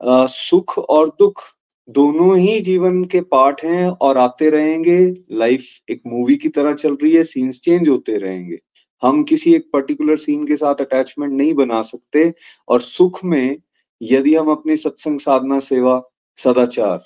आ, 0.00 0.26
सुख 0.26 0.78
और 0.78 1.08
दुख 1.18 1.42
दोनों 1.88 2.36
ही 2.38 2.60
जीवन 2.60 3.02
के 3.04 3.20
पार्ट 3.26 3.62
हैं 3.64 3.88
और 3.88 4.18
आते 4.18 4.50
रहेंगे। 4.50 4.98
लाइफ 5.32 5.90
एक 5.90 6.02
मूवी 6.06 6.36
की 6.36 6.48
तरह 6.48 6.74
चल 6.74 6.94
रही 6.94 7.12
है 7.12 7.22
सीन्स 7.24 7.60
चेंज 7.60 7.88
होते 7.88 8.16
रहेंगे। 8.16 8.58
हम 9.02 9.22
किसी 9.24 9.54
एक 9.54 9.68
पर्टिकुलर 9.72 10.16
सीन 10.16 10.46
के 10.46 10.56
साथ 10.56 10.80
अटैचमेंट 10.80 11.32
नहीं 11.32 11.54
बना 11.54 11.80
सकते 11.82 12.32
और 12.68 12.80
सुख 12.80 13.24
में 13.24 13.56
यदि 14.00 14.34
हम 14.34 14.50
अपनी 14.50 14.76
सत्संग 14.76 15.20
साधना, 15.20 15.58
सेवा, 15.60 16.02
सदाचार, 16.38 17.04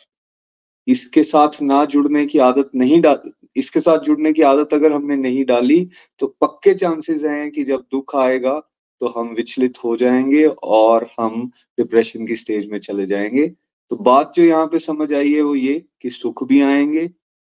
इसके 0.86 1.22
साथ 1.24 1.60
ना 1.62 1.84
जुड़ने 1.84 2.24
की 2.26 2.38
आदत 2.40 2.70
नहीं 2.74 3.00
डाल, 3.00 3.30
इसके 3.56 3.80
साथ 3.80 3.98
जुड़ने 3.98 4.32
की 4.32 4.42
आदत 4.42 4.74
अगर 4.74 4.92
हमने 4.92 5.16
नहीं 5.16 5.44
डाली 5.44 5.88
तो 6.20 6.26
पक्के 6.40 6.74
चांसेस 6.74 7.24
हैं 7.24 7.50
कि 7.50 7.64
जब 7.64 7.84
दुख 7.92 8.14
आएगा 8.16 8.58
तो 9.00 9.08
हम 9.08 9.28
विचलित 9.34 9.78
हो 9.84 9.96
जाएँगे 9.96 10.44
और 10.46 11.08
हम 11.20 11.50
डिप्रेशन 11.78 12.26
की 12.26 12.36
स्टेज 12.36 12.66
में 12.70 12.78
चले 12.80 13.06
जाएँगे। 13.06 13.46
तो 13.90 13.96
बात 13.98 14.32
जो 14.36 14.42
यहाँ 14.44 14.66
पे 14.66 14.78
समझ 14.78 15.12
आई 15.12 15.32
है 15.32 15.42
वो 15.42 15.54
ये 15.54 15.82
कि 16.02 16.10
सुख 16.10 16.44
भी 16.44 16.60
आएँगे, 16.62 17.08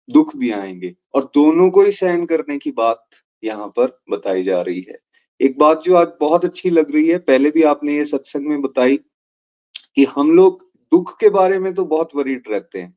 दुख 0.08 0.36
भी 0.36 0.50
आएँगे 0.50 0.94
और 1.14 1.30
दोनों 1.34 1.68
को 1.70 1.82
ही 1.82 1.92
सहन 1.92 2.24
करने 2.26 2.58
की 2.58 2.70
बात 2.72 3.04
यहाँ 3.42 3.68
पर 3.76 3.98
बताई 4.10 4.42
जा 4.42 4.60
रही 4.62 4.84
है। 4.88 4.98
एक 5.40 5.58
बात 5.58 5.82
जो 5.82 5.94
आज 5.96 6.08
बहुत 6.20 6.44
अच्छी 6.44 6.70
लग 6.70 6.90
रही 6.94 7.06
है, 7.08 7.18
पहले 7.18 7.50
भी 7.50 7.62
आपने 7.64 7.96
ये 7.96 8.04
सत्संग 8.04 8.46
में 8.46 8.60
बताई 8.62 8.98
कि 9.96 10.04
हम 10.04 10.30
लोग 10.32 10.62
दुख 10.92 11.16
के 11.20 11.28
बारे 11.30 11.58
में 11.58 11.72
तो 11.74 11.84
बहुत 11.84 12.10
वरीड 12.16 12.44
रहते 12.50 12.78
हैं 12.78 12.94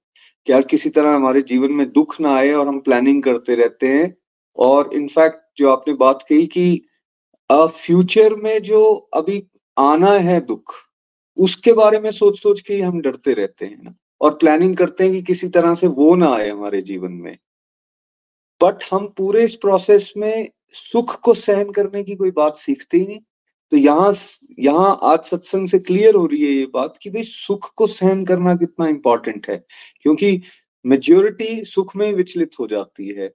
कि 0.47 0.51
यार 0.53 0.61
किसी 0.63 0.89
तरह 0.89 1.15
हमारे 1.15 1.41
जीवन 1.41 1.71
में 1.71 1.91
दुख 1.91 2.19
ना 2.21 2.35
आए 2.35 2.51
और 2.51 2.67
हम 2.67 2.79
प्लानिंग 2.79 3.23
करते 3.23 3.55
रहते 3.55 3.87
हैं। 3.87 4.15
और 4.57 4.89
इनफैक्ट 4.93 5.39
जो 5.57 5.69
आपने 5.69 5.93
बात 5.93 6.25
कही 6.29 6.47
कि 6.47 6.81
फ्यूचर 7.51 8.35
में 8.35 8.61
जो 8.63 8.83
अभी 9.13 9.43
आना 9.77 10.11
है 10.19 10.39
दुख, 10.41 10.73
उसके 11.37 11.73
बारे 11.73 11.99
में 11.99 12.11
सोच 12.11 12.39
सोच 12.39 12.59
के 12.61 12.73
ही 12.73 12.81
हम 12.81 13.01
डरते 13.01 13.33
रहते 13.33 13.65
हैं 13.65 13.83
ना। 13.83 13.95
और 14.21 14.33
प्लानिंग 14.33 14.75
करते 14.77 15.03
हैं 15.03 15.13
कि 15.13 15.21
किसी 15.21 15.49
तरह 15.49 15.73
से 15.75 15.87
वो 15.87 16.15
ना 16.15 16.33
आए 16.35 16.49
हमारे 16.49 16.81
जीवन 16.81 17.11
में। 17.13 17.37
बट 18.61 18.83
हम 18.91 19.07
पूरे 19.07 19.43
इस 19.43 19.55
प्रोसेस 19.55 20.13
में 20.17 20.49
सुख 20.73 21.19
को 21.21 21.33
सहन 21.33 21.71
करने 21.71 22.03
की 22.03 22.15
कोई 22.15 22.31
बात 22.31 22.55
सीखते 22.57 22.97
ही 22.97 23.05
नहीं। 23.07 23.19
तो 23.73 23.77
यहाँ 23.77 24.13
यहाँ 24.59 24.99
आज 25.03 25.19
सत्संग 25.19 25.67
से 25.67 25.79
क्लियर 25.79 26.15
हो 26.15 26.25
रही 26.25 26.43
है 26.43 26.51
ये 26.51 26.65
बात 26.65 26.97
कि 27.01 27.09
भाई 27.09 27.23
सुख 27.23 27.73
को 27.75 27.87
सहन 27.87 28.25
करना 28.25 28.55
कितना 28.55 28.87
इंपॉर्टेंट 28.87 29.49
है। 29.49 29.65
क्योंकि 30.01 30.41
मेजोरिटी 30.85 31.63
सुख 31.63 31.95
में 31.95 32.13
विचलित 32.13 32.51
हो 32.59 32.67
जाती 32.67 33.07
है। 33.07 33.33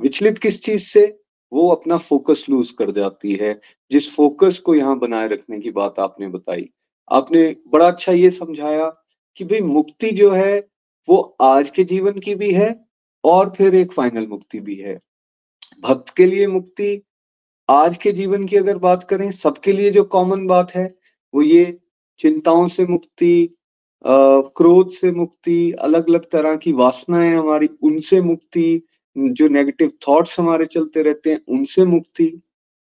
विचलित 0.00 0.38
किस 0.38 0.62
चीज़ 0.62 0.82
से? 0.82 1.20
वो 1.52 1.68
अपना 1.68 1.96
फोकस 1.96 2.46
लूज 2.50 2.70
कर 2.70 2.90
जाती 2.90 3.32
है। 3.32 3.60
जिस 3.90 4.14
फोकस 4.14 4.58
को 4.58 4.74
यहाँ 4.74 4.98
बनाए 4.98 5.28
रखने 5.28 5.60
की 5.60 5.70
बात 5.70 5.98
आपने 5.98 6.28
बताई। 6.28 6.70
आपने 7.12 7.56
बड़ा 7.68 7.88
अच्छा 7.88 8.12
ये 8.12 8.30
समझाया 8.30 8.96
कि 9.36 9.44
भाई 9.44 9.60
मुक्ति 9.60 10.10
जो 10.10 10.30
है, 10.30 10.68
वो 11.08 11.36
आज 11.40 11.70
के 11.70 11.84
जीवन 11.84 12.12
की 12.12 12.34
भी 12.34 12.52
है 12.52 12.84
और 13.24 13.54
फिर 13.56 13.74
एक 13.74 13.92
फाइनल 13.92 14.26
मुक्ति 14.26 14.60
भी 14.60 14.76
है। 14.76 15.00
भक्त 15.80 16.16
के 16.16 16.26
लिए 16.26 16.46
मुक्ति 16.46 17.02
आज 17.70 17.96
के 17.96 18.10
जीवन 18.12 18.44
की 18.44 18.56
अगर 18.56 18.78
बात 18.78 19.04
करें, 19.04 19.30
सबके 19.30 19.72
लिए 19.72 19.90
जो 19.90 20.02
कॉमन 20.04 20.46
बात 20.46 20.70
है, 20.74 20.84
वो 21.34 21.42
ये 21.42 21.78
चिंताओं 22.20 22.66
से 22.68 22.86
मुक्ति 22.86 23.56
क्रोध 24.04 24.90
से 24.90 25.10
मुक्ति 25.12 25.72
अलग 25.80 26.08
अलग 26.08 26.24
तरह 26.30 26.56
की 26.56 26.72
वासनाएँ 26.72 27.34
हमारी, 27.34 27.68
उनसे 27.82 28.20
मुक्ति, 28.20 28.82
जो 29.16 29.48
नेगेटिव 29.48 29.92
थॉट्स 30.08 30.38
हमारे 30.40 30.66
चलते 30.66 31.02
रहते 31.02 31.30
हैं, 31.30 31.40
उनसे 31.48 31.84
मुक्ति। 31.84 32.32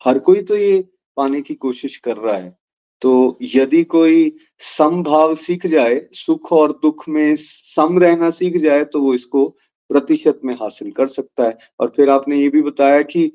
हर 0.05 0.19
कोई 0.19 0.43
तो 0.43 0.57
ये 0.57 0.85
पाने 1.17 1.41
की 1.43 1.55
कोशिश 1.55 1.97
कर 1.97 2.17
रहा 2.17 2.37
है। 2.37 2.57
तो 3.03 3.39
यदि 3.55 3.83
कोई 3.85 4.33
समभाव 4.59 5.35
सीख 5.35 5.67
जाए, 5.67 6.01
सुख 6.13 6.53
और 6.53 6.73
दुख 6.83 7.09
में 7.09 7.35
सम 7.37 7.99
रहना 7.99 8.31
सीख 8.31 8.57
जाए 8.57 8.85
तो 8.85 9.01
वो 9.03 9.15
इसको 9.15 9.47
प्रतिशत 9.91 10.41
में 10.45 10.55
हासिल 10.55 10.91
कर 10.91 11.07
सकता 11.07 11.45
है। 11.45 11.57
और 11.81 11.93
फिर 11.97 12.11
आपने 12.11 12.37
ये 12.37 12.49
भी 12.49 12.63
बताया 12.63 13.03
कि 13.03 13.31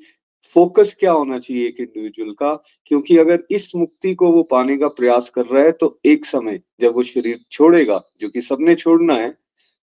फोकस 0.56 0.94
क्या 1.00 1.12
होना 1.12 1.38
चाहिए 1.38 1.66
एक 1.68 1.80
इंडिविजुअल 1.80 2.30
का? 2.32 2.54
क्योंकि 2.86 3.16
अगर 3.18 3.42
इस 3.50 3.70
मुक्ति 3.76 4.14
को 4.14 4.30
वो 4.32 4.42
पाने 4.42 4.76
का 4.76 4.88
प्रयास 4.90 5.28
कर 5.30 5.46
रहा 5.46 5.62
है 5.62 5.72
तो 5.72 5.98
एक 6.04 6.24
समय 6.24 6.60
जब 6.80 6.94
वो 6.94 7.02
शरीर 7.02 7.38
छोड़ेगा, 7.50 8.00
जो 8.20 8.28
कि 8.28 8.40
सबने 8.40 8.74
छोड़ना 8.74 9.14
है 9.14 9.36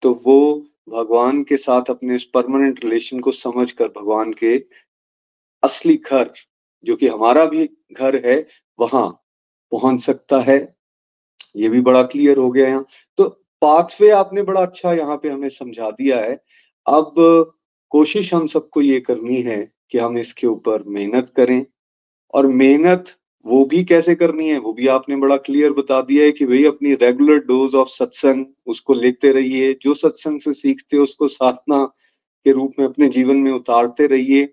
तो 0.03 0.13
वो 0.25 0.67
भगवान 0.89 1.43
के 1.43 1.57
साथ 1.57 1.89
अपने 1.89 2.15
इस 2.15 2.23
परमानेंट 2.33 2.83
रिलेशन 2.83 3.19
को 3.19 3.31
समझ 3.31 3.71
कर 3.71 3.87
भगवान 3.97 4.33
के 4.33 4.55
असली 5.63 5.95
घर, 5.95 6.31
जो 6.83 6.95
कि 6.95 7.07
हमारा 7.07 7.45
भी 7.45 7.69
घर 7.93 8.15
है, 8.25 8.37
वहाँ 8.79 9.07
पहुँच 9.71 10.01
सकता 10.01 10.39
है। 10.41 10.57
ये 11.55 11.69
भी 11.69 11.81
बड़ा 11.81 12.01
क्लियर 12.03 12.37
हो 12.37 12.49
गया 12.51 12.67
यहाँ। 12.67 12.85
तो 13.17 13.27
पाथवे 13.61 14.09
आपने 14.11 14.41
बड़ा 14.43 14.61
अच्छा 14.61 14.93
यहाँ 14.93 15.17
पे 15.17 15.29
हमें 15.29 15.49
समझा 15.49 15.89
दिया 15.91 16.19
है। 16.19 16.33
अब 16.87 17.53
कोशिश 17.91 18.33
हम 18.33 18.47
सबको 18.47 18.81
ये 18.81 18.99
करनी 18.99 19.41
है 19.41 19.57
कि 19.91 19.97
हम 19.97 20.17
इसके 20.17 20.47
ऊपर 20.47 20.83
मेहनत 20.87 21.29
करें। 21.29 21.65
और 22.33 22.47
मेहनत 22.47 23.05
वो 23.45 23.65
भी 23.65 23.83
कैसे 23.83 24.15
करनी 24.15 24.49
है? 24.49 24.59
वो 24.59 24.73
भी 24.73 24.87
आपने 24.87 25.15
बड़ा 25.15 25.37
क्लियर 25.37 25.71
बता 25.73 26.01
दिया 26.01 26.25
है 26.25 26.31
कि 26.31 26.45
भाई 26.45 26.65
अपनी 26.65 26.93
रेगुलर 26.95 27.39
डोज 27.39 27.75
ऑफ़ 27.75 27.89
सत्संग 27.89 28.45
उसको 28.67 28.93
लेते 28.93 29.31
रहिए। 29.31 29.73
जो 29.83 29.93
सत्संग 29.93 30.39
से 30.39 30.53
सीखते 30.53 30.97
हो 30.97 31.03
उसको 31.03 31.27
साधना 31.27 31.83
के 32.45 32.51
रूप 32.51 32.73
में 32.79 32.85
अपने 32.87 33.09
जीवन 33.09 33.37
में 33.37 33.51
उतारते 33.51 34.07
रहिए। 34.07 34.49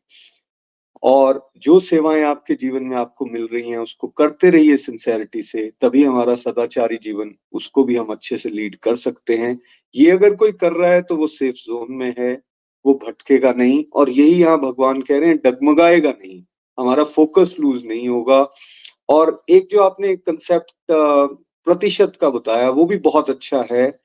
और 1.03 1.51
जो 1.59 1.80
सेवाएँ 1.80 2.22
आपके 2.24 2.55
जीवन 2.55 2.84
में 2.84 2.97
आपको 2.97 3.26
मिल 3.26 3.49
रही 3.53 3.70
हैं 3.70 3.78
उसको 3.78 4.09
करते 4.09 4.51
रहिए 4.51 4.76
सिंसेरिटी 4.76 5.43
से, 5.43 5.70
तभी 5.82 6.05
हमारा 6.05 6.34
सदाचारी 6.34 6.99
जीवन 7.03 7.34
उसको 7.53 7.84
भी 7.84 7.97
हम 7.97 8.07
अच्छे 8.07 8.36
से 8.36 8.49
लीड 8.51 8.76
कर 8.76 8.97
सकते 8.97 9.36
हैं। 9.36 9.59
ये 9.95 10.11
अगर 10.11 10.34
कोई 10.34 10.53
कर 10.53 10.72
रहा 10.72 10.93
है 10.93 11.03
तो 11.03 11.16
वो 11.16 11.26
सेफ़ 11.26 11.57
जोन 11.57 11.93
में 11.93 12.14
है। 12.18 12.34
वो 12.85 12.95
भटकेगा 13.05 13.53
नहीं 13.53 13.85
और 13.95 14.11
यही 14.11 14.41
यहाँ 14.41 14.59
भगवान 14.61 15.01
कह 15.03 15.18
रहे 15.18 15.29
हैं, 15.29 15.39
डगमगाएगा 15.45 16.11
नहीं। 16.11 16.43
हमारा 16.79 17.05
फोकस 17.05 17.55
लूज 17.61 17.85
नहीं 17.87 18.09
होगा। 18.09 18.47
और 19.09 19.43
एक 19.51 19.68
जो 19.70 19.81
आपने 19.83 20.14
कंसेप्ट 20.16 20.72
प्रतिशत 20.91 22.12
का 22.20 22.31
बताया, 22.31 22.68
वो 22.70 22.85
भी 22.85 22.97
बहुत 22.99 23.31
अच्छा 23.31 23.64
है। 23.72 23.99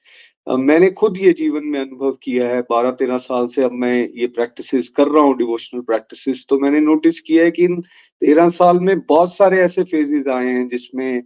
मैंने 0.48 0.90
खुद 0.90 1.18
ये 1.18 1.32
जीवन 1.34 1.66
में 1.66 1.80
अनुभव 1.80 2.12
किया 2.24 2.48
है। 2.50 2.62
बारह 2.62 2.92
तेरह 2.92 3.18
साल 3.18 3.48
से 3.48 3.64
अब 3.64 3.72
मैं 3.72 4.10
ये 4.16 4.28
प्रैक्टिसेस 4.28 4.90
कर 4.90 5.08
रहा 5.08 5.24
हूँ 5.24 5.38
डिवोशनल 5.38 5.82
प्रैक्टिसेस 5.82 6.46
तो 6.50 6.60
मैंने 6.60 6.80
नोटिस 6.80 7.20
किया 7.20 7.44
है 7.44 7.52
कि 7.52 7.64
इन 7.64 7.82
तेरह 8.22 8.50
साल 8.50 8.80
में 8.80 9.00
बहुत 9.00 9.36
सारे 9.36 9.62
ऐसे 9.62 9.84
फेजेस 9.84 10.28
आए 10.28 10.48
हैं 10.48 10.68
जिसमें 10.68 11.24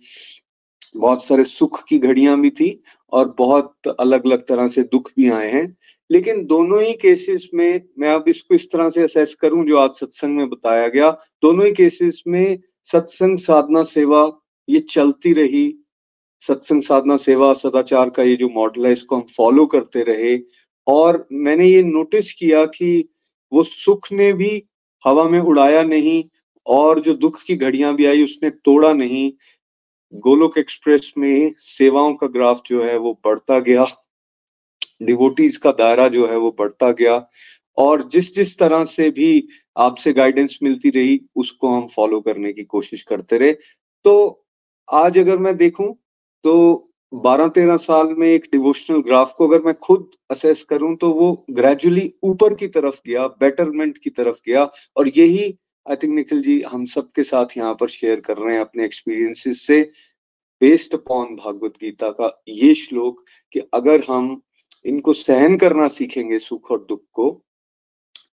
बहुत 0.95 1.24
सारे 1.26 1.43
सुख 1.43 1.84
की 1.89 1.98
घड़ियाँ 2.00 2.39
भी 2.41 2.50
थी 2.50 2.70
और 3.12 3.36
बहुत 3.38 3.88
अलग 4.00 4.26
अलग 4.26 4.45
तरह 4.48 4.68
से 4.68 4.84
दुख 4.84 5.12
भी 5.18 5.30
आए 5.30 5.52
हैं। 5.52 5.68
लेकिन 6.10 6.45
दोनों 6.45 6.82
ही 6.82 6.93
केसेस 6.93 7.49
में 7.53 7.82
मैं 7.99 8.10
अब 8.10 8.24
इसको 8.28 8.55
इस 8.55 8.72
तरह 8.72 8.89
से 8.89 9.03
असेस 9.03 9.36
करूँ 9.36 9.66
जो 9.66 9.78
आज 9.78 9.93
सत्संग 9.93 10.38
में 10.38 10.49
बताया 10.49 10.88
गया। 10.88 11.10
दोनों 11.41 11.66
ही 11.66 11.72
केसेस 11.72 12.24
में 12.28 12.60
सत्संग 12.84 13.38
साधना 13.38 13.84
सेवा 13.84 14.32
ये 14.70 14.80
चलती 14.80 15.34
रही। 15.34 15.78
सत्संग 16.39 16.82
साधना 16.82 17.18
सेवा, 17.18 17.53
सदाचार 17.53 18.10
का 18.10 18.24
ये 18.24 18.36
जो 18.36 18.49
मॉडल 18.49 18.86
है, 18.86 18.91
इसको 18.93 19.16
हम 19.16 19.26
फॉलो 19.38 19.66
करते 19.66 20.03
रहे। 20.03 20.39
और 20.88 21.28
मैंने 21.32 21.66
ये 21.68 21.84
नोटिस 21.84 22.34
किया 22.34 22.66
कि 22.66 23.10
वो 23.51 23.64
सुख 23.64 24.12
ने 24.12 24.34
भी 24.34 24.64
हवा 25.05 25.24
में 25.24 25.39
उड़ाया 25.39 25.84
नहीं 25.84 26.24
और 26.66 26.99
जो 26.99 27.14
दुख 27.14 27.41
की 27.43 27.55
घड़ियाँ 27.55 27.95
भी 27.95 28.05
आई 28.05 28.24
उसने 28.24 28.49
तोड़ा 28.49 28.93
नहीं। 28.93 29.32
गोलोक 30.14 30.58
एक्सप्रेस 30.58 31.14
में 31.18 31.53
सेवाओं 31.58 32.14
का 32.14 32.28
ग्राफ 32.28 32.62
जो 32.66 32.84
है 32.84 32.97
वो 32.97 33.20
बढ़ता 33.26 33.60
गया। 33.60 33.86
डिवोटीज 35.02 35.58
का 35.58 35.72
दायरा 35.72 36.08
जो 36.08 36.28
है 36.28 36.38
वो 36.38 36.56
बढ़ता 36.60 36.91
गया 36.91 37.26
और 37.78 38.08
जिस 38.10 38.34
जिस 38.36 38.58
तरह 38.60 38.84
से 38.86 39.10
भी 39.10 39.48
आपसे 39.78 40.14
गाइडेंस 40.14 40.58
मिलती 40.64 40.89
रही, 40.89 41.20
उसको 41.36 41.72
हम 41.72 41.88
फॉलो 41.88 42.20
करने 42.22 42.54
की 42.54 42.64
कोशिश 42.66 43.02
करते 43.02 43.38
रहे। 43.38 43.52
तो 44.06 44.45
आज 44.88 45.18
अगर 45.20 45.38
मैं 45.38 45.56
देखूँ 45.58 45.93
तो 46.43 46.84
12-13 47.14 47.78
साल 47.78 48.14
में 48.18 48.28
एक 48.28 48.48
डिवोशनल 48.52 49.02
ग्राफ 49.02 49.34
को 49.38 49.48
अगर 49.48 49.62
मैं 49.64 49.74
खुद 49.76 50.10
असेस 50.32 50.64
करूँ 50.64 50.95
तो 50.98 51.12
वो 51.14 51.32
ग्रेजुअली 51.52 52.12
ऊपर 52.24 52.54
की 52.54 52.68
तरफ़ 52.68 53.00
गया 53.08 53.28
बेटरमेंट 53.39 53.98
की 53.98 54.10
तरफ़ 54.10 54.38
गया 54.48 54.64
और 54.98 55.08
यही 55.08 55.43
आई 55.86 55.95
थिंक 55.95 56.14
निखिल 56.16 56.41
जी 56.41 56.60
हम 56.62 56.86
सबके 56.86 57.24
साथ 57.24 57.58
यहाँ 57.58 57.74
पर 57.80 57.88
शेयर 57.89 58.20
कर 58.20 58.38
रहे 58.38 58.54
हैं 58.54 58.62
अपने 58.62 58.86
एक्सपीरियंसेस 58.86 59.66
से 59.68 59.82
बेस्ड 60.62 60.93
अपॉन 60.93 61.36
भागवत 61.36 61.74
गीता 61.82 62.10
का 62.12 62.32
ये 62.50 62.74
श्लोक 62.74 63.24
कि 63.54 63.60
अगर 63.74 64.04
हम 64.10 64.41
इनको 64.86 65.13
सहन 65.13 65.57
करना 65.57 65.88
सीखेंगे 65.88 66.39
सुख 66.39 66.71
और 66.71 66.86
दुख 66.89 67.01
को 67.13 67.30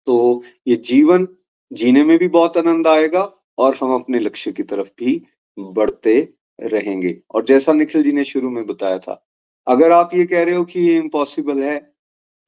तो 0.07 0.43
ये 0.67 0.75
जीवन 0.85 1.27
जीने 1.71 2.03
में 2.03 2.17
भी 2.17 2.27
बहुत 2.29 2.57
आनंद 2.57 2.87
आएगा 2.87 3.21
और 3.57 3.77
हम 3.81 3.93
अपने 3.95 4.19
लक्ष्य 4.19 4.51
की 4.51 4.63
तरफ़ 4.63 4.87
भी 4.99 5.21
बढ़ते 5.57 6.17
रहेंगे। 6.59 7.17
और 7.31 7.45
जैसा 7.45 7.73
निखिल 7.73 8.03
जी 8.03 8.11
ने 8.11 8.23
शुरू 8.23 8.49
में 8.49 8.65
बताया 8.65 8.97
था, 8.99 9.25
अगर 9.67 9.91
आप 9.91 10.13
ये 10.13 10.25
कह 10.25 10.43
रहे 10.43 10.55
हो 10.55 10.63
कि 10.65 10.79
ये 10.79 10.95
इम्पॉसिबल 10.97 11.61
है 11.63 11.79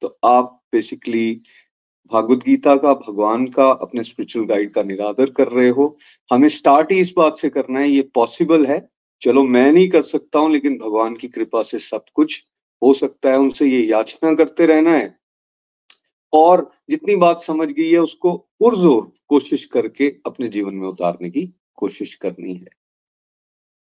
तो 0.02 0.18
आप 0.24 0.60
बेसिकली 0.72 1.40
भागवत 2.12 2.38
गीता 2.38 2.74
का, 2.76 2.92
भगवान 2.94 3.46
का, 3.48 3.70
अपने 3.70 4.02
स्पिरिचुअल 4.02 4.46
गाइड 4.46 4.72
का 4.72 4.82
निरादर 4.82 5.30
कर 5.30 5.48
रहे 5.48 5.68
हो। 5.68 5.96
हमें 6.30 6.48
स्टार्ट 6.48 6.92
ही 6.92 6.98
इस 7.00 7.12
बात 7.16 7.36
से 7.36 7.48
करना 7.50 7.80
है, 7.80 7.88
ये 7.88 8.02
पॉसिबल 8.14 8.66
है। 8.66 8.88
चलो 9.22 9.44
मैं 9.44 9.70
नहीं 9.72 9.88
कर 9.88 10.02
सकता 10.04 10.38
हूँ, 10.38 10.50
लेकिन 10.52 10.76
भगवान 10.78 11.14
की 11.16 11.28
कृपा 11.28 11.62
से 11.62 11.78
सब 11.80 12.04
कुछ 12.14 12.44
हो 12.82 12.92
सकता 12.94 13.30
है 13.30 13.38
उनसे 13.38 13.66
ये 13.66 13.80
याचना 13.80 14.34
करते 14.34 14.66
रहना 14.66 14.96
है। 14.96 15.16
और 16.32 16.70
जितनी 16.90 17.16
बात 17.16 17.40
समझ 17.40 17.70
गई 17.70 17.90
है 17.90 17.98
उसको 17.98 18.36
पुरजोर 18.58 19.12
कोशिश 19.28 19.64
करके 19.64 20.08
अपने 20.26 20.48
जीवन 20.48 20.74
में 20.74 20.88
उतारने 20.88 21.30
की 21.30 21.46
कोशिश 21.74 22.14
करनी 22.14 22.54
है। 22.54 22.68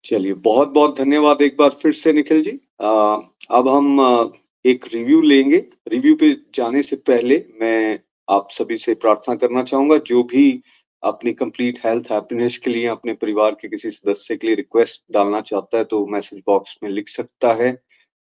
चलिए 0.06 0.34
बहुत 0.34 0.70
बहुत 0.70 0.98
धन्यवाद 0.98 1.42
एक 1.42 1.58
बार 1.58 1.70
फिर 1.82 1.94
से 1.94 2.14
निखिल 2.14 2.42
जी। 2.44 2.60
आ, 2.82 3.16
अब 3.52 3.68
हम 3.68 4.34
एक 4.66 4.86
रिव्यू 4.94 5.22
लेंगे। 5.22 5.58
रिव्यू 5.88 6.16
पे 6.16 6.34
जाने 6.56 6.82
से 6.82 6.96
पहले 6.96 7.44
मैं 7.62 8.00
आप 8.30 8.48
सभी 8.52 8.78
से 8.78 8.94
प्रार्थना 8.94 9.36
करना 9.36 9.64
चाहूँगा 9.64 9.98
जो 9.98 10.24
भी 10.24 10.62
अपनी 11.04 11.34
कंप्लीट 11.34 11.80
हेल्थ 11.86 12.12
हैप्पीनेस 12.12 12.58
के 12.58 12.72
लिए 12.72 12.88
अपने 12.88 13.14
परिवार 13.14 13.52
के 13.52 13.68
किसी 13.68 13.92
सदस्य 13.92 14.36
के 14.38 14.48
लिए 14.48 14.56
रिक्वेस्ट 14.56 15.04
डालना 15.12 15.42
चाहता 15.42 15.78
है 15.78 15.84
तो 15.84 16.06
मैसेज 16.06 16.42
बॉक्स 16.48 16.78
में 16.84 16.90
लिख 16.90 17.10
सकता 17.10 17.54
है। 17.54 17.72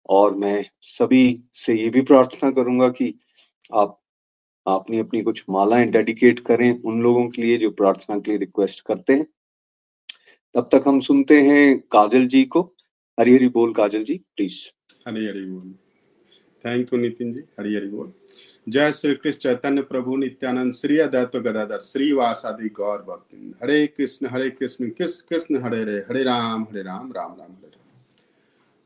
और 0.10 0.36
मैं 0.36 0.66
सभी 0.82 1.44
से 1.54 1.74
ये 1.74 1.90
भी 1.90 2.02
प्रार्थना 2.02 2.52
करूँगा 2.52 2.90
कि 2.90 3.16
आप 3.74 3.98
अपनी 4.68 5.00
अपनी 5.00 5.22
कुछ 5.22 5.44
मालाएँ 5.50 5.86
डेडिकेट 5.86 6.40
करें 6.40 6.82
उन 6.82 7.02
लोगों 7.02 7.28
के 7.30 7.42
लिए 7.42 7.58
जो 7.58 7.70
प्रार्थना 7.72 8.20
के 8.20 8.32
लिए 8.32 8.38
रिक्वेस्ट 8.38 8.82
करते 8.82 9.14
हैं। 9.14 9.28
तब 10.54 10.70
तक 10.72 10.84
हम 10.88 11.00
सुनते 11.00 11.42
हैं 11.42 11.80
काजल 11.80 12.28
जी 12.28 12.44
को। 12.44 12.76
हरी 13.20 13.34
हरी 13.34 13.48
बोल 13.48 13.74
काजल 13.74 14.04
जी 14.04 14.18
प्लीज़ 14.36 14.56
हरी 15.08 15.26
हरी 15.26 15.46
बोल। 15.46 15.74
Thank 16.66 16.94
you 16.94 17.00
Nitin 17.00 17.34
ji. 17.34 17.42
हरी 17.60 17.76
हरी 17.76 17.88
बोल। 17.88 18.14
जय 18.70 18.92
श्री 18.92 19.16
कृष्ण 19.16 19.40
चैतन्य 19.40 19.82
प्रभु 19.82 20.16
नित्यानंद 20.16 20.74
श्री 20.74 20.98
अदैत 20.98 21.36
गदाधर 21.36 21.78
श्री 21.78 22.12
वासादि 22.14 22.70
गौर 22.70 22.98
भक्ति 22.98 23.54
हरे 23.64 23.88
कृष्ण 23.88 24.28
हरे 24.28 24.50
कृष्ण 24.50 24.90
कृष्ण 24.90 25.28
कृष्ण, 25.30 25.64
हरे 25.64 25.82
हरे 25.82 25.98
हरे 25.98 26.24
राम 26.24 26.64
हरे 26.64 26.84
राम 26.84 27.12
राम 27.12 27.32
राम, 27.40 27.52
हरे 27.52 27.68
राम। 27.68 27.81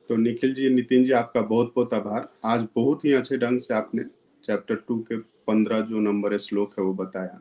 तो 0.09 0.15
निखिल 0.15 0.53
जी, 0.53 0.69
नितिन 0.69 1.03
जी, 1.03 1.11
आपका 1.13 1.41
बहुत 1.43 1.71
बहुत 1.75 1.93
आभार। 1.93 2.27
आज 2.45 2.67
बहुत 2.75 3.05
ही 3.05 3.13
अच्छे 3.13 3.37
ढंग 3.37 3.59
से 3.59 3.73
आपने 3.73 4.03
चैप्टर 4.43 4.75
टू 4.77 4.97
के 5.01 5.17
पंद्रह 5.17 5.79
जो 5.81 5.99
नंबर 5.99 6.37
श्लोक 6.37 6.73
है, 6.79 6.85
वो 6.85 6.93
बताया 6.93 7.39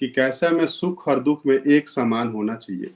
कि 0.00 0.08
कैसे 0.08 0.46
हमें 0.46 0.66
सुख 0.66 1.06
और 1.08 1.20
दुख 1.20 1.46
में 1.46 1.54
एक 1.56 1.88
समान 1.88 2.28
होना 2.28 2.54
चाहिए। 2.56 2.86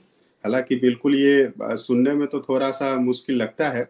हालाँकि 0.43 0.75
बिल्कुल 0.75 1.15
ये 1.15 1.51
सुनने 1.61 2.13
में 2.13 2.27
तो 2.27 2.39
थोड़ा 2.39 2.69
सा 2.71 2.95
मुश्किल 2.97 3.35
लगता 3.35 3.69
है, 3.69 3.89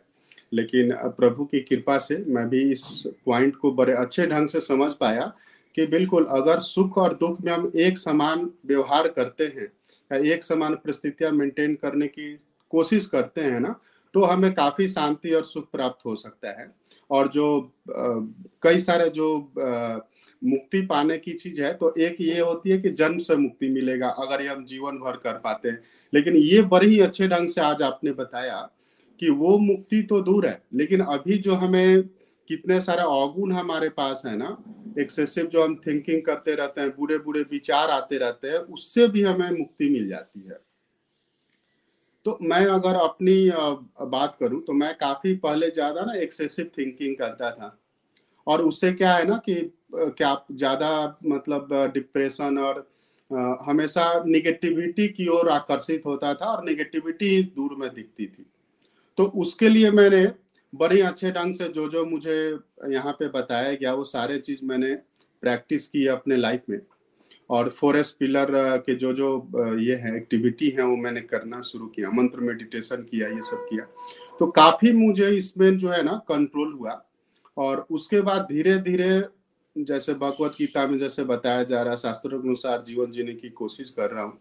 लेकिन 0.54 0.92
प्रभु 1.18 1.46
की 1.46 1.60
कृपा 1.60 1.98
से 1.98 2.24
मैं 2.28 2.48
भी 2.50 2.62
इस 2.72 3.04
पॉइंट 3.26 3.56
को 3.56 3.72
बड़े 3.72 3.94
अच्छे 3.94 4.28
ढंग 4.28 4.48
से 4.48 4.60
समझ 4.62 4.92
पाया 4.94 5.32
कि 5.76 5.86
बिल्कुल 5.88 6.26
अगर 6.32 6.60
सुख 6.60 6.98
और 6.98 7.14
दुख 7.14 7.42
में 7.42 7.52
हम 7.52 7.72
एक 7.76 7.98
समान 7.98 8.50
व्यवहार 8.66 9.08
करते 9.08 9.44
हैं, 9.48 9.68
या 10.12 10.34
एक 10.34 10.44
समान 10.44 10.76
परिस्थितियाँ 10.76 11.32
मेंटेन 11.32 11.76
करने 11.76 12.08
की 12.08 12.34
कोशिश 12.74 13.06
करते 13.06 13.42
हैं 13.42 13.60
ना 13.60 13.76
तो 14.14 14.24
हमें 14.24 14.54
काफ़ी 14.54 14.88
शांति 14.88 15.32
और 15.32 15.44
सुख 15.44 15.70
प्राप्त 15.72 16.06
हो 16.06 16.16
सकता 16.16 16.60
है। 16.60 16.72
और 17.10 17.28
जो 17.28 17.74
कई 18.64 18.80
सारे 18.80 19.10
जो 19.10 19.28
मुक्ति 20.42 20.82
पाने 20.82 21.18
की 21.18 21.34
चीज़ 21.34 21.62
है 21.62 21.74
तो 21.74 21.94
एक 22.00 22.18
ये 22.22 22.40
होती 22.40 22.70
है 22.70 22.78
कि 22.78 22.90
जन्म 22.92 23.18
से 23.20 23.36
मुक्ति 23.36 23.70
मिलेगा, 23.70 24.08
अगर 24.10 24.42
ये 24.42 24.48
हम 24.48 24.66
जीवन 24.66 24.98
भर 24.98 25.18
कर 25.18 25.38
पाते 25.40 25.70
हैं। 25.70 25.82
लेकिन 26.14 26.36
ये 26.36 26.62
बड़े 26.64 26.88
ही 26.88 27.00
अच्छे 27.00 27.28
ढंग 27.28 27.50
से 27.50 27.62
आज 27.62 27.82
आपने 27.82 28.12
बताया 28.14 28.60
कि 29.20 29.30
वो 29.30 29.58
मुक्ति 29.60 30.02
तो 30.02 30.22
दूर 30.22 30.46
है, 30.48 30.62
लेकिन 30.74 31.02
अभी 31.02 31.38
जो 31.38 31.54
हमें 31.56 32.04
कितने 32.50 32.80
सारे 32.82 33.02
अवगुण 33.02 33.52
हमारे 33.52 33.90
पास 33.90 34.22
है 34.26 34.36
ना, 34.38 34.58
एक्सेसिव 35.00 35.46
जो 35.46 35.64
हम 35.64 35.76
थिंकिंग 35.88 36.22
करते 36.22 36.56
रहते 36.56 36.82
हैं 36.82 36.90
बुरे 36.90 37.18
बुरे 37.18 37.42
विचार 37.52 37.90
आते 37.92 38.18
रहते 38.18 38.48
हैं, 38.48 38.58
उससे 38.58 39.08
भी 39.08 39.22
हमें 39.22 39.50
मुक्ति 39.52 39.90
मिल 39.90 40.08
जाती 40.10 40.42
है। 40.42 40.60
तो 42.28 42.38
मैं 42.44 42.66
अगर 42.68 42.96
अपनी 42.98 43.36
बात 44.08 44.36
करूँ 44.40 44.62
तो 44.62 44.74
मैं 44.74 44.94
काफ़ी 44.96 45.34
पहले 45.44 45.70
ज़्यादा 45.70 46.02
ना 46.06 46.14
एक्सेसिव 46.14 46.70
थिंकिंग 46.78 47.16
करता 47.16 47.52
था। 47.52 47.78
और 48.48 48.62
उससे 48.62 48.92
क्या 48.94 49.14
है 49.14 49.28
ना 49.28 49.38
कि 49.46 49.56
क्या 49.94 50.34
ज़्यादा 50.52 50.90
मतलब 51.26 51.70
डिप्रेशन 51.94 52.58
और 52.60 52.80
हमेशा 53.62 54.08
निगेटिविटी 54.26 55.08
की 55.10 55.28
ओर 55.30 55.50
आकर्षित 55.50 56.06
होता 56.06 56.34
था 56.34 56.46
और 56.48 56.64
निगेटिविटी 56.66 57.42
दूर 57.56 57.76
में 57.76 57.90
दिखती 57.94 58.26
थी। 58.28 58.46
तो 59.18 59.26
उसके 59.38 59.70
लिए 59.70 59.92
मैंने 59.92 60.26
बड़े 60.74 61.02
अच्छे 61.04 61.32
ढंग 61.32 61.54
से 61.54 61.68
जो 61.70 61.90
जो 61.90 62.06
मुझे 62.06 62.38
यहाँ 62.92 63.14
पे 63.14 63.28
बताया 63.30 63.74
गया, 63.74 63.94
वो 63.94 64.04
सारे 64.06 64.38
चीज़ 64.40 64.66
मैंने 64.66 64.94
प्रैक्टिस 65.44 65.88
की 65.88 66.06
अपने 66.10 66.38
लाइफ 66.38 66.64
में। 66.70 66.80
और 67.50 67.70
फॉरेस्ट 67.72 68.18
पिलर 68.20 68.52
के 68.86 68.96
जो 68.96 69.14
जो 69.14 69.78
ये 69.80 69.96
है 69.96 70.16
एक्टिविटी 70.18 70.70
है, 70.70 70.84
वो 70.84 70.96
मैंने 70.98 71.22
करना 71.24 71.62
शुरू 71.64 71.88
किया। 71.88 72.10
मंत्र 72.12 72.40
मेडिटेशन 72.42 73.04
किया, 73.04 73.28
ये 73.28 73.42
सब 73.44 73.66
किया। 73.70 73.86
तो 74.40 74.48
काफ़ी 74.52 74.92
मुझे 74.94 75.30
इसमें 75.38 75.78
जो 75.78 75.90
है 75.90 76.04
ना 76.04 76.22
कंट्रोल 76.30 76.74
हुआ। 76.74 77.02
और 77.58 77.86
उसके 77.92 78.22
बाद 78.22 78.48
धीरे 78.52 78.78
धीरे 78.82 79.24
जैसे 79.76 80.14
भगवत 80.16 80.56
गीता 80.58 80.86
में 80.88 80.98
जैसे 81.00 81.24
बताया 81.26 81.64
जा 81.64 81.82
रहा 81.82 81.94
है 81.94 81.98
शास्त्रों 81.98 82.40
के 82.40 82.48
अनुसार 82.48 82.84
जीवन 82.84 83.12
जीने 83.12 83.34
की 83.34 83.50
कोशिश 83.52 83.90
कर 83.90 84.12
रहा 84.12 84.24
हूँ 84.24 84.38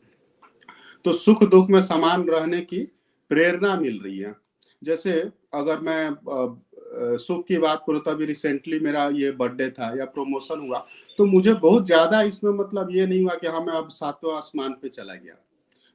तो 1.05 1.13
सुख 1.15 1.43
दुख 1.51 1.71
में 1.71 1.81
समान 1.83 2.23
रहने 2.29 2.61
की 2.63 2.79
प्रेरणा 3.31 3.75
मिल 3.77 4.01
रही 4.05 4.19
है। 4.19 4.35
जैसे 4.83 5.13
अगर 5.55 5.81
मैं 5.81 7.17
सुख 7.19 7.47
की 7.47 7.59
बात 7.59 7.83
करूँ 7.87 8.01
तो 8.01 8.11
अभी 8.11 8.25
रिसेंटली 8.27 8.79
मेरा 8.81 9.09
ये 9.15 9.31
बर्थडे 9.33 9.69
था, 9.71 9.89
या 9.99 10.05
प्रमोशन 10.07 10.61
हुआ 10.61 10.87
तो 11.19 11.25
मुझे 11.25 11.53
बहुत 11.55 11.87
ज़्यादा 11.87 12.21
इसमें 12.23 12.53
मतलब 12.53 12.91
ये 12.91 13.07
नहीं 13.07 13.23
हुआ 13.23 13.35
कि 13.35 13.47
हाँ 13.47 13.61
मैं 13.61 13.75
अब 13.75 13.89
सातवें 13.91 14.33
आसमान 14.35 14.73
पे 14.73 14.89
चला 14.89 15.15
गया। 15.15 15.35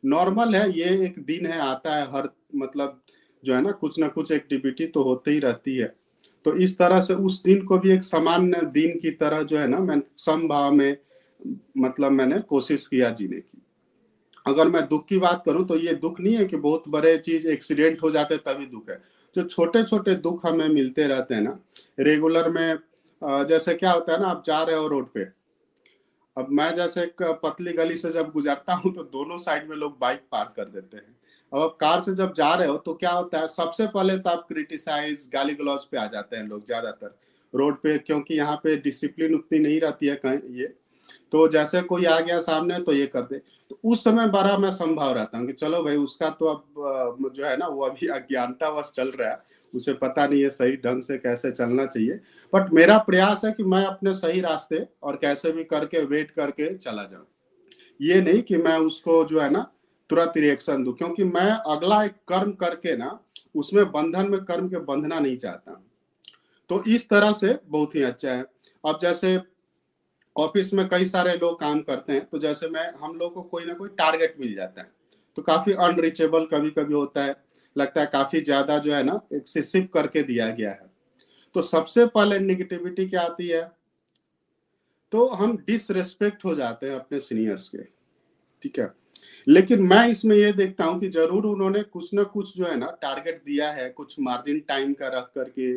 नॉर्मल 0.04 0.56
है, 0.56 0.70
ये 0.70 1.06
एक 1.06 1.20
दिन 1.20 1.46
है, 1.46 1.60
आता 1.60 1.96
है, 1.96 2.06
हर 2.06 2.30
मतलब 2.56 3.02
जो 3.44 3.54
है 3.56 3.62
ना, 3.62 3.72
कुछ 3.72 4.00
ना 4.00 4.08
कुछ 4.08 4.32
एक्टिविटी 4.32 4.88
तो 4.88 5.04
होते 5.04 5.32
ही 5.32 5.40
रहती 5.40 5.76
है। 5.76 5.94
तो 6.46 6.56
इस 6.56 6.78
तरह 6.78 7.02
से 7.02 7.14
उस 7.16 7.42
दिन 7.44 7.62
को 7.66 7.78
भी 7.78 7.92
एक 7.92 8.04
सामान्य 8.04 8.62
दिन 8.72 8.98
की 9.00 9.12
तरह 9.12 9.44
जो 9.44 9.58
है 9.58 9.68
ना, 9.68 9.80
मैं 9.80 10.02
समभाव 10.18 10.72
में 10.72 10.98
मतलब 11.78 12.12
मैंने 12.12 12.40
कोशिश 12.40 12.88
किया 12.88 13.10
जीने 13.10 13.38
की। 13.38 13.62
अगर 14.46 14.68
मैं 14.68 14.82
दुख 14.88 15.06
की 15.08 15.18
बात 15.18 15.42
करूँ 15.46 15.66
तो 15.68 15.78
ये 15.78 15.94
दुख 15.96 16.20
नहीं 16.20 16.36
है 16.36 16.46
कि 16.46 16.58
बहुत 16.58 16.84
बड़े 16.88 17.18
चीज़ 17.18 17.48
एक्सीडेंट 17.48 18.02
हो 18.04 18.12
जाते 18.12 18.38
तभी 18.38 18.66
दुख 18.66 18.90
है। 18.90 19.02
जो 19.36 19.44
छोटे 19.44 19.84
छोटे 19.84 20.16
दुख 20.18 20.46
हमें 20.46 20.68
मिलते 20.70 21.08
रहते 21.08 21.36
हैं 21.36 21.42
ना, 21.42 21.58
रेगुलर 22.00 22.50
में 22.50 22.78
जैसे 23.22 23.74
क्या 23.76 23.92
होता 23.92 24.14
है 24.14 24.20
ना, 24.20 24.28
आप 24.28 24.44
जा 24.46 24.62
रहे 24.64 24.76
हो 24.76 24.88
रोड 24.88 25.08
पे। 25.14 25.24
अब 26.38 26.48
मैं 26.52 26.74
जैसे 26.76 27.02
एक 27.04 27.22
पतली 27.44 27.74
गली 27.74 27.98
से 27.98 28.12
जब 28.12 28.32
गुजरता 28.32 28.74
हूँ 28.74 28.94
तो 28.94 29.04
दोनों 29.06 29.38
साइड 29.40 29.70
में 29.70 29.76
लोग 29.78 29.98
बाइक 30.02 30.22
पार 30.32 30.54
कर 30.56 30.66
देते 30.66 30.98
हैं। 30.98 31.16
अब 31.52 31.60
आप 31.60 31.76
कार 31.80 32.02
से 32.02 32.14
जब 32.16 32.34
जा 32.34 32.54
रहे 32.54 32.68
हो 32.68 32.78
तो 32.78 32.94
क्या 32.94 33.12
होता 33.12 33.40
है, 33.40 33.48
सबसे 33.50 33.88
पहले 33.88 34.18
तो 34.18 34.30
आप 34.30 34.46
क्रिटिसाइज 34.48 35.30
गाली 35.34 35.54
गलौज 35.56 35.86
पे 35.86 35.98
आ 35.98 36.06
जाते 36.08 36.36
हैं 36.38 36.48
लोग 36.48 36.66
ज़्यादातर 36.66 37.16
रोड 37.54 37.78
पे, 37.78 37.98
क्योंकि 38.00 38.34
यहाँ 38.34 38.56
पे 38.64 38.76
डिसिप्लिन 38.78 39.34
उतनी 39.36 39.60
नहीं 39.60 39.80
रहती 39.82 40.08
है 40.08 40.16
कहीं 40.18 40.56
ये। 40.56 40.74
तो 41.32 41.48
जैसे 41.48 41.82
कोई 41.84 42.06
आ 42.06 42.20
गया 42.20 42.40
सामने 42.42 42.80
तो 42.80 42.94
ये 42.94 43.06
कर 43.08 43.22
दे। 43.24 43.38
तो 43.72 43.80
उस 43.84 44.04
समय 44.04 44.28
बड़ा 44.30 44.58
मैं 44.58 44.72
संभाव 44.72 45.14
रहता 45.14 45.38
हूँ 45.38 45.48
कि 45.48 45.54
चलो 45.54 45.84
भाई, 45.84 45.96
उसका 45.98 46.30
तो 46.32 46.46
अब 46.48 47.32
जो 47.36 47.46
है 47.46 47.56
ना, 47.58 47.68
वो 47.68 47.86
अभी 47.86 48.08
अज्ञानता 48.10 48.72
बस 48.72 48.92
चल 48.96 49.12
रहा 49.12 49.30
है। 49.30 49.60
उसे 49.76 49.94
पता 49.94 50.28
नहीं 50.28 50.42
है 50.44 50.50
सही 50.50 50.78
ढंग 50.78 51.02
से 51.02 51.18
कैसे 51.18 51.52
चलना 51.52 51.86
चाहिए। 51.86 52.20
बट 52.54 52.72
मेरा 52.74 52.98
प्रयास 52.98 53.46
है 53.46 53.52
कि 53.52 53.64
मैं 53.64 53.84
अपने 53.86 54.14
सही 54.14 54.42
रास्ते 54.42 54.86
और 55.04 55.16
कैसे 55.16 55.52
भी 55.52 55.64
करके 55.64 56.04
वेट 56.06 56.32
करके 56.32 56.78
चला 56.78 57.04
जाऊँ। 57.04 57.26
ये 58.02 58.22
नहीं 58.22 58.42
कि 58.42 58.58
मैं 58.58 58.78
उसको 58.78 59.24
जो 59.26 59.40
है 59.42 59.50
ना, 59.50 59.72
तुरंत 60.10 60.38
रिएक्शन 60.38 60.84
दू, 60.84 60.94
क्योंकि 60.94 61.24
मैं 61.24 61.52
अगला 61.76 62.04
एक 62.04 62.12
कर्म 62.28 62.52
करके 62.52 62.96
ना, 62.98 63.20
उसमें 63.56 63.86
बंधन 63.92 64.30
में 64.30 64.44
कर्म 64.44 64.68
के 64.70 64.80
बंधना 64.80 65.20
नहीं 65.20 65.38
चाहता। 65.38 65.84
तो 66.70 66.84
इस 66.88 67.10
तरह 67.10 67.32
से 67.32 67.58
बहुत 67.66 67.96
ही 67.96 68.04
अच्छा 68.04 68.32
है। 68.32 68.46
अब 68.84 69.00
जैसे 69.02 69.40
ऑफ़िस 70.36 70.74
में 70.74 70.88
कई 70.90 71.06
सारे 71.06 71.34
लोग 71.34 71.60
काम 71.60 71.80
करते 71.82 72.14
हैं 72.14 72.26
तो 72.26 72.40
जैसे 72.40 72.68
मैं, 72.70 72.92
हम 72.94 73.18
लोग 73.18 73.34
को 73.34 73.42
कोई 73.42 73.66
ना 73.66 73.74
कोई 73.74 73.90
टारगेट 73.90 74.36
मिल 74.40 74.54
जाता 74.56 74.82
है। 74.82 74.92
तो 75.38 75.42
काफ़ी 75.42 75.74
अनरीचेबल 75.74 76.46
कभी 76.46 76.70
कभी 76.70 76.94
होता 76.94 77.24
है। 77.24 77.36
लगता 77.76 78.02
है 78.02 78.08
काफ़ी 78.08 78.42
ज़्यादा 78.42 78.78
जो 78.78 78.94
है 78.94 79.04
ना, 79.04 79.20
एक्सेसिव 79.34 79.88
करके 79.94 80.24
दिया 80.24 80.50
गया 80.50 80.72
है। 80.72 80.90
तो 81.56 81.62
सबसे 81.62 82.06
पहले 82.06 82.40
निगेटिविटी 82.40 83.08
क्या 83.08 83.22
आती 83.22 83.48
है? 83.48 83.72
तो 85.12 85.28
हम 85.28 85.58
डिसरेस्पेक्ट 85.58 86.46
हो 86.46 86.56
जाते 86.56 86.90
हैं 86.90 86.96
अपने 86.96 87.20
सीनियर्स 87.20 87.68
के, 87.70 87.84
ठीक 88.64 88.80
है? 88.80 88.92
लेकिन 89.48 89.82
मैं 89.84 90.08
इसमें 90.08 90.36
ये 90.36 90.52
देखता 90.54 90.86
हूँ 90.86 91.00
कि 91.00 91.10
ज़रूर 91.10 91.46
उन्होंने 91.46 91.82
कुछ 91.84 92.14
ना 92.14 92.24
कुछ 92.24 92.58
जो 92.58 92.66
है 92.66 92.76
ना 92.76 92.92
टारगेट 93.02 93.42
दिया 93.46 93.70
है, 93.72 93.90
कुछ 93.90 94.16
मार्जिन 94.20 94.60
टाइम 94.60 94.94
का 94.94 95.08
रख 95.08 95.32
करके, 95.36 95.72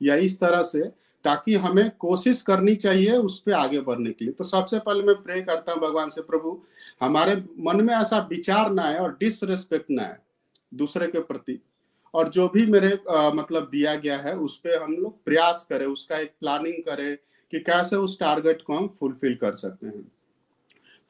या 0.00 0.14
इस 0.14 0.38
तरह 0.40 0.62
से, 0.62 0.80
ताकि 1.24 1.54
हमें 1.54 1.90
कोशिश 1.90 2.42
करनी 2.42 2.74
चाहिए 2.74 3.16
उस 3.16 3.38
पर 3.40 3.52
आगे 3.52 3.80
बढ़ने 3.80 4.10
के 4.10 4.24
लिए। 4.24 4.34
तो 4.34 4.44
सबसे 4.44 4.78
पहले 4.78 5.02
मैं 5.02 5.14
प्रे 5.22 5.40
करता 5.42 5.72
हूँ 5.72 5.80
भगवान 5.80 6.08
से, 6.08 6.22
प्रभु, 6.22 6.60
हमारे 7.00 7.34
मन 7.58 7.84
में 7.84 7.94
ऐसा 7.94 8.18
विचार 8.30 8.72
ना 8.72 8.82
है 8.82 8.98
और 8.98 9.16
डिसरेस्पेक्ट 9.20 9.90
ना 9.90 10.02
है 10.02 10.18
दूसरे 10.72 11.06
के 11.06 11.20
प्रति। 11.20 11.58
और 12.14 12.28
जो 12.28 12.48
भी 12.48 12.64
मेरे 12.66 12.98
आ, 13.10 13.30
मतलब 13.30 13.68
दिया 13.72 13.94
गया 13.96 14.18
है 14.18 14.36
उस 14.38 14.58
पर 14.58 14.82
हम 14.82 14.92
लोग 14.92 15.24
प्रयास 15.24 15.66
करें 15.70 15.86
उसका 15.86 16.18
एक 16.18 16.32
प्लानिंग 16.40 16.82
करें 16.84 17.16
कि 17.52 17.60
कैसे 17.60 17.96
उस 17.96 18.18
टारगेट 18.20 18.62
को 18.62 18.76
हम 18.76 18.88
फुलफिल 18.98 19.34
कर 19.34 19.54
सकते 19.54 19.86
हैं। 19.86 20.06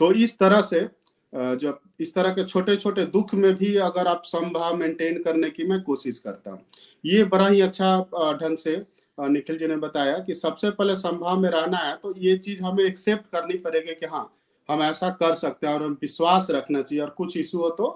तो 0.01 0.13
इस 0.15 0.39
तरह 0.39 0.61
से 0.63 0.89
जब 1.33 1.79
इस 2.01 2.15
तरह 2.15 2.31
के 2.31 2.45
छोटे 2.45 2.77
छोटे 2.77 3.05
दुख 3.07 3.35
में 3.35 3.55
भी 3.55 3.75
अगर 3.79 4.07
आप 4.07 4.23
संभाव 4.25 4.77
मेंटेन 4.77 5.23
करने 5.23 5.51
की 5.51 5.65
मैं 5.65 5.81
कोशिश 5.83 6.19
करता 6.19 6.51
हूँ। 6.51 6.61
ये 7.05 7.25
बड़ा 7.25 7.49
ही 7.49 7.61
अच्छा 7.61 7.99
ढंग 8.41 8.57
से 8.57 8.77
निखिल 9.19 9.59
जी 9.59 9.67
ने 9.67 9.77
बताया 9.77 10.19
कि 10.19 10.35
सबसे 10.35 10.71
पहले 10.71 10.97
संभाव 10.97 11.41
में 11.41 11.49
रहना 11.51 11.79
है 11.79 11.95
तो 11.97 12.15
ये 12.19 12.37
चीज़ 12.39 12.63
हमें 12.63 12.85
एक्सेप्ट 12.85 13.31
करनी 13.33 13.59
पड़ेगी 13.59 13.95
कि 13.95 14.07
हाँ 14.07 14.25
हम 14.69 14.83
ऐसा 14.83 15.11
कर 15.21 15.35
सकते 15.35 15.67
हैं 15.67 15.75
और 15.75 15.83
हम 15.83 15.97
विश्वास 16.03 16.47
रखना 16.51 16.83
चाहिए 16.83 17.03
और 17.05 17.11
कुछ 17.11 17.37
इशू 17.37 17.59
हो 17.59 17.71
तो 17.71 17.89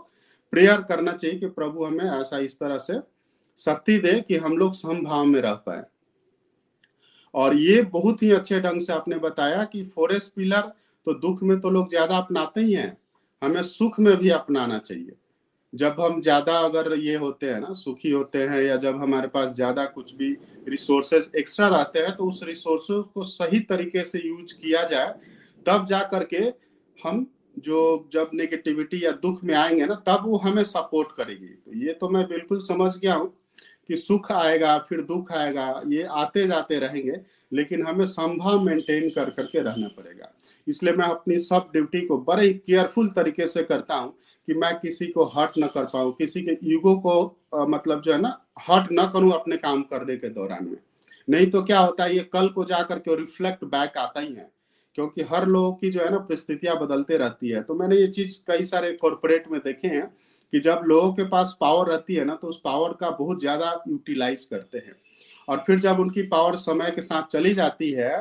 प्रेयर 0.54 0.80
करना 0.82 1.12
चाहिए 1.12 1.38
कि 1.38 1.46
प्रभु 1.48 1.84
हमें 1.84 2.04
ऐसा 2.12 2.38
इस 2.40 2.58
तरह 2.58 2.78
से 2.80 2.98
शक्ति 3.58 3.98
दे 3.98 4.12
कि 4.20 4.36
हम 4.36 4.56
लोग 4.58 4.72
संभाव 4.74 5.24
में 5.24 5.40
रह 5.40 5.54
पाए। 5.66 5.82
और 7.34 7.56
ये 7.56 7.80
बहुत 7.92 8.22
ही 8.22 8.30
अच्छे 8.32 8.60
ढंग 8.60 8.80
से 8.80 8.92
आपने 8.92 9.16
बताया 9.18 9.64
कि 9.64 9.82
फॉरेस्ट 9.86 10.32
पिलर 10.34 10.72
तो 11.06 11.14
दुख 11.16 11.42
में 11.42 11.58
तो 11.60 11.70
लोग 11.70 11.88
ज़्यादा 11.90 12.16
अपनाते 12.18 12.60
ही 12.60 12.72
हैं, 12.72 12.96
हमें 13.42 13.62
सुख 13.62 13.98
में 14.00 14.16
भी 14.16 14.30
अपनाना 14.30 14.78
चाहिए। 14.78 15.12
जब 15.72 15.96
हम 16.00 16.20
ज़्यादा 16.22 16.58
अगर 16.60 16.92
ये 16.96 17.14
होते 17.16 17.50
हैं 17.50 17.60
ना, 17.60 17.72
सुखी 17.74 18.10
होते 18.10 18.42
हैं 18.42 18.62
या 18.62 18.76
जब 18.78 19.02
हमारे 19.02 19.28
पास 19.28 19.50
ज़्यादा 19.52 19.84
कुछ 19.86 20.14
भी 20.16 20.30
रिसोर्सेज 20.68 21.30
एक्स्ट्रा 21.36 21.68
रहते 21.68 21.98
हैं 21.98 22.16
तो 22.16 22.24
उस 22.24 22.42
रिसोर्सेज 22.44 23.04
को 23.14 23.24
सही 23.24 23.60
तरीके 23.62 24.04
से 24.04 24.18
यूज़ 24.18 24.58
किया 24.58 24.82
जाए, 24.84 25.14
तब 25.66 25.86
जा 25.86 26.02
करके 26.04 26.44
हम 26.98 27.26
जो 27.58 28.08
जब 28.12 28.30
नेगेटिविटी 28.34 29.04
या 29.04 29.10
दुख 29.12 29.44
में 29.44 29.54
आएँगे 29.54 29.86
ना 29.86 29.94
तब 30.06 30.22
वो 30.26 30.36
हमें 30.36 30.62
सपोर्ट 30.64 31.12
करेगी। 31.16 31.46
तो 31.46 31.78
ये 31.78 31.92
तो 31.92 32.08
मैं 32.08 32.26
बिल्कुल 32.28 32.60
समझ 32.60 32.96
गया 32.98 33.14
हूँ 33.14 33.32
कि 33.88 33.96
सुख 33.96 34.30
आएगा 34.32 34.76
फिर 34.78 35.00
दुख 35.02 35.32
आएगा 35.32 35.80
ये 35.86 36.02
आते 36.02 36.46
जाते 36.46 36.78
रहेंगे 36.78 37.20
लेकिन 37.52 37.86
हमें 37.86 38.04
संभव 38.04 38.60
मेंटेन 38.60 39.08
कर 39.10 39.30
करके 39.30 39.60
रहना 39.60 39.88
पड़ेगा। 39.88 40.32
इसलिए 40.68 40.92
मैं 40.92 41.06
अपनी 41.06 41.38
सब 41.38 41.68
ड्यूटी 41.72 42.00
को 42.06 42.18
बड़े 42.18 42.52
केयरफुल 42.52 43.08
तरीके 43.08 43.46
से 43.46 43.62
करता 43.62 43.96
हूँ 43.96 44.12
कि 44.48 44.54
मैं 44.54 44.74
किसी 44.78 45.06
को 45.06 45.24
हर्ट 45.24 45.58
न 45.58 45.66
कर 45.66 45.84
पाऊँ 45.84 46.12
किसी 46.12 46.42
के 46.42 46.58
ईगो 46.74 46.96
को 47.00 47.36
आ, 47.54 47.66
मतलब 47.66 48.00
जो 48.00 48.12
है 48.12 48.20
ना 48.20 48.38
हर्ट 48.60 48.88
न 48.92 49.06
करूँ 49.12 49.32
अपने 49.32 49.56
काम 49.56 49.82
करने 49.82 50.16
के 50.16 50.28
दौरान 50.28 50.64
में। 50.64 50.78
नहीं 51.28 51.46
तो 51.50 51.62
क्या 51.62 51.80
होता 51.80 52.04
है 52.04 52.16
ये 52.16 52.22
कल 52.32 52.48
को 52.48 52.64
जा 52.64 52.82
करके 52.82 53.16
रिफ्लेक्ट 53.16 53.64
बैक 53.64 53.98
आता 53.98 54.20
ही 54.20 54.32
है। 54.34 54.50
क्योंकि 54.94 55.22
हर 55.22 55.46
लोगों 55.46 55.72
की 55.72 55.90
जो 55.90 56.00
है 56.00 56.10
ना 56.10 56.18
परिस्थितियाँ 56.18 56.76
बदलते 56.80 57.16
रहती 57.16 57.48
है। 57.48 57.62
तो 57.62 57.74
मैंने 57.74 57.96
ये 57.96 58.06
चीज़ 58.06 58.38
कई 58.46 58.64
सारे 58.64 58.92
कॉरपोरेट 58.92 59.48
में 59.50 59.60
देखे 59.60 59.88
हैं 59.88 60.06
कि 60.52 60.60
जब 60.60 60.82
लोगों 60.84 61.12
के 61.12 61.24
पास 61.24 61.56
पावर 61.60 61.90
रहती 61.90 62.14
है 62.14 62.24
ना 62.24 62.34
तो 62.34 62.48
उस 62.48 62.60
पावर 62.64 62.92
का 62.92 63.10
बहुत 63.10 63.40
ज़्यादा 63.40 63.72
यूटिलाइज 63.88 64.44
करते 64.44 64.78
हैं। 64.78 64.94
और 65.48 65.62
फिर 65.66 65.78
जब 65.78 66.00
उनकी 66.00 66.22
पावर 66.22 66.56
समय 66.56 66.90
के 66.90 67.02
साथ 67.02 67.22
चली 67.22 67.54
जाती 67.54 67.90
है, 67.90 68.20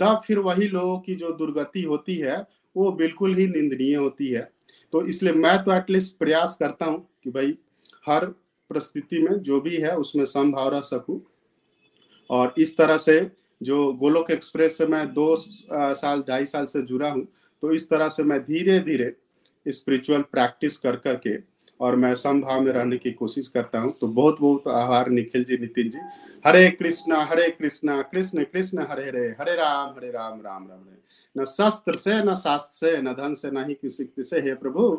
तब 0.00 0.20
फिर 0.26 0.38
वही 0.38 0.68
लोगों 0.68 0.98
की 0.98 1.14
जो 1.14 1.32
दुर्गति 1.32 1.82
होती 1.82 2.16
है, 2.16 2.46
वो 2.76 2.90
बिल्कुल 2.92 3.36
ही 3.36 3.46
निंदनीय 3.46 3.94
होती 3.94 4.28
है। 4.28 4.50
तो 4.92 5.02
इसलिए 5.02 5.32
मैं 5.32 5.56
तो 5.64 5.72
एटलीस्ट 5.72 6.18
प्रयास 6.18 6.56
करता 6.60 6.86
हूँ 6.86 7.06
कि 7.24 7.30
भाई 7.30 7.56
हर 8.08 8.24
परिस्थिति 8.24 9.18
में 9.18 9.38
जो 9.40 9.60
भी 9.60 9.76
है, 9.76 9.96
उसमें 9.96 10.24
समभाव 10.24 10.68
रह 10.68 10.80
सकूँ। 10.80 11.20
और 12.30 12.54
इस 12.58 12.76
तरह 12.76 12.96
से 12.96 13.20
जो 13.60 13.92
गोलोक 13.92 14.30
एक्सप्रेस 14.30 14.78
से 14.78 14.86
मैं 14.86 15.06
दो 15.14 15.34
साल, 15.36 16.22
ढाई 16.28 16.44
साल 16.46 16.66
से 16.66 16.82
जुड़ा 16.82 17.10
हूँ 17.10 17.26
तो 17.62 17.72
इस 17.72 17.88
तरह 17.90 18.08
से 18.08 18.22
मैं 18.22 18.40
धीरे 18.40 18.78
धीरे 18.80 19.14
स्पिरिचुअल 19.66 20.22
प्रैक्टिस 20.22 20.76
कर 20.78 20.96
करके 20.96 21.36
और 21.80 21.96
मैं 21.96 22.14
समभाव 22.14 22.60
में 22.60 22.70
रहने 22.72 22.96
की 22.96 23.10
कोशिश 23.12 23.48
करता 23.48 23.78
हूँ। 23.78 23.92
तो 24.00 24.06
बहुत 24.08 24.40
बहुत 24.40 24.68
आभार, 24.68 25.08
निखिल 25.10 25.44
जी, 25.44 25.56
नितिन 25.58 25.90
जी। 25.90 25.98
हरे 26.44 26.70
कृष्णा 26.70 27.22
हरे 27.24 27.48
कृष्णा, 27.50 28.00
कृष्ण 28.02 28.44
कृष्ण, 28.44 28.86
हरे 28.90 29.04
हरे 29.04 29.26
हरे 29.40 29.54
राम 29.56 29.94
हरे 29.96 30.10
राम 30.10 30.40
राम 30.40 30.66
राम 30.66 30.80
हरे 30.80 30.96
न 31.36 31.44
शस्त्र 31.44 31.96
से, 31.96 32.22
न 32.24 32.34
शास्त्र 32.34 32.86
से, 32.86 33.00
न 33.02 33.12
धन 33.12 33.34
से, 33.34 33.50
न 33.50 33.64
ही 33.68 33.74
किसी 33.74 34.08
से। 34.18 34.40
हे 34.40 34.54
प्रभु 34.54 34.90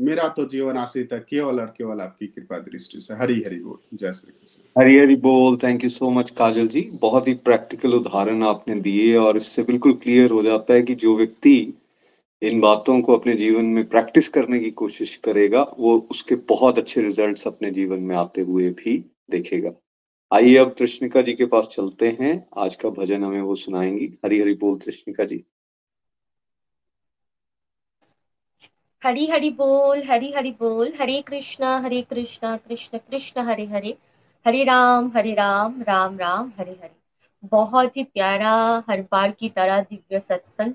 मेरा 0.00 0.28
तो 0.28 0.48
जीवन 0.48 0.76
आश्रित 0.76 1.12
है, 1.12 1.18
केवल 1.18 1.60
और 1.60 1.74
केवल 1.78 2.00
आपकी 2.00 2.26
कृपा 2.26 2.58
दृष्टि 2.58 3.00
से। 3.00 3.14
हरी 3.14 3.42
हरी 3.46 3.56
बोल। 3.56 3.96
जय 3.96 4.12
श्री 4.12 4.32
कृष्ण। 4.32 4.82
हरी 4.82 4.98
हरी 4.98 5.16
बोल। 5.16 5.56
Thank 5.56 5.84
you 5.84 5.90
so 5.90 6.10
much 6.10 6.30
Kajal 6.30 6.68
ji. 6.68 6.80
बहुत 6.80 7.28
ही 7.28 7.34
प्रैक्टिकल 7.34 7.94
उदाहरण 7.94 8.42
आपने 8.42 8.80
दिए 8.80 9.16
और 9.16 9.36
इससे 9.36 9.62
बिल्कुल 9.62 9.92
क्लियर 9.92 10.30
हो 10.30 10.42
जाता 10.42 10.74
है 10.74 10.82
कि 10.82 10.94
जो 10.94 11.16
व्यक्ति 11.16 11.74
इन 12.42 12.60
बातों 12.60 13.00
को 13.00 13.16
अपने 13.16 13.34
जीवन 13.34 13.64
में 13.64 13.88
प्रैक्टिस 13.88 14.28
करने 14.28 14.58
की 14.58 14.70
कोशिश 14.70 15.16
करेगा, 15.16 15.74
वो 15.78 16.08
उसके 16.10 16.34
बहुत 16.34 16.78
अच्छे 16.78 17.02
रिजल्ट्स 17.02 17.46
अपने 17.46 17.70
जीवन 17.70 17.98
में 17.98 18.16
आते 18.16 18.40
हुए 18.40 18.68
भी 18.68 19.04
देखेगा। 19.30 19.72
आइए 20.32 20.56
अब 20.56 20.74
कृष्णिका 20.78 21.22
जी 21.22 21.32
के 21.32 21.44
पास 21.44 21.68
चलते 21.72 22.16
हैं। 22.20 22.48
आज 22.56 22.74
का 22.74 22.88
भजन 22.88 23.24
हमें 23.24 23.40
वो 23.40 23.54
सुनाएँगी। 23.54 24.18
हरी 24.24 24.40
हरी 24.40 24.54
बोल 24.54 24.78
कृष्णिका 24.78 25.24
जी। 25.24 25.44
हरी 29.02 29.26
हरि 29.26 29.48
बोल 29.50 30.02
हरी 30.10 30.30
हरि 30.32 30.50
बोल 30.60 30.92
हरे 31.00 31.20
कृष्णा 31.26 31.76
हरे 31.78 32.00
कृष्णा 32.10 32.56
कृष्ण 32.56 32.98
कृष्ण 32.98 33.42
हरे 33.42 33.64
हरे 33.66 33.96
हरे 34.46 34.62
राम 34.64 35.10
हरे 35.16 35.32
राम 35.34 35.82
राम 35.88 36.18
राम 36.18 36.52
हरे 36.58 36.70
हरे। 36.72 36.94
बहुत 37.44 37.96
ही 37.96 38.04
प्यारा 38.04 38.52
हर 38.90 39.00
बार 39.12 39.30
की 39.30 39.48
तरह 39.48 39.80
दिव्य 39.80 40.20
सत्संग। 40.20 40.74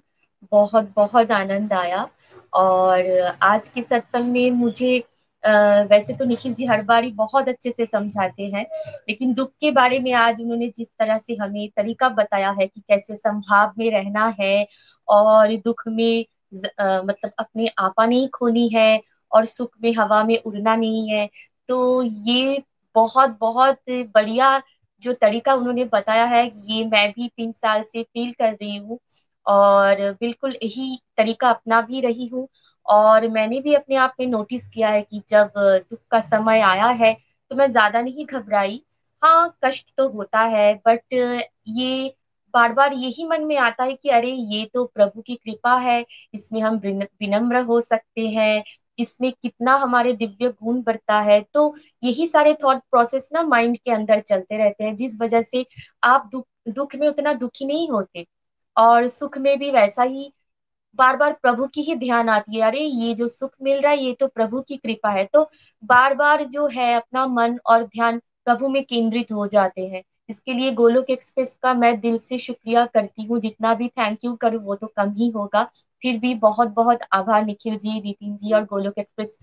बहुत 0.52 0.92
बहुत 0.96 1.32
आनंद 1.32 1.74
आया। 1.74 2.08
और 2.54 3.36
आज 3.44 3.70
के 3.70 3.84
सत्संग 3.84 4.32
में 4.32 4.52
मुझे 4.52 5.04
आ, 5.44 5.82
वैसे 5.82 6.14
तो 6.14 6.26
निखिल 6.26 6.54
जी 6.54 6.66
हर 6.66 6.82
बार 6.84 7.04
ही 7.04 7.12
बहुत 7.12 7.48
अच्छे 7.50 7.72
से 7.72 7.86
समझाते 7.86 8.44
हैं 8.44 8.66
लेकिन 9.10 9.34
दुख 9.34 9.52
के 9.62 9.72
बारे 9.72 10.00
में 10.00 10.12
आज 10.14 10.42
उन्होंने 10.42 10.68
जिस 10.78 10.90
तरह 10.90 11.18
से 11.18 11.36
हमें 11.36 11.68
तरीका 11.78 12.10
बताया 12.10 12.50
है 12.52 12.68
कि 12.68 12.82
कैसे 12.88 13.16
संभाव 13.16 13.74
में 13.78 13.90
रहना 13.92 14.28
है 14.40 14.68
और 15.08 15.56
दुख 15.58 15.84
में 15.88 16.26
मतलब 16.54 17.32
अपने 17.40 17.68
आपा 17.80 18.06
नहीं 18.06 18.28
खोनी 18.30 18.68
है 18.70 19.02
और 19.32 19.46
सुख 19.48 19.72
में 19.84 19.94
हवा 19.96 20.24
में 20.24 20.38
उड़ना 20.40 20.76
नहीं 20.76 21.10
है। 21.12 21.28
तो 21.70 22.02
ये 22.04 22.62
बहुत 22.96 23.38
बहुत 23.42 23.80
बढ़िया 23.90 24.62
जो 25.02 25.14
तरीका 25.16 25.54
उन्होंने 25.54 25.86
बताया 25.86 26.26
है, 26.26 26.46
ये 26.48 26.84
मैं 26.86 27.12
भी 27.12 27.28
तीन 27.30 27.52
साल 27.54 27.84
से 27.84 28.04
फील 28.04 28.32
कर 28.34 28.52
रही 28.54 28.76
हूँ 28.78 29.00
और 29.46 30.02
बिल्कुल 30.22 30.56
यही 30.64 30.98
तरीका 31.18 31.50
अपना 31.50 31.82
भी 31.82 32.02
रही 32.02 32.28
हूँ। 32.28 32.48
और 32.86 33.28
मैंने 33.30 33.60
भी 33.62 33.74
अपने 33.76 33.96
आप 33.98 34.14
में 34.20 34.26
नोटिस 34.28 34.68
किया 34.70 34.90
है 34.90 35.02
कि 35.04 35.22
जब 35.30 35.52
दुख 35.58 36.00
का 36.12 36.20
समय 36.22 36.60
आया 36.64 36.88
है 36.98 37.14
तो 37.52 37.56
मैं 37.56 37.68
ज़्यादा 37.68 38.02
नहीं 38.02 38.26
घबराई। 38.28 38.82
हाँ 39.22 39.58
कष्ट 39.66 39.96
तो 39.98 40.08
होता 40.10 40.40
है 40.48 40.74
बट 40.88 41.14
ये 41.70 42.16
बार 42.54 42.74
बार 42.74 42.94
यही 42.94 43.26
मन 43.28 43.44
में 43.46 43.58
आता 43.58 43.84
है 43.84 43.94
कि 43.94 44.10
अरे, 44.10 44.32
ये 44.32 44.70
तो 44.74 44.86
प्रभु 44.86 45.22
की 45.22 45.36
कृपा 45.36 45.78
है, 45.78 46.06
इसमें 46.34 46.62
हम 46.62 46.78
विनम्र 46.86 47.62
हो 47.62 47.82
सकते 47.82 48.28
हैं, 48.28 48.64
इसमें 49.00 49.32
कितना 49.32 49.76
हमारे 49.76 50.14
दिव्य 50.14 50.50
गुण 50.50 50.82
बढ़ता 50.82 51.20
है। 51.22 51.46
तो 51.54 51.76
यही 52.04 52.28
सारे 52.28 52.54
थॉट 52.54 52.78
प्रोसेस 52.78 53.30
ना 53.34 53.44
माइंड 53.44 53.78
के 53.78 53.92
अंदर 53.92 54.22
चलते 54.22 54.58
रहते 54.58 54.84
हैं, 54.84 54.96
जिस 54.96 55.22
वजह 55.22 55.42
से 55.42 55.66
आप 56.04 56.30
दुख 56.32 56.46
दुख 56.70 56.96
में 56.96 57.08
उतना 57.08 57.34
दुखी 57.34 57.66
नहीं 57.66 57.90
होते। 57.90 58.28
और 58.78 59.08
सुख 59.08 59.38
में 59.38 59.60
भी 59.60 59.72
वैसा 59.72 60.04
ही 60.04 60.34
बार 60.96 61.18
बार 61.18 61.34
प्रभु 61.34 61.68
की 61.68 61.82
ही 61.82 61.96
ध्यान 61.96 62.30
आती 62.30 62.56
है, 62.56 62.62
अरे, 62.62 62.80
ये 62.80 63.14
जो 63.14 63.28
सुख 63.28 63.52
मिल 63.62 63.82
रहा 63.82 63.92
है, 63.92 64.04
ये 64.04 64.14
तो 64.14 64.28
प्रभु 64.28 64.62
की 64.62 64.78
कृपा 64.78 65.10
है। 65.10 65.26
तो 65.26 65.50
बार 65.84 66.14
बार 66.14 66.44
जो 66.46 66.68
है 66.68 66.94
अपना 66.94 67.28
मन 67.28 67.60
और 67.66 67.84
ध्यान 67.84 68.20
प्रभु 68.20 68.68
में 68.70 68.84
केंद्रित 68.86 69.32
हो 69.32 69.48
जाते 69.48 69.88
हैं। 69.88 70.04
इसके 70.30 70.54
लिए 70.54 70.72
गोलोक 70.72 71.10
एक्सप्रेस 71.10 71.54
का 71.64 71.74
मैं 71.74 72.00
दिल 72.00 72.18
से 72.18 72.40
शुक्रिया 72.40 72.86
करती 72.86 73.24
हूँ। 73.24 73.40
जितना 73.40 73.74
भी 73.74 73.88
थैंक 73.88 74.26
यू 74.26 74.36
करूँ, 74.36 74.62
वो 74.64 74.76
तो 74.76 74.88
कम 74.88 75.12
ही 75.12 75.30
होगा। 75.30 75.64
फिर 76.02 76.20
भी 76.20 76.34
बहुत 76.36 76.68
बहुत 76.70 77.00
आभार 77.14 77.46
निखिल 77.46 77.78
जी 77.78 78.02
नितिन 78.02 78.36
जी 78.38 78.54
और 78.54 78.64
गोलोक 78.66 78.98
एक्सप्रेस। 78.98 79.40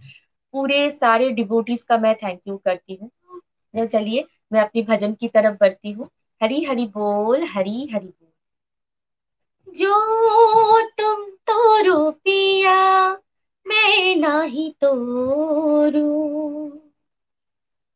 पूरे 0.55 0.91
सारे 0.91 1.31
डिबोटीज 1.31 1.83
का 1.83 1.99
मैं 1.99 2.15
थैंक 2.15 2.41
यू 2.49 2.57
करती 2.57 2.95
हूँ। 2.95 3.11
तो 3.75 3.87
चलिए, 3.87 4.25
मैं 4.53 4.61
अपनी 4.61 4.83
भजन 4.83 5.15
की 5.15 5.29
तरफ़ 5.29 5.57
बढ़ती 5.61 5.93
हूँ। 5.93 6.09
हरी 6.41 6.63
हरी 6.65 6.87
बोल, 6.87 7.45
हरी 7.45 7.87
हरी 7.95 8.07
बोल। 8.07 8.29
जो 9.69 10.81
तुम 10.91 11.25
तो 11.47 11.83
रूपिया, 11.85 12.77
मैं 13.67 14.17
नाही 14.17 14.71
तोरू 14.81 16.09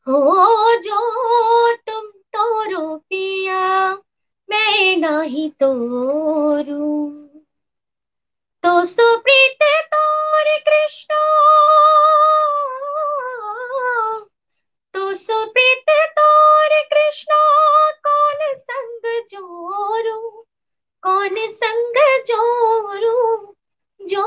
हो 0.06 0.76
जो 0.76 0.98
तुम 1.76 2.07
तोरो 2.38 2.96
पिया 2.96 3.92
मैं 4.50 4.96
नहीं 4.96 5.50
तोरू। 5.50 7.10
तो 8.62 8.84
सुप्रीत 8.84 9.58
तोर 9.62 10.58
कृष्ण 10.58 11.14
तो 14.94 15.14
सुप्रीत 15.14 15.84
तोर 15.90 16.68
कृष्ण, 16.68 17.34
कौन 18.06 18.54
संग 18.54 19.24
जोरू? 19.24 20.46
कौन 21.02 21.34
संग 21.38 22.22
जोरू? 22.26 23.54
जो 24.02 24.24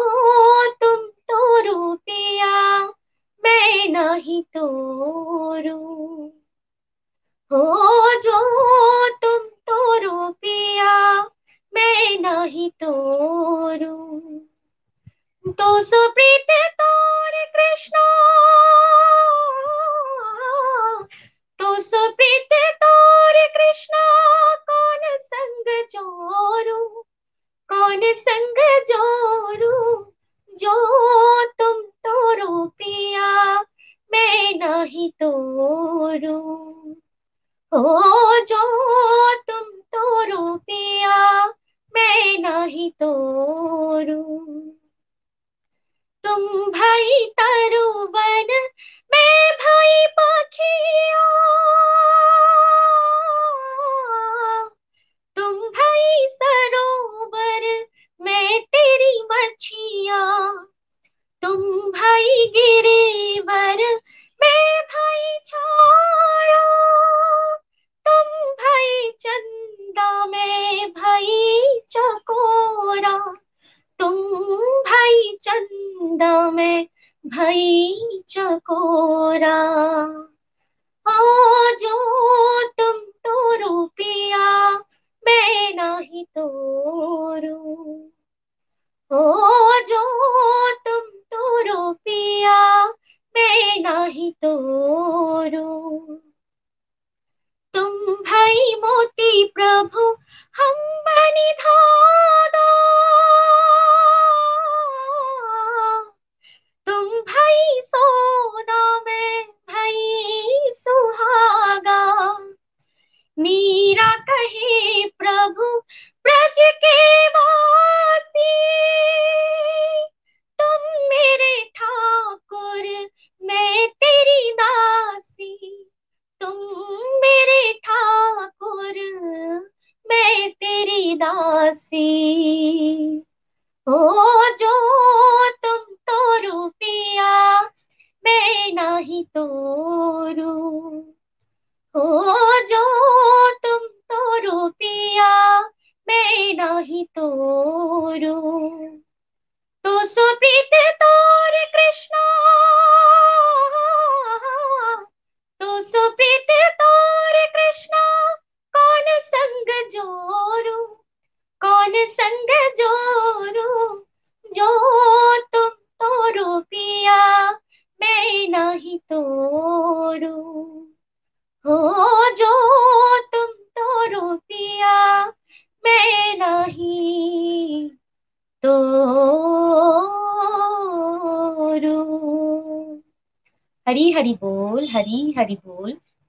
तुम 0.71 1.07
तोरो 1.07 1.95
पिया 1.95 2.83
मैं 3.43 3.89
नहीं 3.89 4.43
तोरू। 4.43 5.91
हो 7.51 8.19
जो 8.19 8.39
तुम 9.09 9.47
तोरो 9.47 10.29
पिया 10.29 11.21
मैं 11.73 12.19
नहीं 12.19 12.69
तोरू। 12.69 13.95
तो 15.51 15.81
सुप्रीत 15.81 16.47
तोर 16.81 17.31
कृष्ण 17.55 17.99
तो 21.59 21.79
सुप्रीत 21.79 22.49
तोर 22.53 23.33
कृष्ण, 23.57 23.97
कौन 24.69 25.17
संग 25.17 25.85
जोरू, 25.89 27.05
कौन 27.69 28.01
संग 28.03 28.55
जोरू? 28.81 30.05
जो 30.57 30.73
तुम 31.45 31.81
तोरो 31.81 32.65
पिया 32.65 33.61
मैं 34.11 34.59
नहीं 34.59 35.11
तोरू। 35.11 36.37
जो 37.71 39.35
तुम 39.47 39.69
तोरो 39.93 40.55
पिया 40.57 41.45
मैं 41.93 42.37
नहीं 42.39 42.89
तोरू 42.91 44.21
तुम 46.23 46.41
भाई 46.71 47.25
तरुवन 47.39 48.10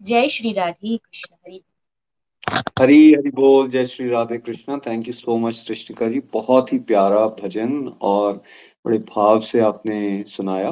जय 0.02 0.28
श्री 0.28 0.52
राधे 0.52 0.96
कृष्ण, 0.96 1.34
हरी 1.36 1.62
हरी 2.80 3.12
हरी 3.14 3.30
बोल, 3.30 3.68
जय 3.68 3.84
Shri 3.84 4.08
Radhe 4.08 4.38
Krishna. 4.38 4.78
Thank 4.86 5.06
you 5.06 5.12
so 5.12 5.36
much 5.38 5.54
Srishtika 5.54 6.08
ji 6.08 6.20
बहुत 6.32 6.72
ही 6.72 6.78
प्यारा 6.78 7.26
भजन 7.42 7.86
और 8.02 8.42
बड़े 8.84 8.98
भाव 8.98 9.40
से 9.40 9.60
आपने 9.60 10.24
सुनाया। 10.26 10.70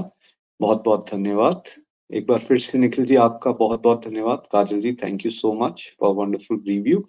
बहुत 0.61 0.83
बहुत 0.85 1.07
धन्यवाद। 1.13 1.63
एक 2.11 2.27
बार 2.27 2.39
फिर 2.39 2.59
से 2.59 2.79
निखिल 2.79 3.05
जी, 3.05 3.17
आपका 3.17 3.53
बहुत 3.53 3.83
बहुत 3.83 4.05
धन्यवाद। 4.07 4.49
Kajal 4.53 4.81
ji 4.81 4.93
thank 4.95 5.25
you 5.27 5.31
so 5.31 5.53
much 5.63 5.89
for 6.01 6.15
wonderful 6.15 6.63
review 6.69 7.07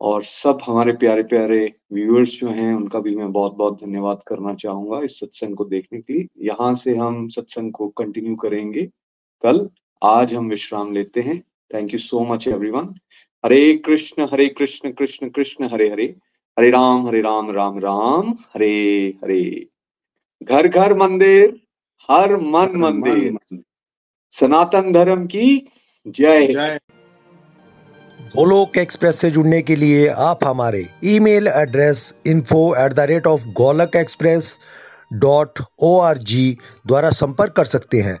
और 0.00 0.22
सब 0.22 0.58
हमारे 0.66 0.92
प्यारे 0.92 1.22
प्यारे 1.22 1.72
व्यूअर्स 1.92 2.40
जो 2.40 2.48
हैं, 2.48 2.74
उनका 2.74 3.00
भी 3.00 3.16
मैं 3.16 3.32
बहुत 3.32 3.54
बहुत 3.54 3.80
धन्यवाद 3.84 4.22
करना 4.26 4.54
चाहूँगा 4.54 5.02
इस 5.04 5.20
सत्संग 5.20 5.56
को 5.56 5.64
देखने 5.66 6.00
के 6.00 6.12
लिए। 6.12 6.26
यहाँ 6.46 6.74
से 6.74 6.96
हम 6.96 7.28
सत्संग 7.28 7.72
को 7.72 7.88
कंटिन्यू 7.88 8.36
करेंगे 8.36 8.90
कल। 9.44 9.68
आज 10.04 10.34
हम 10.34 10.48
विश्राम 10.48 10.92
लेते 10.92 11.20
हैं। 11.20 11.42
Thank 11.74 11.92
you 11.92 11.98
so 11.98 12.24
much 12.24 12.48
everyone 12.48 12.94
Hare 13.44 13.74
Krishna 13.76 14.26
Hare 14.32 14.48
Krishna 14.48 14.90
Krishna 14.90 15.28
Krishna 15.28 15.68
Hare 15.72 15.88
Hare. 15.90 16.04
Hare 16.58 16.70
Ram 16.70 17.06
Hare 17.08 17.20
Ram 17.20 17.50
Ram 17.50 17.78
Ram. 17.78 18.34
Hare 18.54 19.14
Hare. 19.24 19.66
घर 20.42 20.68
घर 20.68 20.94
मंदिर 20.94 21.60
हर 22.10 22.36
मन 22.36 22.76
मंदिर। 22.76 23.58
सनातन 24.30 24.92
धर्म 24.92 25.26
की 25.26 25.68
जय। 26.06 26.46
जय। 26.46 26.78
गोलोक 28.20 28.78
एक्सप्रेस 28.78 29.18
से 29.18 29.30
जुड़ने 29.30 29.62
के 29.62 29.76
लिए 29.76 30.06
आप 30.08 30.44
हमारे 30.44 30.86
email 31.04 31.48
address 31.48 32.14
info 32.26 32.74
at 32.74 32.92
the 32.92 33.00
rate 33.00 33.26
of 33.26 33.46
Golak 33.46 33.96
express 33.96 34.58
dot 35.12 35.58
O 35.78 35.98
R 36.00 36.18
G 36.18 36.58
द्वारा 36.86 37.10
संपर्क 37.10 37.52
कर 37.52 37.64
सकते 37.64 37.98
हैं। 37.98 38.20